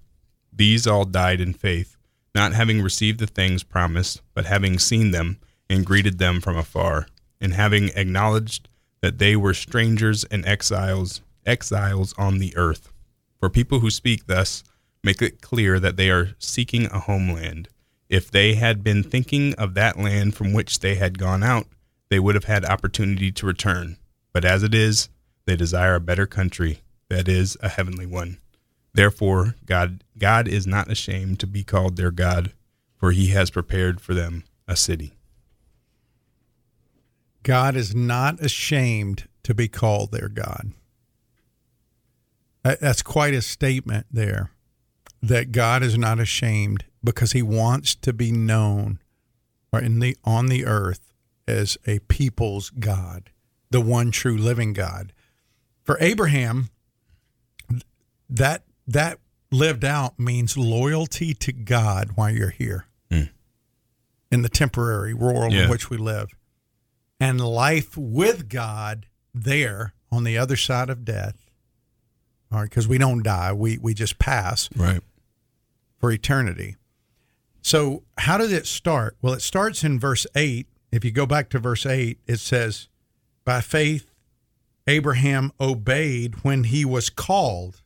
These 0.55 0.85
all 0.85 1.05
died 1.05 1.41
in 1.41 1.53
faith, 1.53 1.97
not 2.35 2.53
having 2.53 2.81
received 2.81 3.19
the 3.19 3.27
things 3.27 3.63
promised, 3.63 4.21
but 4.33 4.45
having 4.45 4.77
seen 4.77 5.11
them 5.11 5.39
and 5.69 5.85
greeted 5.85 6.19
them 6.19 6.41
from 6.41 6.57
afar, 6.57 7.07
and 7.41 7.53
having 7.53 7.89
acknowledged 7.89 8.69
that 9.01 9.17
they 9.17 9.35
were 9.35 9.53
strangers 9.53 10.23
and 10.25 10.45
exiles, 10.45 11.21
exiles 11.45 12.13
on 12.17 12.37
the 12.37 12.55
earth. 12.55 12.91
For 13.39 13.49
people 13.49 13.79
who 13.79 13.89
speak 13.89 14.27
thus 14.27 14.63
make 15.03 15.21
it 15.21 15.41
clear 15.41 15.79
that 15.79 15.97
they 15.97 16.09
are 16.09 16.35
seeking 16.39 16.85
a 16.85 16.99
homeland. 16.99 17.67
If 18.07 18.29
they 18.29 18.53
had 18.53 18.83
been 18.83 19.03
thinking 19.03 19.53
of 19.55 19.73
that 19.73 19.97
land 19.97 20.35
from 20.35 20.53
which 20.53 20.79
they 20.79 20.95
had 20.95 21.17
gone 21.17 21.43
out, 21.43 21.67
they 22.09 22.19
would 22.19 22.35
have 22.35 22.45
had 22.45 22.63
opportunity 22.63 23.31
to 23.31 23.45
return. 23.45 23.97
But 24.31 24.45
as 24.45 24.63
it 24.63 24.73
is, 24.73 25.09
they 25.45 25.55
desire 25.55 25.95
a 25.95 25.99
better 25.99 26.25
country, 26.25 26.81
that 27.09 27.27
is, 27.27 27.57
a 27.61 27.69
heavenly 27.69 28.05
one. 28.05 28.37
Therefore, 28.93 29.55
God 29.65 30.03
God 30.17 30.47
is 30.47 30.67
not 30.67 30.91
ashamed 30.91 31.39
to 31.39 31.47
be 31.47 31.63
called 31.63 31.97
their 31.97 32.11
God, 32.11 32.53
for 32.95 33.11
he 33.11 33.27
has 33.27 33.49
prepared 33.49 33.99
for 33.99 34.13
them 34.13 34.43
a 34.67 34.75
city. 34.75 35.13
God 37.41 37.75
is 37.75 37.93
not 37.93 38.39
ashamed 38.39 39.27
to 39.43 39.53
be 39.53 39.67
called 39.67 40.11
their 40.11 40.29
God. 40.29 40.71
That's 42.63 43.01
quite 43.01 43.33
a 43.33 43.41
statement 43.41 44.05
there. 44.11 44.51
That 45.21 45.51
God 45.51 45.83
is 45.83 45.97
not 45.97 46.19
ashamed 46.19 46.85
because 47.03 47.33
he 47.33 47.41
wants 47.41 47.95
to 47.95 48.13
be 48.13 48.31
known 48.31 48.99
in 49.73 49.99
the 49.99 50.15
on 50.23 50.47
the 50.47 50.65
earth 50.65 51.13
as 51.47 51.77
a 51.85 51.99
people's 51.99 52.69
God, 52.69 53.31
the 53.69 53.81
one 53.81 54.11
true 54.11 54.37
living 54.37 54.73
God. 54.73 55.13
For 55.81 55.97
Abraham, 55.99 56.69
that 58.29 58.63
that 58.87 59.19
lived 59.51 59.85
out 59.85 60.19
means 60.19 60.57
loyalty 60.57 61.33
to 61.35 61.51
God 61.53 62.11
while 62.15 62.31
you're 62.31 62.49
here 62.49 62.85
Mm. 63.11 63.29
in 64.31 64.41
the 64.41 64.49
temporary 64.49 65.13
world 65.13 65.53
Yeah. 65.53 65.65
in 65.65 65.69
which 65.69 65.89
we 65.89 65.97
live, 65.97 66.29
and 67.19 67.39
life 67.39 67.95
with 67.95 68.49
God 68.49 69.05
there 69.33 69.93
on 70.11 70.23
the 70.23 70.37
other 70.37 70.55
side 70.57 70.89
of 70.89 71.05
death. 71.05 71.49
All 72.51 72.59
right, 72.59 72.69
because 72.69 72.87
we 72.87 72.97
don't 72.97 73.23
die, 73.23 73.51
we 73.53 73.77
we 73.77 73.93
just 73.93 74.19
pass 74.19 74.69
Right. 74.75 75.01
for 75.99 76.11
eternity. 76.11 76.75
So, 77.61 78.03
how 78.17 78.37
did 78.37 78.51
it 78.51 78.67
start? 78.67 79.15
Well, 79.21 79.33
it 79.33 79.41
starts 79.41 79.83
in 79.83 79.99
verse 79.99 80.27
8. 80.35 80.67
If 80.91 81.05
you 81.05 81.11
go 81.11 81.25
back 81.25 81.49
to 81.51 81.59
verse 81.59 81.85
8, 81.85 82.19
it 82.27 82.39
says, 82.39 82.89
By 83.45 83.61
faith, 83.61 84.11
Abraham 84.85 85.51
obeyed 85.61 86.43
when 86.43 86.65
he 86.65 86.83
was 86.85 87.09
called. 87.09 87.81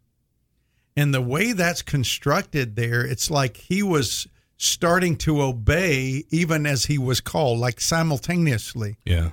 And 0.98 1.14
the 1.14 1.22
way 1.22 1.54
that's 1.54 1.82
constructed 1.84 2.76
there, 2.76 3.06
it's 3.06 3.30
like 3.32 3.56
he 3.58 3.82
was 3.84 4.28
starting 4.58 5.16
to 5.18 5.42
obey 5.44 6.24
even 6.32 6.66
as 6.66 6.86
he 6.86 6.98
was 6.98 7.22
called, 7.22 7.60
like 7.60 7.80
simultaneously, 7.80 8.98
Yeah. 9.06 9.32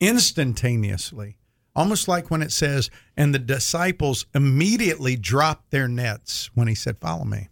instantaneously. 0.00 1.38
Almost 1.74 2.08
like 2.08 2.30
when 2.30 2.42
it 2.42 2.52
says, 2.52 2.90
and 3.16 3.34
the 3.34 3.38
disciples 3.38 4.26
immediately 4.34 5.16
dropped 5.16 5.70
their 5.70 5.88
nets 5.88 6.50
when 6.54 6.68
he 6.68 6.74
said, 6.74 6.98
Follow 6.98 7.24
me. 7.24 7.48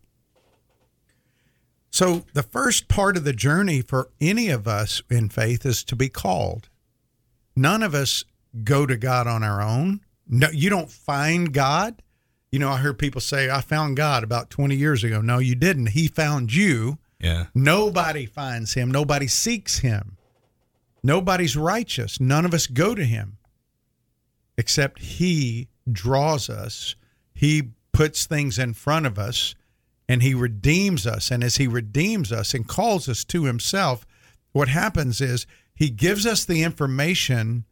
So, 1.90 2.26
the 2.34 2.42
first 2.42 2.88
part 2.88 3.16
of 3.16 3.24
the 3.24 3.32
journey 3.32 3.80
for 3.80 4.10
any 4.20 4.50
of 4.50 4.68
us 4.68 5.00
in 5.08 5.30
faith 5.30 5.64
is 5.64 5.82
to 5.84 5.96
be 5.96 6.10
called. 6.10 6.68
None 7.54 7.82
of 7.82 7.94
us 7.94 8.24
go 8.64 8.84
to 8.84 8.96
God 8.98 9.26
on 9.26 9.42
our 9.42 9.62
own. 9.62 10.00
No, 10.28 10.50
you 10.50 10.68
don't 10.68 10.90
find 10.90 11.54
God. 11.54 12.02
You 12.56 12.60
know, 12.60 12.70
I 12.70 12.78
heard 12.78 12.98
people 12.98 13.20
say, 13.20 13.50
I 13.50 13.60
found 13.60 13.98
God 13.98 14.24
about 14.24 14.48
20 14.48 14.74
years 14.74 15.04
ago. 15.04 15.20
No, 15.20 15.36
you 15.36 15.54
didn't. 15.54 15.88
He 15.88 16.08
found 16.08 16.54
you. 16.54 16.96
Yeah. 17.20 17.48
Nobody 17.54 18.24
finds 18.24 18.72
him. 18.72 18.90
Nobody 18.90 19.26
seeks 19.26 19.80
him. 19.80 20.16
Nobody's 21.02 21.54
righteous. 21.54 22.18
None 22.18 22.46
of 22.46 22.54
us 22.54 22.66
go 22.66 22.94
to 22.94 23.04
him 23.04 23.36
except 24.56 25.02
he 25.02 25.68
draws 25.92 26.48
us. 26.48 26.96
He 27.34 27.72
puts 27.92 28.24
things 28.24 28.58
in 28.58 28.72
front 28.72 29.04
of 29.04 29.18
us 29.18 29.54
and 30.08 30.22
he 30.22 30.32
redeems 30.32 31.06
us. 31.06 31.30
And 31.30 31.44
as 31.44 31.58
he 31.58 31.66
redeems 31.66 32.32
us 32.32 32.54
and 32.54 32.66
calls 32.66 33.06
us 33.06 33.22
to 33.24 33.44
himself, 33.44 34.06
what 34.52 34.68
happens 34.68 35.20
is 35.20 35.46
he 35.74 35.90
gives 35.90 36.24
us 36.24 36.46
the 36.46 36.62
information 36.62 37.66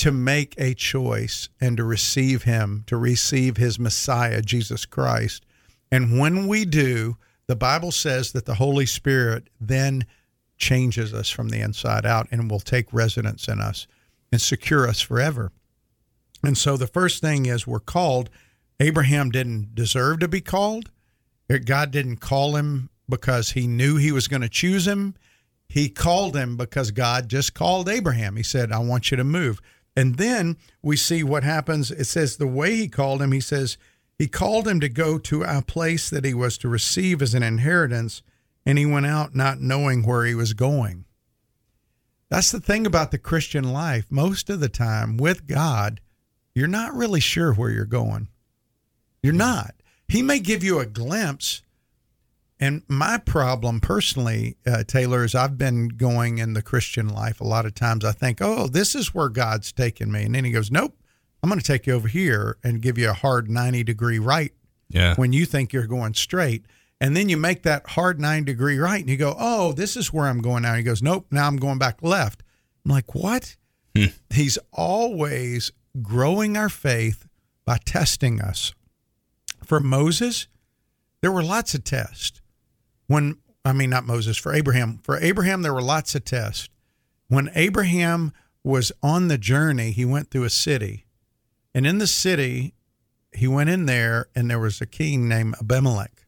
to 0.00 0.10
make 0.10 0.54
a 0.56 0.72
choice 0.72 1.50
and 1.60 1.76
to 1.76 1.84
receive 1.84 2.44
him, 2.44 2.84
to 2.86 2.96
receive 2.96 3.58
his 3.58 3.78
Messiah, 3.78 4.40
Jesus 4.40 4.86
Christ. 4.86 5.44
And 5.92 6.18
when 6.18 6.46
we 6.48 6.64
do, 6.64 7.18
the 7.48 7.56
Bible 7.56 7.92
says 7.92 8.32
that 8.32 8.46
the 8.46 8.54
Holy 8.54 8.86
Spirit 8.86 9.48
then 9.60 10.06
changes 10.56 11.12
us 11.12 11.28
from 11.28 11.50
the 11.50 11.60
inside 11.60 12.06
out 12.06 12.28
and 12.30 12.50
will 12.50 12.60
take 12.60 12.90
residence 12.94 13.46
in 13.46 13.60
us 13.60 13.86
and 14.32 14.40
secure 14.40 14.88
us 14.88 15.02
forever. 15.02 15.52
And 16.42 16.56
so 16.56 16.78
the 16.78 16.86
first 16.86 17.20
thing 17.20 17.44
is 17.44 17.66
we're 17.66 17.78
called. 17.78 18.30
Abraham 18.78 19.28
didn't 19.28 19.74
deserve 19.74 20.20
to 20.20 20.28
be 20.28 20.40
called. 20.40 20.90
God 21.66 21.90
didn't 21.90 22.18
call 22.18 22.56
him 22.56 22.88
because 23.06 23.50
he 23.50 23.66
knew 23.66 23.96
he 23.96 24.12
was 24.12 24.28
going 24.28 24.40
to 24.40 24.48
choose 24.48 24.86
him. 24.86 25.14
He 25.68 25.90
called 25.90 26.34
him 26.34 26.56
because 26.56 26.90
God 26.90 27.28
just 27.28 27.52
called 27.52 27.86
Abraham. 27.86 28.36
He 28.36 28.42
said, 28.42 28.72
I 28.72 28.78
want 28.78 29.10
you 29.10 29.18
to 29.18 29.24
move. 29.24 29.60
And 29.96 30.16
then 30.16 30.56
we 30.82 30.96
see 30.96 31.22
what 31.22 31.42
happens. 31.42 31.90
It 31.90 32.04
says 32.04 32.36
the 32.36 32.46
way 32.46 32.76
he 32.76 32.88
called 32.88 33.20
him, 33.20 33.32
he 33.32 33.40
says, 33.40 33.76
he 34.18 34.28
called 34.28 34.68
him 34.68 34.80
to 34.80 34.88
go 34.88 35.18
to 35.18 35.42
a 35.42 35.62
place 35.62 36.10
that 36.10 36.24
he 36.24 36.34
was 36.34 36.58
to 36.58 36.68
receive 36.68 37.22
as 37.22 37.34
an 37.34 37.42
inheritance, 37.42 38.22
and 38.66 38.76
he 38.78 38.84
went 38.84 39.06
out 39.06 39.34
not 39.34 39.60
knowing 39.60 40.02
where 40.02 40.26
he 40.26 40.34
was 40.34 40.52
going. 40.52 41.06
That's 42.28 42.52
the 42.52 42.60
thing 42.60 42.86
about 42.86 43.10
the 43.10 43.18
Christian 43.18 43.72
life. 43.72 44.06
Most 44.10 44.50
of 44.50 44.60
the 44.60 44.68
time 44.68 45.16
with 45.16 45.46
God, 45.46 46.00
you're 46.54 46.68
not 46.68 46.94
really 46.94 47.20
sure 47.20 47.52
where 47.52 47.70
you're 47.70 47.86
going. 47.86 48.28
You're 49.22 49.32
not. 49.32 49.74
He 50.06 50.22
may 50.22 50.38
give 50.38 50.62
you 50.62 50.78
a 50.78 50.86
glimpse. 50.86 51.62
And 52.62 52.82
my 52.88 53.16
problem 53.16 53.80
personally, 53.80 54.56
uh, 54.66 54.84
Taylor, 54.84 55.24
is 55.24 55.34
I've 55.34 55.56
been 55.56 55.88
going 55.88 56.36
in 56.38 56.52
the 56.52 56.60
Christian 56.62 57.08
life 57.08 57.40
a 57.40 57.44
lot 57.44 57.64
of 57.64 57.74
times. 57.74 58.04
I 58.04 58.12
think, 58.12 58.38
oh, 58.42 58.66
this 58.68 58.94
is 58.94 59.14
where 59.14 59.30
God's 59.30 59.72
taking 59.72 60.12
me. 60.12 60.24
And 60.24 60.34
then 60.34 60.44
he 60.44 60.50
goes, 60.50 60.70
nope, 60.70 60.94
I'm 61.42 61.48
going 61.48 61.58
to 61.58 61.66
take 61.66 61.86
you 61.86 61.94
over 61.94 62.06
here 62.06 62.58
and 62.62 62.82
give 62.82 62.98
you 62.98 63.08
a 63.08 63.14
hard 63.14 63.50
90 63.50 63.82
degree 63.84 64.18
right 64.18 64.52
Yeah. 64.90 65.14
when 65.16 65.32
you 65.32 65.46
think 65.46 65.72
you're 65.72 65.86
going 65.86 66.12
straight. 66.12 66.66
And 67.00 67.16
then 67.16 67.30
you 67.30 67.38
make 67.38 67.62
that 67.62 67.86
hard 67.88 68.20
90 68.20 68.44
degree 68.44 68.76
right 68.78 69.00
and 69.00 69.08
you 69.08 69.16
go, 69.16 69.34
oh, 69.38 69.72
this 69.72 69.96
is 69.96 70.12
where 70.12 70.26
I'm 70.26 70.42
going 70.42 70.62
now. 70.64 70.74
He 70.74 70.82
goes, 70.82 71.02
nope, 71.02 71.26
now 71.30 71.46
I'm 71.46 71.56
going 71.56 71.78
back 71.78 72.02
left. 72.02 72.42
I'm 72.84 72.90
like, 72.90 73.14
what? 73.14 73.56
He's 74.28 74.58
always 74.70 75.72
growing 76.02 76.56
our 76.58 76.68
faith 76.68 77.26
by 77.64 77.78
testing 77.86 78.40
us. 78.40 78.74
For 79.64 79.80
Moses, 79.80 80.46
there 81.22 81.32
were 81.32 81.42
lots 81.42 81.74
of 81.74 81.84
tests. 81.84 82.39
When, 83.10 83.38
I 83.64 83.72
mean, 83.72 83.90
not 83.90 84.06
Moses, 84.06 84.36
for 84.36 84.54
Abraham. 84.54 85.00
For 85.02 85.18
Abraham, 85.18 85.62
there 85.62 85.74
were 85.74 85.82
lots 85.82 86.14
of 86.14 86.24
tests. 86.24 86.68
When 87.26 87.50
Abraham 87.56 88.32
was 88.62 88.92
on 89.02 89.26
the 89.26 89.36
journey, 89.36 89.90
he 89.90 90.04
went 90.04 90.30
through 90.30 90.44
a 90.44 90.50
city. 90.50 91.06
And 91.74 91.88
in 91.88 91.98
the 91.98 92.06
city, 92.06 92.72
he 93.32 93.48
went 93.48 93.68
in 93.68 93.86
there 93.86 94.26
and 94.36 94.48
there 94.48 94.60
was 94.60 94.80
a 94.80 94.86
king 94.86 95.28
named 95.28 95.56
Abimelech. 95.60 96.24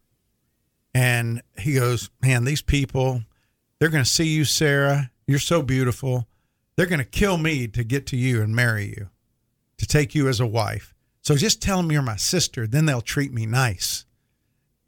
And 0.93 1.43
he 1.57 1.74
goes, 1.74 2.11
Man, 2.20 2.43
these 2.43 2.62
people, 2.62 3.22
they're 3.78 3.89
going 3.89 4.03
to 4.03 4.11
see 4.11 4.35
you, 4.35 4.45
Sarah. 4.45 5.12
You're 5.24 5.39
so 5.39 5.62
beautiful. 5.62 6.26
They're 6.74 6.87
going 6.87 6.99
to 6.99 7.05
kill 7.05 7.39
me 7.39 7.68
to 7.68 7.85
get 7.85 8.09
to 8.09 8.16
you 8.16 8.43
and 8.43 8.57
marry 8.57 8.87
you, 8.87 9.09
to 9.78 9.87
take 9.87 10.16
you 10.16 10.26
as 10.26 10.41
a 10.41 10.47
wife. 10.47 10.95
So 11.20 11.37
just 11.37 11.62
tell 11.62 11.76
them 11.76 11.93
you're 11.93 12.03
my 12.03 12.16
sister. 12.16 12.66
Then 12.66 12.87
they'll 12.87 13.03
treat 13.03 13.33
me 13.33 13.47
nice. 13.47 14.05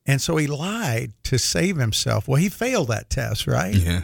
And 0.06 0.20
so 0.20 0.36
he 0.36 0.46
lied 0.46 1.12
to 1.24 1.38
save 1.38 1.76
himself. 1.76 2.28
Well, 2.28 2.40
he 2.40 2.48
failed 2.48 2.88
that 2.88 3.08
test, 3.08 3.46
right? 3.46 3.74
Yeah. 3.74 4.02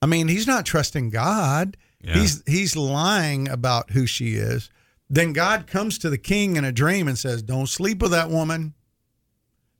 I 0.00 0.06
mean, 0.06 0.28
he's 0.28 0.46
not 0.46 0.66
trusting 0.66 1.10
God. 1.10 1.76
Yeah. 2.00 2.14
He's 2.14 2.42
he's 2.46 2.74
lying 2.74 3.48
about 3.48 3.90
who 3.90 4.06
she 4.06 4.34
is. 4.34 4.70
Then 5.08 5.32
God 5.32 5.66
comes 5.66 5.98
to 5.98 6.10
the 6.10 6.18
king 6.18 6.56
in 6.56 6.64
a 6.64 6.72
dream 6.72 7.06
and 7.06 7.18
says, 7.18 7.42
"Don't 7.42 7.68
sleep 7.68 8.02
with 8.02 8.10
that 8.10 8.30
woman. 8.30 8.74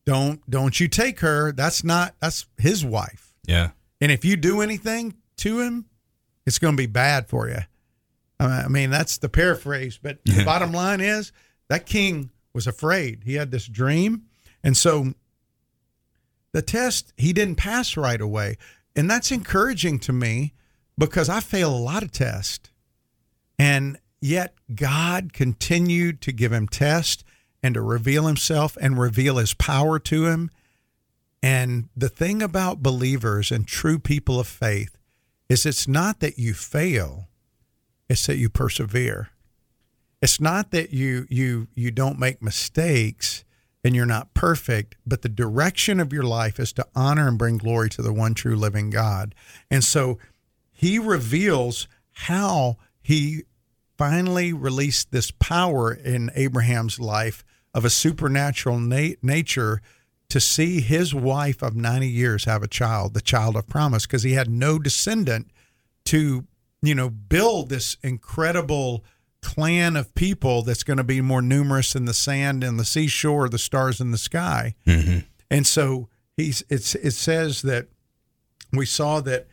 Don't 0.05 0.49
don't 0.49 0.79
you 0.79 0.89
take 0.89 1.21
her. 1.21 1.53
That's 1.53 1.83
not 1.83 2.15
that's 2.21 2.47
his 2.59 2.85
wife. 2.85 3.35
Yeah. 3.47 3.71
And 4.01 4.13
if 4.13 4.25
you 4.25 4.37
do 4.37 4.61
anything 4.61 5.15
to 5.39 5.61
him, 5.61 5.87
it's 6.47 6.59
going 6.59 6.75
to 6.75 6.81
be 6.81 6.87
bad 6.87 7.29
for 7.29 7.49
you." 7.49 7.61
I 8.39 8.69
mean, 8.69 8.91
that's 8.91 9.19
the 9.19 9.29
paraphrase, 9.29 9.99
but 10.03 10.19
the 10.25 10.45
bottom 10.45 10.73
line 10.73 11.01
is 11.01 11.31
that 11.69 11.87
king 11.87 12.31
was 12.53 12.67
afraid. 12.67 13.23
He 13.25 13.35
had 13.35 13.53
this 13.53 13.67
dream, 13.67 14.25
and 14.65 14.77
so 14.77 15.15
the 16.53 16.63
test 16.63 17.13
he 17.17 17.33
didn't 17.33 17.57
pass 17.57 17.97
right 17.97 18.21
away. 18.21 18.57
And 18.95 19.11
that's 19.11 19.33
encouraging 19.33 19.99
to 20.01 20.13
me 20.13 20.53
because 20.99 21.29
I 21.29 21.41
fail 21.41 21.75
a 21.75 21.77
lot 21.77 22.03
of 22.03 22.13
tests. 22.13 22.71
And 23.59 23.99
yet 24.21 24.55
God 24.75 25.33
continued 25.33 26.21
to 26.23 26.33
give 26.33 26.53
him 26.53 26.69
tests 26.69 27.25
and 27.63 27.75
to 27.75 27.81
reveal 27.81 28.27
himself 28.27 28.77
and 28.81 28.99
reveal 28.99 29.37
his 29.37 29.55
power 29.55 29.99
to 30.01 30.27
him. 30.27 30.51
And 31.43 31.89
the 31.97 32.09
thing 32.09 32.43
about 32.43 32.83
believers 32.83 33.51
and 33.51 33.67
true 33.67 33.99
people 33.99 34.39
of 34.39 34.47
faith 34.47 34.97
is 35.49 35.67
it's 35.67 35.89
not 35.89 36.21
that 36.21 36.39
you 36.39 36.55
fail, 36.55 37.29
it's 38.09 38.27
that 38.27 38.37
you 38.37 38.49
persevere. 38.49 39.31
It's 40.21 40.41
not 40.41 40.71
that 40.71 40.93
you 40.93 41.27
you 41.29 41.67
you 41.75 41.91
don't 41.91 42.19
make 42.19 42.41
mistakes 42.41 43.45
and 43.85 43.97
you're 43.97 44.07
not 44.07 44.35
perfect, 44.35 44.97
but 45.07 45.23
the 45.23 45.29
direction 45.29 45.99
of 45.99 46.13
your 46.13 46.23
life 46.23 46.61
is 46.61 46.73
to 46.75 46.87
honor 46.95 47.29
and 47.29 47.39
bring 47.39 47.59
glory 47.59 47.89
to 47.91 48.03
the 48.03 48.13
one 48.13 48.35
true 48.35 48.57
living 48.57 48.91
God. 48.91 49.35
And 49.71 49.83
so 49.83 50.19
he 50.73 50.99
reveals 50.99 51.89
how 52.13 52.77
he 53.01 53.43
finally 53.99 54.53
released 54.53 55.11
this 55.11 55.31
power 55.31 55.93
in 55.93 56.31
Abraham's 56.35 57.01
life 57.01 57.45
of 57.75 57.85
a 57.85 57.91
supernatural 57.91 58.79
na- 58.79 59.15
nature 59.23 59.81
to 60.29 60.41
see 60.41 60.81
his 60.81 61.15
wife 61.15 61.63
of 61.63 61.77
90 61.77 62.09
years 62.09 62.45
have 62.45 62.63
a 62.63 62.69
child, 62.69 63.15
the 63.15 63.21
child 63.21 63.57
of 63.57 63.67
promise, 63.67 64.07
because 64.07 64.23
he 64.23 64.33
had 64.33 64.49
no 64.49 64.79
descendant 64.79 65.51
to, 66.07 66.47
you 66.81 66.95
know, 66.95 67.11
build 67.11 67.69
this 67.69 67.97
incredible 68.03 69.05
clan 69.43 69.97
of 69.97 70.15
people 70.15 70.63
that's 70.63 70.83
going 70.83 70.97
to 70.97 71.05
be 71.05 71.21
more 71.21 71.43
numerous 71.43 71.93
than 71.93 72.05
the 72.05 72.15
sand 72.15 72.65
and 72.65 72.79
the 72.79 72.85
seashore, 72.85 73.49
the 73.49 73.59
stars 73.59 74.01
in 74.01 74.11
the 74.11 74.19
sky. 74.19 74.75
Mm-hmm. 74.87 75.21
And 75.51 75.67
so 75.67 76.09
he's 76.37 76.65
it's 76.71 76.95
it 76.95 77.13
says 77.13 77.63
that 77.63 77.89
we 78.73 78.87
saw 78.87 79.21
that 79.21 79.47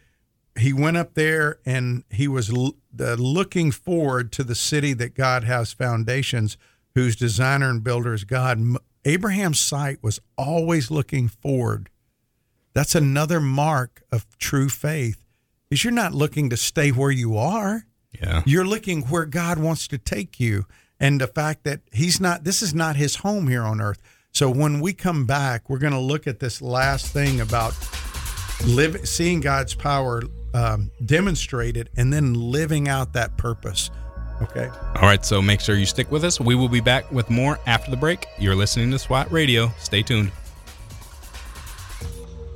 he 0.57 0.73
went 0.73 0.97
up 0.97 1.13
there 1.13 1.59
and 1.65 2.03
he 2.09 2.27
was 2.27 2.49
l- 2.49 2.75
looking 2.97 3.71
forward 3.71 4.31
to 4.33 4.43
the 4.43 4.55
city 4.55 4.93
that 4.93 5.15
God 5.15 5.43
has 5.43 5.73
foundations, 5.73 6.57
whose 6.95 7.15
designer 7.15 7.69
and 7.69 7.83
builder 7.83 8.13
is 8.13 8.23
God. 8.23 8.61
Abraham's 9.05 9.59
sight 9.59 9.99
was 10.01 10.19
always 10.37 10.91
looking 10.91 11.27
forward. 11.27 11.89
That's 12.73 12.95
another 12.95 13.39
mark 13.39 14.03
of 14.11 14.25
true 14.37 14.69
faith. 14.69 15.25
Is 15.69 15.83
you're 15.83 15.93
not 15.93 16.13
looking 16.13 16.49
to 16.49 16.57
stay 16.57 16.91
where 16.91 17.11
you 17.11 17.37
are. 17.37 17.85
Yeah. 18.21 18.43
You're 18.45 18.65
looking 18.65 19.03
where 19.03 19.25
God 19.25 19.59
wants 19.59 19.87
to 19.89 19.97
take 19.97 20.39
you. 20.39 20.65
And 20.99 21.21
the 21.21 21.27
fact 21.27 21.63
that 21.63 21.79
he's 21.93 22.19
not, 22.19 22.43
this 22.43 22.61
is 22.61 22.73
not 22.73 22.97
his 22.97 23.17
home 23.17 23.47
here 23.47 23.63
on 23.63 23.79
earth. 23.79 24.01
So 24.31 24.49
when 24.49 24.79
we 24.79 24.93
come 24.93 25.25
back, 25.25 25.69
we're 25.69 25.79
going 25.79 25.93
to 25.93 25.99
look 25.99 26.27
at 26.27 26.39
this 26.39 26.61
last 26.61 27.07
thing 27.13 27.39
about 27.41 27.73
live, 28.65 29.07
seeing 29.07 29.39
God's 29.39 29.73
power 29.73 30.21
um, 30.53 30.91
demonstrated, 31.05 31.89
and 31.95 32.11
then 32.11 32.33
living 32.33 32.87
out 32.87 33.13
that 33.13 33.37
purpose. 33.37 33.89
Okay. 34.41 34.69
All 34.95 35.01
right, 35.01 35.25
so 35.25 35.41
make 35.41 35.59
sure 35.61 35.75
you 35.75 35.85
stick 35.85 36.11
with 36.11 36.23
us. 36.23 36.39
We 36.39 36.55
will 36.55 36.69
be 36.69 36.79
back 36.79 37.11
with 37.11 37.29
more 37.29 37.59
after 37.65 37.91
the 37.91 37.97
break. 37.97 38.25
You're 38.37 38.55
listening 38.55 38.91
to 38.91 38.99
SWAT 38.99 39.31
Radio. 39.31 39.71
Stay 39.79 40.01
tuned. 40.01 40.31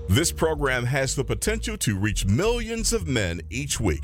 This 0.10 0.32
program 0.32 0.86
has 0.86 1.16
the 1.16 1.24
potential 1.24 1.78
to 1.78 1.98
reach 1.98 2.26
millions 2.26 2.94
of 2.94 3.08
men 3.08 3.42
each 3.50 3.80
week. 3.80 4.04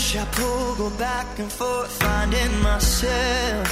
Push, 0.00 0.16
I 0.16 0.24
pull, 0.32 0.74
go 0.76 0.90
back 0.98 1.38
and 1.38 1.50
forth, 1.50 1.90
finding 2.02 2.52
myself. 2.62 3.68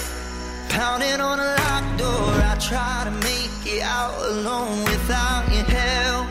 Pounding 0.68 1.20
on 1.20 1.38
a 1.40 1.50
locked 1.60 1.98
door, 1.98 2.28
I 2.50 2.56
try 2.60 2.96
to 3.04 3.10
make 3.28 3.74
it 3.74 3.82
out 3.82 4.16
alone 4.32 4.84
without 4.84 5.44
your 5.54 5.64
help. 5.64 6.26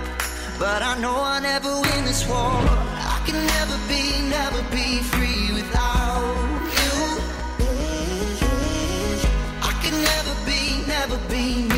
But 0.59 0.81
I 0.81 0.99
know 1.01 1.17
I 1.35 1.39
never 1.39 1.71
win 1.85 2.05
this 2.05 2.27
war. 2.27 2.59
I 3.15 3.17
can 3.25 3.39
never 3.55 3.77
be, 3.91 4.03
never 4.37 4.61
be 4.77 4.87
free 5.13 5.45
without 5.59 6.35
you. 6.77 6.93
I 9.69 9.73
can 9.81 9.95
never 10.11 10.33
be, 10.49 10.61
never 10.95 11.17
be 11.29 11.45
me 11.73 11.76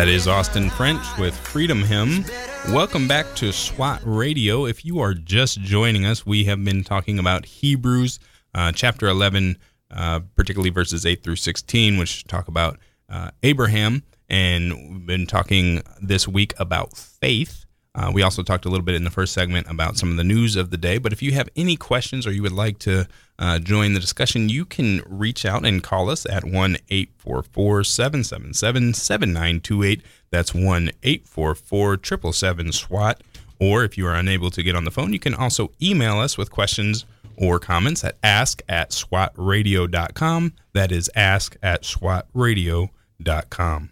That 0.00 0.08
is 0.08 0.26
Austin 0.26 0.70
French 0.70 1.04
with 1.18 1.36
Freedom 1.36 1.82
Hymn. 1.82 2.24
Welcome 2.68 3.06
back 3.06 3.34
to 3.34 3.52
SWAT 3.52 4.00
Radio. 4.02 4.64
If 4.64 4.82
you 4.82 4.98
are 5.00 5.12
just 5.12 5.60
joining 5.60 6.06
us, 6.06 6.24
we 6.24 6.44
have 6.44 6.64
been 6.64 6.82
talking 6.84 7.18
about 7.18 7.44
Hebrews 7.44 8.18
uh, 8.54 8.72
chapter 8.72 9.08
11, 9.08 9.58
uh, 9.90 10.20
particularly 10.36 10.70
verses 10.70 11.04
8 11.04 11.22
through 11.22 11.36
16, 11.36 11.98
which 11.98 12.24
talk 12.24 12.48
about 12.48 12.78
uh, 13.10 13.32
Abraham. 13.42 14.02
And 14.30 14.72
we've 14.90 15.04
been 15.06 15.26
talking 15.26 15.82
this 16.00 16.26
week 16.26 16.54
about 16.58 16.96
faith. 16.96 17.59
Uh, 17.94 18.10
we 18.12 18.22
also 18.22 18.42
talked 18.42 18.64
a 18.64 18.68
little 18.68 18.84
bit 18.84 18.94
in 18.94 19.02
the 19.02 19.10
first 19.10 19.32
segment 19.32 19.66
about 19.68 19.96
some 19.96 20.10
of 20.10 20.16
the 20.16 20.24
news 20.24 20.54
of 20.54 20.70
the 20.70 20.76
day. 20.76 20.98
But 20.98 21.12
if 21.12 21.22
you 21.22 21.32
have 21.32 21.48
any 21.56 21.76
questions 21.76 22.26
or 22.26 22.32
you 22.32 22.42
would 22.42 22.52
like 22.52 22.78
to 22.80 23.08
uh, 23.38 23.58
join 23.58 23.94
the 23.94 24.00
discussion, 24.00 24.48
you 24.48 24.64
can 24.64 25.02
reach 25.06 25.44
out 25.44 25.66
and 25.66 25.82
call 25.82 26.08
us 26.08 26.24
at 26.26 26.44
1 26.44 26.76
844 26.88 27.84
777 27.84 28.94
7928. 28.94 30.02
That's 30.30 30.54
1 30.54 30.90
844 31.02 31.96
777 31.96 32.72
SWAT. 32.72 33.22
Or 33.58 33.84
if 33.84 33.98
you 33.98 34.06
are 34.06 34.14
unable 34.14 34.50
to 34.50 34.62
get 34.62 34.76
on 34.76 34.84
the 34.84 34.90
phone, 34.90 35.12
you 35.12 35.18
can 35.18 35.34
also 35.34 35.72
email 35.82 36.18
us 36.18 36.38
with 36.38 36.50
questions 36.50 37.04
or 37.36 37.58
comments 37.58 38.04
at 38.04 38.16
ask 38.22 38.62
at 38.68 38.90
swatradio.com. 38.90 40.52
That 40.72 40.92
is 40.92 41.10
ask 41.16 41.56
at 41.62 41.82
swatradio.com. 41.82 43.90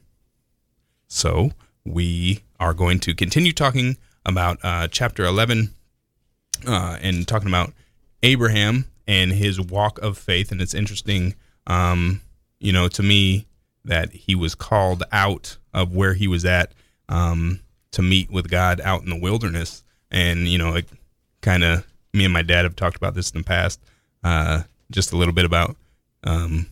So 1.08 1.50
we 1.84 2.44
are 2.60 2.74
going 2.74 2.98
to 3.00 3.14
continue 3.14 3.52
talking 3.52 3.96
about 4.26 4.58
uh, 4.62 4.88
chapter 4.88 5.24
11 5.24 5.70
uh, 6.66 6.98
and 7.00 7.26
talking 7.26 7.48
about 7.48 7.72
Abraham 8.22 8.86
and 9.06 9.32
his 9.32 9.60
walk 9.60 9.98
of 10.00 10.18
faith. 10.18 10.52
And 10.52 10.60
it's 10.60 10.74
interesting, 10.74 11.34
um, 11.66 12.20
you 12.58 12.72
know, 12.72 12.88
to 12.88 13.02
me 13.02 13.46
that 13.84 14.12
he 14.12 14.34
was 14.34 14.54
called 14.54 15.02
out 15.12 15.56
of 15.72 15.94
where 15.94 16.14
he 16.14 16.28
was 16.28 16.44
at 16.44 16.72
um, 17.08 17.60
to 17.92 18.02
meet 18.02 18.30
with 18.30 18.50
God 18.50 18.80
out 18.80 19.02
in 19.02 19.10
the 19.10 19.18
wilderness. 19.18 19.82
And, 20.10 20.48
you 20.48 20.58
know, 20.58 20.74
it 20.74 20.88
kind 21.40 21.64
of, 21.64 21.86
me 22.12 22.24
and 22.24 22.34
my 22.34 22.42
dad 22.42 22.64
have 22.64 22.76
talked 22.76 22.96
about 22.96 23.14
this 23.14 23.30
in 23.30 23.38
the 23.38 23.44
past, 23.44 23.80
uh, 24.24 24.62
just 24.90 25.12
a 25.12 25.16
little 25.16 25.34
bit 25.34 25.44
about 25.44 25.76
um, 26.24 26.66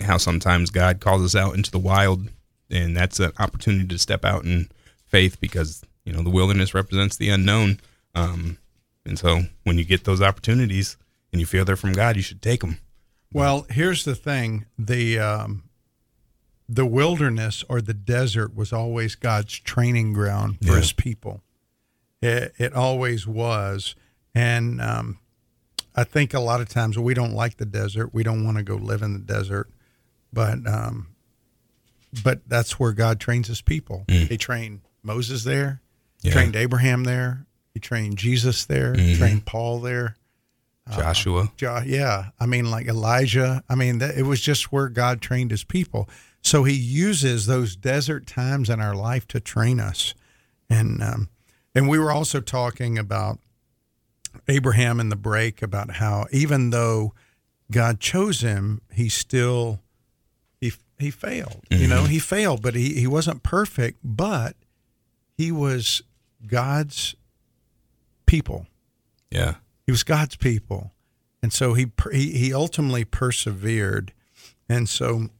how 0.00 0.16
sometimes 0.16 0.70
God 0.70 1.00
calls 1.00 1.22
us 1.22 1.34
out 1.34 1.54
into 1.54 1.70
the 1.70 1.78
wild, 1.78 2.28
and 2.70 2.96
that's 2.96 3.20
an 3.20 3.32
opportunity 3.38 3.86
to 3.88 3.98
step 3.98 4.24
out 4.24 4.44
in 4.44 4.68
faith 5.10 5.40
because 5.40 5.82
you 6.04 6.12
know 6.12 6.22
the 6.22 6.30
wilderness 6.30 6.72
represents 6.74 7.16
the 7.16 7.28
unknown. 7.28 7.80
Um, 8.14 8.58
and 9.04 9.18
so 9.18 9.42
when 9.64 9.78
you 9.78 9.84
get 9.84 10.04
those 10.04 10.22
opportunities 10.22 10.96
and 11.32 11.40
you 11.40 11.46
feel 11.46 11.64
they're 11.64 11.76
from 11.76 11.92
God, 11.92 12.16
you 12.16 12.22
should 12.22 12.42
take 12.42 12.60
them. 12.60 12.78
Well, 13.32 13.66
here's 13.70 14.04
the 14.04 14.14
thing: 14.14 14.66
the 14.78 15.18
um, 15.18 15.64
the 16.68 16.86
wilderness 16.86 17.64
or 17.68 17.80
the 17.80 17.94
desert 17.94 18.54
was 18.54 18.72
always 18.72 19.14
God's 19.14 19.58
training 19.58 20.12
ground 20.12 20.58
for 20.62 20.72
Yeah. 20.72 20.78
His 20.78 20.92
people. 20.92 21.42
It, 22.22 22.52
it 22.58 22.74
always 22.74 23.26
was, 23.26 23.94
and 24.34 24.80
um, 24.80 25.18
I 25.96 26.04
think 26.04 26.34
a 26.34 26.40
lot 26.40 26.60
of 26.60 26.68
times 26.68 26.98
we 26.98 27.14
don't 27.14 27.32
like 27.32 27.56
the 27.56 27.64
desert. 27.64 28.12
We 28.12 28.22
don't 28.22 28.44
want 28.44 28.58
to 28.58 28.62
go 28.62 28.74
live 28.76 29.00
in 29.02 29.14
the 29.14 29.18
desert, 29.20 29.70
but 30.32 30.66
um, 30.66 31.08
but 32.22 32.40
that's 32.46 32.78
where 32.78 32.92
God 32.92 33.20
trains 33.20 33.48
His 33.48 33.62
people. 33.62 34.04
He 34.08 34.36
trained 34.36 34.80
Moses 35.02 35.44
there, 35.44 35.80
Yeah. 36.22 36.32
trained 36.32 36.56
Abraham 36.56 37.04
there, 37.04 37.46
He 37.74 37.80
trained 37.80 38.18
Jesus 38.18 38.64
there, 38.64 38.94
mm-hmm. 38.94 39.18
trained 39.18 39.46
Paul 39.46 39.80
there. 39.80 40.16
Uh, 40.90 40.96
Joshua. 40.96 41.52
Jo- 41.56 41.82
yeah, 41.86 42.30
I 42.40 42.46
mean, 42.46 42.70
like 42.70 42.86
Elijah. 42.86 43.62
I 43.68 43.74
mean, 43.76 43.98
that, 43.98 44.16
it 44.16 44.24
was 44.24 44.40
just 44.40 44.72
where 44.72 44.88
God 44.88 45.20
trained 45.20 45.50
His 45.52 45.62
people. 45.62 46.08
So 46.42 46.64
He 46.64 46.74
uses 46.74 47.46
those 47.46 47.76
desert 47.76 48.26
times 48.26 48.68
in 48.68 48.80
our 48.80 48.94
life 48.94 49.28
to 49.28 49.40
train 49.40 49.78
us, 49.78 50.14
and 50.68 51.02
um, 51.02 51.28
and 51.74 51.88
we 51.88 51.98
were 51.98 52.10
also 52.10 52.40
talking 52.40 52.98
about 52.98 53.38
Abraham 54.48 55.00
in 55.00 55.08
the 55.08 55.16
break 55.16 55.62
about 55.62 55.92
how 55.92 56.26
even 56.32 56.70
though 56.70 57.14
God 57.70 58.00
chose 58.00 58.40
him, 58.40 58.80
he 58.92 59.08
still 59.08 59.80
he 60.60 60.72
he 60.98 61.10
failed. 61.10 61.62
You 61.70 61.86
know, 61.86 62.02
mm-hmm. 62.02 62.06
he 62.06 62.18
failed, 62.18 62.62
but 62.62 62.74
he 62.74 62.94
he 62.94 63.06
wasn't 63.06 63.42
perfect, 63.42 63.98
but 64.02 64.56
he 65.40 65.50
was 65.50 66.02
God's 66.46 67.14
people 68.26 68.66
Yeah. 69.30 69.54
he 69.86 69.92
was 69.92 70.02
God's 70.04 70.36
people, 70.36 70.92
and 71.42 71.50
so 71.52 71.72
he 71.74 71.86
he, 72.12 72.32
he 72.32 72.54
ultimately 72.54 73.04
persevered, 73.04 74.12
and 74.68 74.86
so 74.88 75.30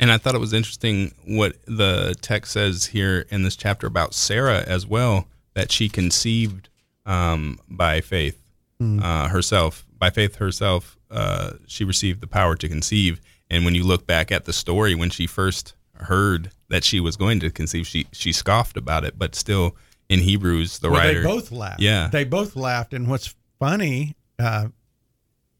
And 0.00 0.10
I 0.10 0.18
thought 0.18 0.34
it 0.34 0.40
was 0.40 0.52
interesting 0.52 1.12
what 1.26 1.52
the 1.66 2.14
text 2.20 2.52
says 2.52 2.86
here 2.86 3.26
in 3.30 3.42
this 3.42 3.56
chapter 3.56 3.86
about 3.86 4.14
Sarah 4.14 4.64
as 4.66 4.86
well, 4.86 5.28
that 5.54 5.70
she 5.70 5.88
conceived 5.88 6.68
um, 7.06 7.58
by 7.68 8.00
faith 8.00 8.38
uh, 8.80 9.28
herself. 9.28 9.84
By 9.96 10.10
faith 10.10 10.36
herself, 10.36 10.98
uh, 11.10 11.52
she 11.68 11.84
received 11.84 12.20
the 12.20 12.26
power 12.26 12.56
to 12.56 12.68
conceive. 12.68 13.20
And 13.48 13.64
when 13.64 13.74
you 13.76 13.84
look 13.84 14.06
back 14.06 14.32
at 14.32 14.44
the 14.44 14.52
story, 14.52 14.94
when 14.96 15.10
she 15.10 15.26
first 15.28 15.74
heard 15.94 16.50
that 16.68 16.84
she 16.84 17.00
was 17.00 17.16
going 17.16 17.40
to 17.40 17.50
conceive, 17.50 17.86
she 17.86 18.06
she 18.12 18.32
scoffed 18.32 18.76
about 18.76 19.04
it. 19.04 19.18
But 19.18 19.34
still, 19.34 19.76
in 20.08 20.20
Hebrews, 20.20 20.78
the 20.80 20.90
well, 20.90 21.00
writer 21.00 21.22
they 21.22 21.26
both 21.28 21.52
laughed. 21.52 21.80
Yeah. 21.80 22.08
they 22.10 22.24
both 22.24 22.56
laughed. 22.56 22.94
And 22.94 23.08
what's 23.08 23.34
funny, 23.58 24.16
uh, 24.38 24.68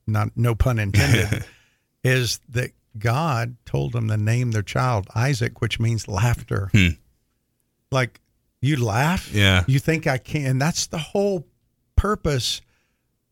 not 0.07 0.31
no 0.37 0.55
pun 0.55 0.79
intended, 0.79 1.45
is 2.05 2.41
that 2.51 2.73
God 2.99 3.57
told 3.65 3.93
them 3.93 4.09
to 4.09 4.17
name 4.17 4.51
their 4.51 4.63
child 4.63 5.07
Isaac, 5.15 5.61
which 5.61 5.81
means 5.81 6.09
laughter. 6.09 6.69
Hmm. 6.73 6.89
Like 7.91 8.21
you 8.61 8.83
laugh, 8.83 9.33
Yeah. 9.33 9.65
You 9.67 9.79
think 9.79 10.07
I 10.07 10.19
can? 10.19 10.47
And 10.47 10.61
that's 10.63 10.87
the 10.87 10.99
whole 10.99 11.47
purpose 11.97 12.61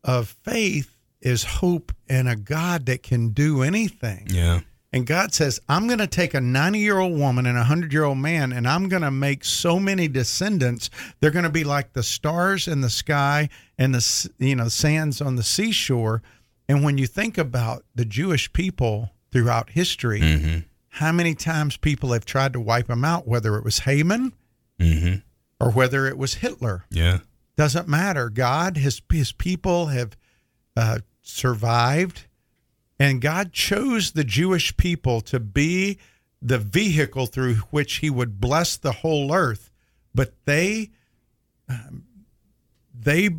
of 0.03 0.29
faith 0.29 0.97
is 1.21 1.43
hope 1.43 1.91
in 2.09 2.27
a 2.27 2.35
God 2.35 2.87
that 2.87 3.03
can 3.03 3.29
do 3.29 3.61
anything. 3.61 4.27
yeah, 4.29 4.61
And 4.93 5.07
God 5.07 5.33
says, 5.33 5.59
I'm 5.69 5.87
going 5.87 5.99
to 5.99 6.07
take 6.07 6.33
a 6.33 6.41
90 6.41 6.79
year 6.79 6.99
old 6.99 7.17
woman 7.17 7.45
and 7.45 7.57
a 7.57 7.61
100 7.61 7.93
year 7.93 8.03
old 8.03 8.17
man, 8.17 8.51
and 8.51 8.67
I'm 8.67 8.89
going 8.89 9.03
to 9.03 9.11
make 9.11 9.45
so 9.45 9.79
many 9.79 10.07
descendants. 10.07 10.89
They're 11.19 11.31
going 11.31 11.45
to 11.45 11.49
be 11.49 11.63
like 11.63 11.93
the 11.93 12.03
stars 12.03 12.67
in 12.67 12.81
the 12.81 12.89
sky 12.89 13.47
and 13.77 13.95
the 13.95 14.29
you 14.37 14.55
know 14.55 14.67
sands 14.67 15.21
on 15.21 15.37
the 15.37 15.43
seashore. 15.43 16.21
And 16.67 16.83
when 16.83 16.97
you 16.97 17.07
think 17.07 17.37
about 17.37 17.85
the 17.95 18.05
Jewish 18.05 18.51
people 18.51 19.11
throughout 19.31 19.69
history, 19.71 20.19
how 20.89 21.11
many 21.13 21.35
times 21.35 21.77
people 21.77 22.11
have 22.11 22.25
tried 22.25 22.51
to 22.53 22.59
wipe 22.59 22.87
them 22.87 23.05
out, 23.05 23.25
whether 23.27 23.55
it 23.57 23.63
was 23.63 23.79
Haman 23.79 24.33
or 25.61 25.71
whether 25.71 26.05
it 26.07 26.17
was 26.17 26.35
Hitler 26.35 26.85
yeah, 26.89 27.19
doesn't 27.55 27.87
matter. 27.87 28.29
God, 28.29 28.75
his 28.75 29.01
his 29.09 29.31
people 29.31 29.85
have 29.87 30.17
uh, 30.75 30.99
survived, 31.21 32.25
and 33.01 33.19
God 33.19 33.51
chose 33.51 34.11
the 34.11 34.23
Jewish 34.23 34.77
people 34.77 35.21
to 35.21 35.39
be 35.39 35.97
the 36.39 36.59
vehicle 36.59 37.25
through 37.25 37.55
which 37.71 37.95
He 37.95 38.11
would 38.11 38.39
bless 38.39 38.77
the 38.77 38.91
whole 38.91 39.33
earth. 39.33 39.71
But 40.13 40.33
they 40.45 40.91
um, 41.67 42.03
they 42.93 43.31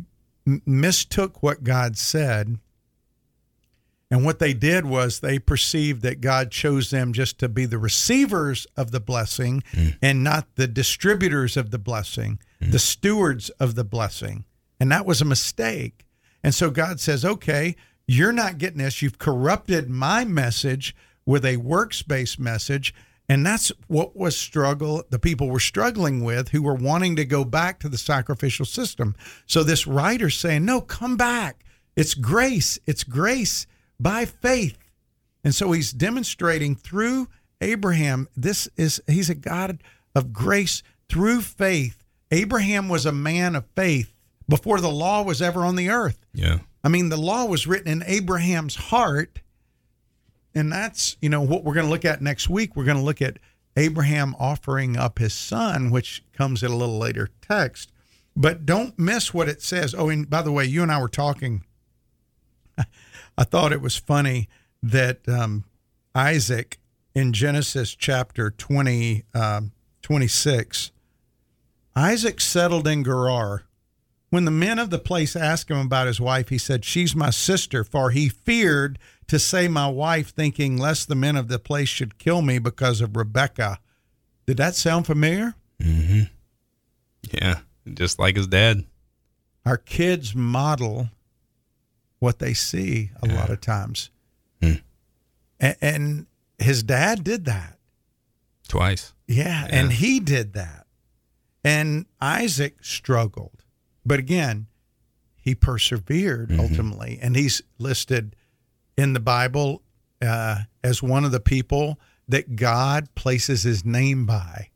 mistook 0.45 1.41
what 1.41 1.63
God 1.63 1.97
said. 1.97 2.59
And 4.11 4.25
what 4.25 4.39
they 4.39 4.53
did 4.53 4.85
was 4.85 5.21
they 5.21 5.39
perceived 5.39 6.01
that 6.01 6.19
God 6.19 6.51
chose 6.51 6.89
them 6.89 7.13
just 7.13 7.39
to 7.39 7.47
be 7.47 7.65
the 7.65 7.77
receivers 7.77 8.67
of 8.75 8.91
the 8.91 8.99
blessing 8.99 9.63
and 10.01 10.25
not 10.25 10.55
the 10.55 10.67
distributors 10.67 11.55
of 11.55 11.71
the 11.71 11.79
blessing, 11.79 12.39
the 12.59 12.79
stewards 12.79 13.49
of 13.51 13.75
the 13.75 13.85
blessing. 13.85 14.43
And 14.77 14.91
that 14.91 15.05
was 15.05 15.21
a 15.21 15.25
mistake. 15.25 16.05
And 16.43 16.53
so 16.53 16.69
God 16.69 16.99
says, 16.99 17.23
okay, 17.23 17.77
you're 18.07 18.31
not 18.31 18.57
getting 18.57 18.79
this. 18.79 19.01
You've 19.01 19.19
corrupted 19.19 19.89
my 19.89 20.25
message 20.25 20.95
with 21.25 21.45
a 21.45 21.57
works 21.57 22.01
based 22.01 22.39
message. 22.39 22.93
And 23.29 23.45
that's 23.45 23.71
what 23.87 24.17
was 24.17 24.35
struggle 24.35 25.03
the 25.09 25.19
people 25.19 25.49
were 25.49 25.59
struggling 25.59 26.23
with 26.23 26.49
who 26.49 26.61
were 26.61 26.75
wanting 26.75 27.15
to 27.15 27.25
go 27.25 27.45
back 27.45 27.79
to 27.79 27.89
the 27.89 27.97
sacrificial 27.97 28.65
system. 28.65 29.15
So 29.45 29.63
this 29.63 29.87
writer's 29.87 30.37
saying, 30.37 30.65
No, 30.65 30.81
come 30.81 31.15
back. 31.15 31.63
It's 31.95 32.13
grace. 32.13 32.79
It's 32.85 33.03
grace 33.03 33.65
by 33.99 34.25
faith. 34.25 34.77
And 35.43 35.55
so 35.55 35.71
he's 35.71 35.93
demonstrating 35.93 36.75
through 36.75 37.27
Abraham, 37.61 38.27
this 38.35 38.67
is 38.75 39.01
he's 39.07 39.29
a 39.29 39.35
God 39.35 39.79
of 40.15 40.33
grace 40.33 40.83
through 41.09 41.41
faith. 41.41 42.03
Abraham 42.31 42.89
was 42.89 43.05
a 43.05 43.11
man 43.11 43.55
of 43.55 43.65
faith 43.75 44.13
before 44.49 44.81
the 44.81 44.91
law 44.91 45.21
was 45.23 45.41
ever 45.41 45.61
on 45.61 45.75
the 45.75 45.89
earth. 45.89 46.25
yeah, 46.33 46.59
I 46.83 46.89
mean, 46.89 47.09
the 47.09 47.17
law 47.17 47.45
was 47.45 47.65
written 47.65 47.91
in 47.91 48.03
Abraham's 48.05 48.75
heart. 48.75 49.39
And 50.55 50.71
that's, 50.71 51.17
you 51.21 51.29
know, 51.29 51.41
what 51.41 51.63
we're 51.63 51.73
going 51.73 51.87
to 51.87 51.91
look 51.91 52.05
at 52.05 52.21
next 52.21 52.49
week. 52.49 52.75
We're 52.75 52.83
going 52.83 52.97
to 52.97 53.03
look 53.03 53.21
at 53.21 53.39
Abraham 53.75 54.35
offering 54.39 54.97
up 54.97 55.17
his 55.17 55.33
son, 55.33 55.89
which 55.89 56.23
comes 56.33 56.61
in 56.61 56.71
a 56.71 56.75
little 56.75 56.99
later 56.99 57.29
text. 57.41 57.91
But 58.35 58.65
don't 58.65 58.97
miss 58.97 59.33
what 59.33 59.49
it 59.49 59.61
says. 59.61 59.95
Oh, 59.97 60.09
and 60.09 60.29
by 60.29 60.41
the 60.41 60.51
way, 60.51 60.65
you 60.65 60.83
and 60.83 60.91
I 60.91 61.01
were 61.01 61.07
talking. 61.07 61.63
I 63.37 63.43
thought 63.43 63.73
it 63.73 63.81
was 63.81 63.95
funny 63.95 64.47
that 64.81 65.27
um, 65.27 65.65
Isaac 66.13 66.79
in 67.15 67.33
Genesis 67.33 67.95
chapter 67.95 68.51
20, 68.51 69.23
um, 69.33 69.71
26, 70.01 70.91
Isaac 71.95 72.41
settled 72.41 72.87
in 72.87 73.03
Gerar. 73.03 73.63
When 74.33 74.45
the 74.45 74.49
men 74.51 74.79
of 74.79 74.89
the 74.89 74.97
place 74.97 75.35
asked 75.35 75.69
him 75.69 75.77
about 75.77 76.07
his 76.07 76.19
wife, 76.19 76.49
he 76.49 76.57
said, 76.57 76.83
She's 76.83 77.15
my 77.15 77.29
sister, 77.29 77.83
for 77.83 78.09
he 78.09 78.29
feared 78.29 78.97
to 79.27 79.37
say 79.37 79.67
my 79.67 79.87
wife, 79.87 80.29
thinking 80.29 80.75
lest 80.75 81.07
the 81.07 81.13
men 81.13 81.35
of 81.35 81.49
the 81.49 81.59
place 81.59 81.87
should 81.87 82.17
kill 82.17 82.41
me 82.41 82.57
because 82.57 82.99
of 82.99 83.15
Rebecca. 83.15 83.77
Did 84.47 84.57
that 84.57 84.73
sound 84.73 85.05
familiar? 85.05 85.53
Mm-hmm. 85.79 86.23
yeah. 87.31 87.59
Just 87.93 88.17
like 88.17 88.35
his 88.35 88.47
dad. 88.47 88.85
Our 89.67 89.77
kids 89.77 90.33
model 90.33 91.09
what 92.17 92.39
they 92.39 92.55
see 92.55 93.11
a 93.21 93.27
lot 93.27 93.51
of 93.51 93.61
times. 93.61 94.09
Hmm. 94.63 94.73
A- 95.61 95.85
and 95.85 96.25
his 96.57 96.81
dad 96.81 97.23
did 97.23 97.45
that. 97.45 97.77
Twice. 98.67 99.13
Yeah, 99.27 99.67
and 99.69 99.91
he 99.91 100.19
did 100.19 100.53
that. 100.53 100.87
And 101.63 102.07
Isaac 102.19 102.83
struggled. 102.83 103.62
But 104.05 104.19
again, 104.19 104.67
he 105.41 105.55
persevered 105.55 106.51
ultimately. 106.59 107.19
And 107.21 107.35
he's 107.35 107.61
listed 107.77 108.35
in 108.97 109.13
the 109.13 109.19
Bible 109.19 109.81
uh, 110.21 110.59
as 110.83 111.01
one 111.03 111.25
of 111.25 111.31
the 111.31 111.39
people 111.39 111.99
that 112.27 112.55
God 112.55 113.13
places 113.15 113.63
his 113.63 113.83
name 113.83 114.25
by 114.25 114.69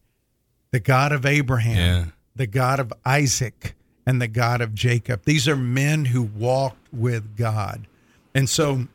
the 0.71 0.79
God 0.81 1.11
of 1.13 1.25
Abraham, 1.25 1.77
Yeah. 1.77 2.05
the 2.35 2.47
God 2.47 2.79
of 2.81 2.91
Isaac, 3.05 3.75
and 4.05 4.21
the 4.21 4.27
God 4.27 4.59
of 4.61 4.73
Jacob. 4.73 5.23
These 5.23 5.47
are 5.47 5.55
men 5.55 6.05
who 6.05 6.23
walked 6.23 6.93
with 6.93 7.37
God. 7.37 7.87
And 8.35 8.49
so 8.49 8.87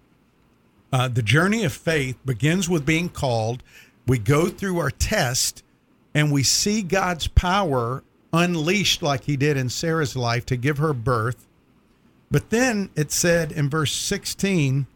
uh, 0.92 1.08
the 1.08 1.22
journey 1.22 1.64
of 1.64 1.72
faith 1.72 2.18
begins 2.24 2.68
with 2.68 2.84
being 2.84 3.08
called. 3.08 3.62
We 4.06 4.18
go 4.18 4.48
through 4.48 4.78
our 4.78 4.90
test 4.90 5.62
and 6.14 6.30
we 6.30 6.42
see 6.42 6.82
God's 6.82 7.26
power 7.28 8.04
unleashed 8.32 9.02
like 9.02 9.24
he 9.24 9.36
did 9.36 9.56
in 9.56 9.68
Sarah's 9.68 10.16
life 10.16 10.46
to 10.46 10.56
give 10.56 10.78
her 10.78 10.92
birth. 10.92 11.46
But 12.30 12.50
then 12.50 12.90
it 12.96 13.12
said 13.12 13.52
in 13.52 13.68
verse 13.68 13.92
16, 13.92 14.86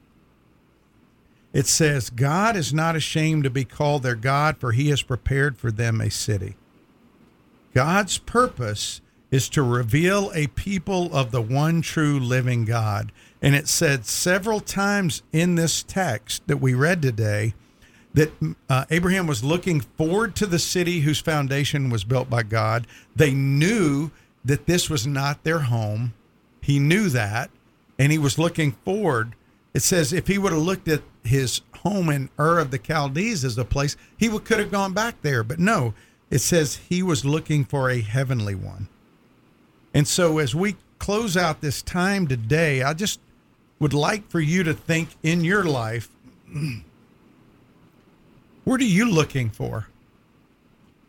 it 1.53 1.67
says, 1.67 2.11
God 2.11 2.57
is 2.57 2.75
not 2.75 2.97
ashamed 2.97 3.45
to 3.45 3.51
be 3.51 3.65
called 3.65 4.03
their 4.03 4.15
God, 4.15 4.59
for 4.59 4.73
he 4.73 4.91
has 4.91 5.03
prepared 5.03 5.57
for 5.57 5.71
them 5.71 6.01
a 6.01 6.11
city. 6.11 6.57
God's 7.75 8.19
purpose 8.19 9.01
is 9.31 9.49
to 9.51 9.63
reveal 9.63 10.31
a 10.35 10.47
people 10.49 11.15
of 11.15 11.31
the 11.31 11.43
one 11.43 11.83
true 11.83 12.19
living 12.19 12.65
God. 12.65 13.13
And 13.43 13.55
it 13.55 13.69
said 13.69 14.07
several 14.07 14.61
times 14.61 15.23
in 15.33 15.55
this 15.55 15.83
text 15.83 16.47
that 16.47 16.57
we 16.59 16.75
read 16.75 17.03
today 17.03 17.55
that 18.17 18.33
uh, 18.71 18.87
Abraham 18.91 19.27
was 19.27 19.45
looking 19.45 19.81
forward 19.81 20.35
to 20.37 20.47
the 20.47 20.59
city 20.59 21.01
whose 21.01 21.21
foundation 21.21 21.91
was 21.91 22.03
built 22.03 22.31
by 22.31 22.43
God. 22.43 22.87
They 23.15 23.33
knew 23.33 24.11
that 24.43 24.67
this 24.67 24.89
was 24.89 25.07
not 25.07 25.45
their 25.45 25.61
home. 25.61 26.15
He 26.63 26.79
knew 26.79 27.11
that, 27.11 27.51
and 27.99 28.11
he 28.11 28.19
was 28.19 28.39
looking 28.39 28.73
forward. 28.73 29.35
It 29.75 29.81
says 29.81 30.15
if 30.15 30.29
he 30.29 30.39
would 30.39 30.53
have 30.53 30.63
looked 30.63 30.89
at 30.89 31.03
his 31.25 31.61
home 31.83 32.09
in 32.09 32.31
Ur 32.41 32.59
of 32.59 32.71
the 32.71 32.79
Chaldees 32.79 33.45
as 33.45 33.59
a 33.59 33.67
place, 33.67 33.99
he 34.17 34.31
would, 34.31 34.47
could 34.47 34.61
have 34.61 34.71
gone 34.71 34.95
back 34.95 35.21
there. 35.21 35.45
But 35.45 35.59
no, 35.59 35.93
it 36.31 36.39
says 36.39 36.77
he 36.89 37.03
was 37.03 37.27
looking 37.27 37.67
for 37.67 37.91
a 37.91 38.01
heavenly 38.01 38.55
one. 38.55 38.89
And 39.93 40.09
so 40.09 40.39
as 40.39 40.55
we 40.55 40.77
close 40.99 41.37
out 41.37 41.61
this 41.61 41.83
time 41.83 42.27
today, 42.27 42.83
I 42.83 42.95
just 42.95 43.21
would 43.79 43.93
like 43.93 44.31
for 44.31 44.41
you 44.41 44.63
to 44.63 44.73
think 44.73 45.11
in 45.23 45.45
your 45.45 45.65
life 45.65 46.09
what 48.67 48.81
are 48.81 48.85
you 48.85 49.09
looking 49.09 49.49
for? 49.49 49.87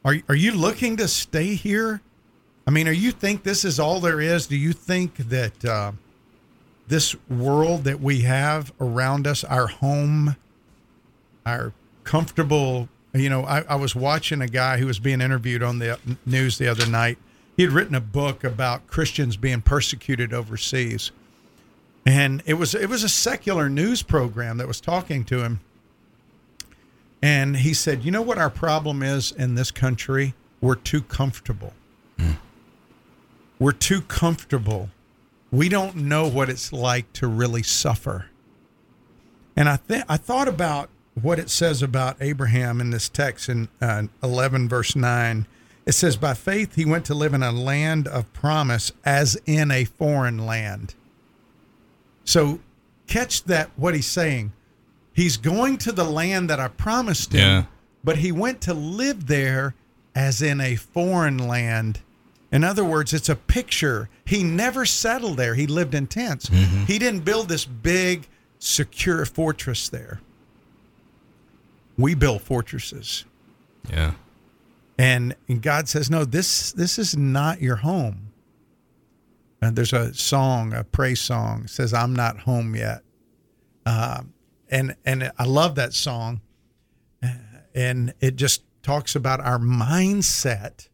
Are, 0.05 0.15
are 0.29 0.35
you 0.35 0.51
looking 0.51 0.95
to 0.97 1.07
stay 1.07 1.55
here? 1.55 2.01
I 2.67 2.71
mean, 2.71 2.87
are 2.87 2.93
you 2.93 3.11
think 3.11 3.41
this 3.41 3.65
is 3.65 3.79
all 3.79 3.99
there 3.99 4.21
is? 4.21 4.45
Do 4.45 4.55
you 4.55 4.73
think 4.73 5.17
that 5.17 5.65
uh, 5.65 5.93
this 6.87 7.15
world 7.27 7.83
that 7.85 7.99
we 7.99 8.21
have 8.21 8.71
around 8.79 9.25
us, 9.25 9.43
our 9.43 9.65
home, 9.65 10.35
our 11.47 11.73
comfortable, 12.03 12.89
you 13.15 13.27
know, 13.27 13.43
I, 13.43 13.61
I 13.61 13.75
was 13.75 13.95
watching 13.95 14.39
a 14.41 14.47
guy 14.47 14.77
who 14.77 14.85
was 14.85 14.99
being 14.99 15.19
interviewed 15.19 15.63
on 15.63 15.79
the 15.79 15.97
news 16.27 16.59
the 16.59 16.67
other 16.67 16.85
night. 16.85 17.17
He 17.55 17.63
had 17.63 17.71
written 17.71 17.95
a 17.95 18.01
book 18.01 18.43
about 18.43 18.85
Christians 18.85 19.35
being 19.35 19.63
persecuted 19.63 20.31
overseas. 20.31 21.11
And 22.05 22.43
it 22.45 22.53
was 22.53 22.75
it 22.75 22.87
was 22.87 23.03
a 23.03 23.09
secular 23.09 23.67
news 23.67 24.03
program 24.03 24.57
that 24.57 24.67
was 24.67 24.79
talking 24.79 25.25
to 25.25 25.43
him. 25.43 25.59
And 27.21 27.57
he 27.57 27.73
said, 27.73 28.03
You 28.03 28.11
know 28.11 28.21
what 28.21 28.37
our 28.37 28.49
problem 28.49 29.01
is 29.01 29.31
in 29.31 29.55
this 29.55 29.71
country? 29.71 30.33
We're 30.61 30.75
too 30.75 31.01
comfortable. 31.01 31.73
We're 33.59 33.71
too 33.71 34.01
comfortable. 34.01 34.89
We 35.51 35.69
don't 35.69 35.95
know 35.95 36.27
what 36.27 36.49
it's 36.49 36.71
like 36.71 37.11
to 37.13 37.27
really 37.27 37.63
suffer. 37.63 38.27
And 39.55 39.67
I 39.67 39.77
think 39.77 40.03
I 40.07 40.17
thought 40.17 40.47
about 40.47 40.89
what 41.19 41.39
it 41.39 41.49
says 41.49 41.81
about 41.81 42.17
Abraham 42.21 42.79
in 42.79 42.91
this 42.91 43.09
text 43.09 43.49
in 43.49 43.69
uh, 43.81 44.03
11 44.21 44.69
verse 44.69 44.95
9. 44.95 45.47
It 45.87 45.93
says, 45.93 46.17
"By 46.17 46.33
faith 46.33 46.75
he 46.75 46.85
went 46.85 47.05
to 47.05 47.15
live 47.15 47.33
in 47.33 47.41
a 47.41 47.51
land 47.51 48.07
of 48.07 48.31
promise, 48.33 48.91
as 49.05 49.39
in 49.45 49.71
a 49.71 49.85
foreign 49.85 50.45
land." 50.45 50.93
So, 52.25 52.59
catch 53.07 53.45
that 53.45 53.71
what 53.77 53.95
he's 53.95 54.05
saying. 54.05 54.51
He's 55.17 55.35
going 55.35 55.79
to 55.79 55.91
the 55.91 56.03
land 56.03 56.47
that 56.51 56.59
I 56.59 56.67
promised 56.67 57.33
him, 57.33 57.39
Yeah. 57.39 57.63
but 58.03 58.17
he 58.19 58.31
went 58.31 58.61
to 58.61 58.73
live 58.75 59.25
there 59.25 59.73
as 60.13 60.43
in 60.43 60.61
a 60.61 60.75
foreign 60.75 61.39
land. 61.39 62.01
In 62.51 62.63
other 62.63 62.85
words, 62.85 63.13
it's 63.15 63.27
a 63.27 63.35
picture. 63.35 64.09
He 64.25 64.43
never 64.43 64.85
settled 64.85 65.37
there. 65.37 65.55
He 65.55 65.65
lived 65.65 65.95
in 65.95 66.05
tents. 66.05 66.49
He 66.49 66.99
didn't 66.99 67.21
build 67.25 67.49
this 67.49 67.65
big, 67.65 68.27
secure 68.59 69.25
fortress 69.25 69.89
there. 69.89 70.21
We 71.97 72.13
build 72.13 72.43
fortresses. 72.43 73.25
Yeah. 73.89 74.11
And, 74.99 75.35
and 75.47 75.63
God 75.63 75.89
says, 75.89 76.11
no, 76.11 76.25
this 76.25 76.71
this 76.73 76.99
is 76.99 77.17
not 77.17 77.59
your 77.59 77.77
home. 77.77 78.31
And 79.63 79.75
there's 79.75 79.93
a 79.93 80.13
song, 80.13 80.73
a 80.73 80.83
praise 80.83 81.19
song, 81.21 81.65
says, 81.65 81.91
"I'm 81.91 82.13
not 82.15 82.41
home 82.41 82.75
yet," 82.75 83.01
Um 83.87 84.33
and 84.69 84.95
and 85.05 85.31
I 85.37 85.45
love 85.45 85.75
that 85.75 85.93
song. 85.93 86.41
And 87.73 88.13
it 88.19 88.37
just 88.37 88.63
talks 88.81 89.15
about 89.15 89.39
our 89.39 89.59
mindset 89.59 90.87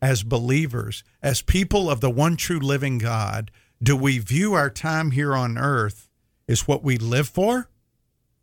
as 0.00 0.22
believers, 0.22 1.02
as 1.20 1.42
people 1.42 1.90
of 1.90 2.00
the 2.00 2.10
one 2.10 2.36
true 2.36 2.60
living 2.60 2.98
God. 2.98 3.50
Do 3.82 3.96
we 3.96 4.18
view 4.18 4.54
our 4.54 4.70
time 4.70 5.10
here 5.10 5.34
on 5.34 5.58
earth 5.58 6.08
as 6.48 6.68
what 6.68 6.84
we 6.84 6.96
live 6.96 7.28
for? 7.28 7.68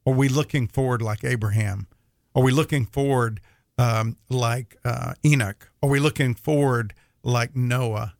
Or 0.03 0.13
are 0.13 0.17
we 0.17 0.27
looking 0.27 0.67
forward 0.67 1.01
like 1.01 1.23
Abraham? 1.23 1.87
Are 2.35 2.43
we 2.43 2.51
looking 2.51 2.85
forward 2.85 3.41
um, 3.77 4.17
like 4.29 4.75
uh, 4.83 5.13
Enoch? 5.25 5.71
Are 5.81 5.89
we 5.89 5.99
looking 5.99 6.35
forward 6.35 6.93
like 7.23 7.55
Noah? 7.55 8.15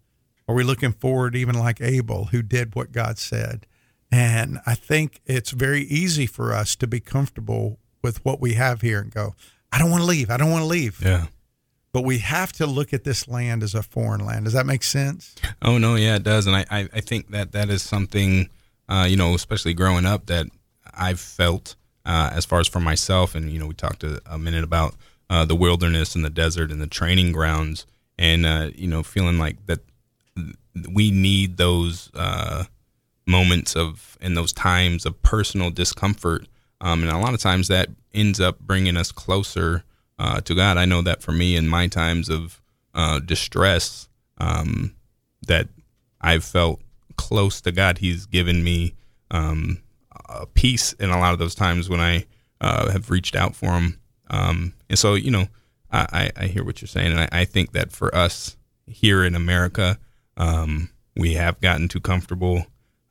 Are 0.47 0.55
we 0.55 0.63
looking 0.63 0.93
forward 0.93 1.35
even 1.35 1.57
like 1.57 1.81
Abel, 1.81 2.25
who 2.25 2.41
did 2.41 2.75
what 2.75 2.91
God 2.91 3.17
said? 3.17 3.65
And 4.11 4.59
I 4.65 4.75
think 4.75 5.21
it's 5.25 5.51
very 5.51 5.83
easy 5.83 6.25
for 6.25 6.53
us 6.53 6.75
to 6.77 6.87
be 6.87 6.99
comfortable 6.99 7.79
with 8.01 8.23
what 8.23 8.39
we 8.39 8.53
have 8.53 8.81
here 8.81 8.99
and 8.99 9.11
go, 9.11 9.35
I 9.71 9.79
don't 9.79 9.89
want 9.91 10.01
to 10.03 10.07
leave. 10.07 10.29
I 10.29 10.37
don't 10.37 10.51
want 10.51 10.61
to 10.61 10.67
leave. 10.67 11.01
Yeah. 11.03 11.25
But 11.91 12.03
we 12.03 12.19
have 12.19 12.51
to 12.53 12.65
look 12.65 12.93
at 12.93 13.03
this 13.03 13.27
land 13.27 13.63
as 13.63 13.73
a 13.73 13.81
foreign 13.81 14.25
land. 14.25 14.45
Does 14.45 14.53
that 14.53 14.65
make 14.65 14.83
sense? 14.83 15.33
Oh 15.61 15.77
no, 15.77 15.95
yeah, 15.95 16.17
it 16.17 16.23
does, 16.23 16.45
and 16.45 16.55
I, 16.55 16.65
I, 16.69 16.89
I 16.93 16.99
think 16.99 17.31
that 17.31 17.53
that 17.53 17.69
is 17.69 17.81
something, 17.83 18.49
uh, 18.89 19.07
you 19.09 19.15
know, 19.15 19.33
especially 19.33 19.73
growing 19.73 20.05
up, 20.05 20.25
that 20.25 20.47
I've 20.93 21.21
felt 21.21 21.75
uh, 22.05 22.31
as 22.33 22.45
far 22.45 22.59
as 22.59 22.67
for 22.67 22.81
myself, 22.81 23.33
and 23.33 23.49
you 23.49 23.59
know, 23.59 23.67
we 23.67 23.73
talked 23.73 24.03
a, 24.03 24.21
a 24.25 24.37
minute 24.37 24.65
about 24.65 24.95
uh, 25.29 25.45
the 25.45 25.55
wilderness 25.55 26.15
and 26.15 26.25
the 26.25 26.29
desert 26.29 26.69
and 26.69 26.81
the 26.81 26.87
training 26.87 27.31
grounds, 27.31 27.85
and 28.17 28.45
uh, 28.45 28.71
you 28.75 28.87
know, 28.87 29.01
feeling 29.01 29.37
like 29.37 29.65
that 29.67 29.79
we 30.91 31.11
need 31.11 31.55
those 31.55 32.11
uh, 32.13 32.65
moments 33.27 33.75
of 33.75 34.17
and 34.21 34.35
those 34.35 34.53
times 34.53 35.05
of 35.05 35.21
personal 35.21 35.69
discomfort, 35.69 36.47
um, 36.81 37.01
and 37.01 37.11
a 37.11 37.17
lot 37.17 37.33
of 37.33 37.39
times 37.39 37.67
that 37.67 37.89
ends 38.13 38.39
up 38.39 38.59
bringing 38.59 38.97
us 38.97 39.11
closer 39.11 39.83
uh, 40.19 40.41
to 40.41 40.55
God. 40.55 40.77
I 40.77 40.85
know 40.85 41.01
that 41.01 41.21
for 41.21 41.31
me 41.31 41.55
in 41.55 41.67
my 41.67 41.87
times 41.87 42.29
of 42.29 42.61
uh, 42.93 43.19
distress, 43.19 44.07
um, 44.37 44.95
that 45.47 45.67
I've 46.21 46.43
felt 46.43 46.81
close 47.17 47.61
to 47.61 47.71
God. 47.71 47.99
He's 47.99 48.25
given 48.25 48.63
me 48.63 48.95
um, 49.31 49.81
a 50.29 50.45
peace 50.45 50.93
in 50.93 51.09
a 51.09 51.19
lot 51.19 51.33
of 51.33 51.39
those 51.39 51.55
times 51.55 51.89
when 51.89 51.99
I 51.99 52.25
uh, 52.61 52.91
have 52.91 53.09
reached 53.09 53.35
out 53.35 53.55
for 53.55 53.71
Him. 53.71 53.99
Um, 54.29 54.73
and 54.89 54.97
so, 54.97 55.13
you 55.13 55.31
know, 55.31 55.47
I, 55.91 56.31
I, 56.35 56.47
hear 56.47 56.65
what 56.65 56.81
you're 56.81 56.89
saying, 56.89 57.11
and 57.11 57.21
I, 57.21 57.29
I 57.31 57.45
think 57.45 57.71
that 57.71 57.91
for 57.91 58.13
us 58.13 58.57
here 58.85 59.23
in 59.23 59.33
America, 59.33 59.97
um, 60.35 60.89
we 61.15 61.35
have 61.35 61.61
gotten 61.61 61.87
too 61.87 62.01
comfortable, 62.01 62.65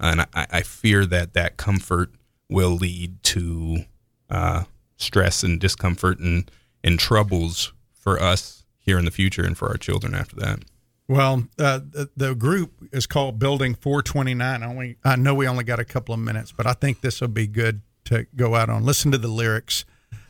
and 0.05 0.21
I, 0.23 0.47
I 0.51 0.63
fear 0.63 1.07
that 1.07 1.35
that 1.35 1.57
comfort 1.57 2.11
will 2.49 2.71
lead 2.71 3.23
to 3.25 3.85
uh, 4.31 4.65
stress 4.97 5.43
and 5.43 5.61
discomfort 5.61 6.19
and 6.19 6.51
and 6.83 6.99
troubles 6.99 7.73
for 7.93 8.21
us 8.21 8.65
here 8.79 8.99
in 8.99 9.07
the 9.07 9.11
future 9.11 9.45
and 9.45 9.57
for 9.57 9.69
our 9.69 9.77
children 9.77 10.15
after 10.15 10.37
that. 10.37 10.61
Well, 11.09 11.45
uh, 11.59 11.79
the, 11.79 12.11
the 12.17 12.35
group 12.35 12.73
is 12.93 13.07
called 13.07 13.39
Building 13.39 13.75
429. 13.75 14.63
I 14.63 14.67
only 14.67 14.97
I 15.05 15.17
know 15.17 15.35
we 15.35 15.47
only 15.47 15.65
got 15.65 15.79
a 15.79 15.85
couple 15.85 16.15
of 16.15 16.21
minutes, 16.21 16.53
but 16.53 16.67
I 16.67 16.73
think 16.73 17.01
this 17.01 17.21
will 17.21 17.29
be 17.29 17.47
good 17.47 17.83
to 18.07 18.27
go 18.37 18.55
out 18.55 18.69
on. 18.69 18.85
Listen 18.85 19.11
to 19.13 19.19
the 19.19 19.29
lyrics. 19.29 19.85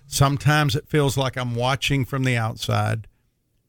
Sometimes 0.06 0.76
it 0.76 0.88
feels 0.88 1.16
like 1.16 1.36
I'm 1.36 1.54
watching 1.54 2.04
from 2.04 2.24
the 2.24 2.36
outside. 2.36 3.06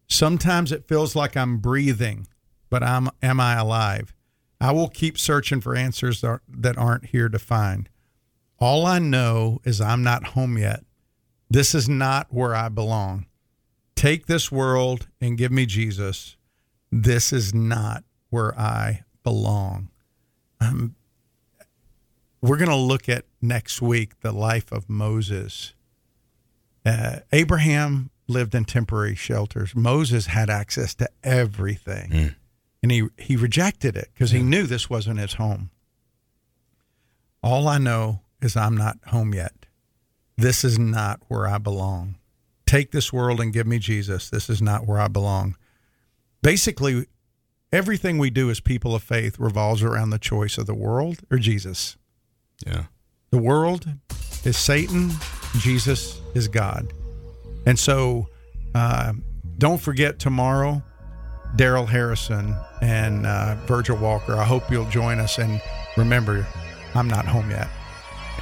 Sometimes 0.08 0.72
it 0.72 0.88
feels 0.88 1.16
like 1.16 1.36
I'm 1.38 1.58
breathing, 1.58 2.28
but 2.70 2.84
I'm 2.84 3.10
am 3.22 3.40
I 3.40 3.56
alive? 3.56 4.15
I 4.66 4.72
will 4.72 4.90
keep 4.90 5.20
searching 5.20 5.62
for 5.62 5.76
answers 5.76 6.22
that 6.22 6.40
that 6.48 6.76
aren't 6.76 7.06
here 7.06 7.30
to 7.30 7.38
find. 7.38 7.88
All 8.58 8.88
I 8.88 8.98
know 8.98 9.62
is 9.64 9.80
I'm 9.80 10.02
not 10.02 10.30
home 10.30 10.58
yet. 10.58 10.84
This 11.52 11.76
is 11.76 11.88
not 11.88 12.28
where 12.32 12.56
I 12.56 12.70
belong. 12.70 13.28
Take 13.96 14.26
this 14.26 14.52
world 14.52 15.06
and 15.22 15.38
give 15.38 15.52
me 15.52 15.68
Jesus. 15.68 16.36
This 16.92 17.32
is 17.32 17.54
not 17.54 18.06
where 18.32 18.60
I 18.60 19.04
belong. 19.24 19.90
Um, 20.60 20.96
we're 22.42 22.58
going 22.58 22.70
to 22.70 22.76
look 22.76 23.08
at 23.08 23.26
next 23.44 23.84
week 23.84 24.22
the 24.22 24.32
life 24.32 24.72
of 24.72 24.90
Moses. 24.90 25.76
Uh, 26.84 27.18
Abraham 27.32 28.10
lived 28.28 28.56
in 28.56 28.66
temporary 28.66 29.14
shelters. 29.14 29.76
Moses 29.76 30.26
had 30.26 30.50
access 30.50 30.96
to 30.96 31.08
everything, 31.24 32.10
and 32.86 32.92
he 32.92 33.08
he 33.18 33.36
rejected 33.36 33.98
it 33.98 34.10
because 34.14 34.30
he 34.30 34.44
knew 34.44 34.68
this 34.68 34.92
wasn't 34.92 35.18
his 35.18 35.34
home. 35.34 35.72
All 37.42 37.68
I 37.68 37.80
know 37.80 38.22
is 38.44 38.56
I'm 38.56 38.78
not 38.78 38.98
home 39.08 39.34
yet. 39.34 39.66
This 40.38 40.64
is 40.64 40.78
not 40.78 41.20
where 41.28 41.48
I 41.48 41.58
belong. 41.58 42.18
Take 42.68 42.92
this 42.92 43.12
world 43.12 43.42
and 43.42 43.52
give 43.52 43.66
me 43.66 43.80
Jesus. 43.80 44.30
This 44.30 44.52
is 44.52 44.62
not 44.62 44.86
where 44.86 45.00
I 45.00 45.08
belong. 45.08 45.56
Basically, 46.44 47.08
everything 47.74 48.20
we 48.20 48.30
do 48.30 48.52
as 48.52 48.60
people 48.60 48.94
of 48.94 49.02
faith 49.02 49.40
revolves 49.40 49.82
around 49.82 50.12
the 50.12 50.20
choice 50.20 50.60
of 50.60 50.68
the 50.68 50.76
world 50.76 51.22
or 51.32 51.40
Jesus. 51.40 51.98
Yeah. 52.68 52.84
The 53.32 53.40
world 53.40 53.88
is 54.44 54.58
Satan, 54.58 55.10
Jesus 55.58 56.22
is 56.36 56.48
God. 56.48 56.94
And 57.66 57.80
so 57.80 58.28
uh, 58.76 59.14
don't 59.58 59.82
forget 59.82 60.20
tomorrow, 60.20 60.84
Darrell 61.56 61.86
Harrison 61.86 62.56
and 62.82 63.26
uh, 63.26 63.56
Virgil 63.66 63.98
Walker. 63.98 64.36
I 64.36 64.44
hope 64.44 64.70
you'll 64.72 64.90
join 64.90 65.20
us. 65.20 65.38
And 65.38 65.62
remember, 65.98 66.48
I'm 66.94 67.08
not 67.08 67.26
home 67.26 67.50
yet. 67.50 67.68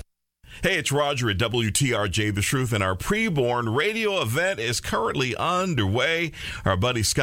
Hey, 0.63 0.77
it's 0.77 0.91
Roger 0.91 1.27
at 1.31 1.39
WTRJ 1.39 2.35
The 2.35 2.41
Truth, 2.41 2.71
and 2.71 2.83
our 2.83 2.93
preborn 2.93 3.75
radio 3.75 4.21
event 4.21 4.59
is 4.59 4.79
currently 4.79 5.35
underway. 5.35 6.33
Our 6.65 6.77
buddy 6.77 7.01
Scott 7.01 7.19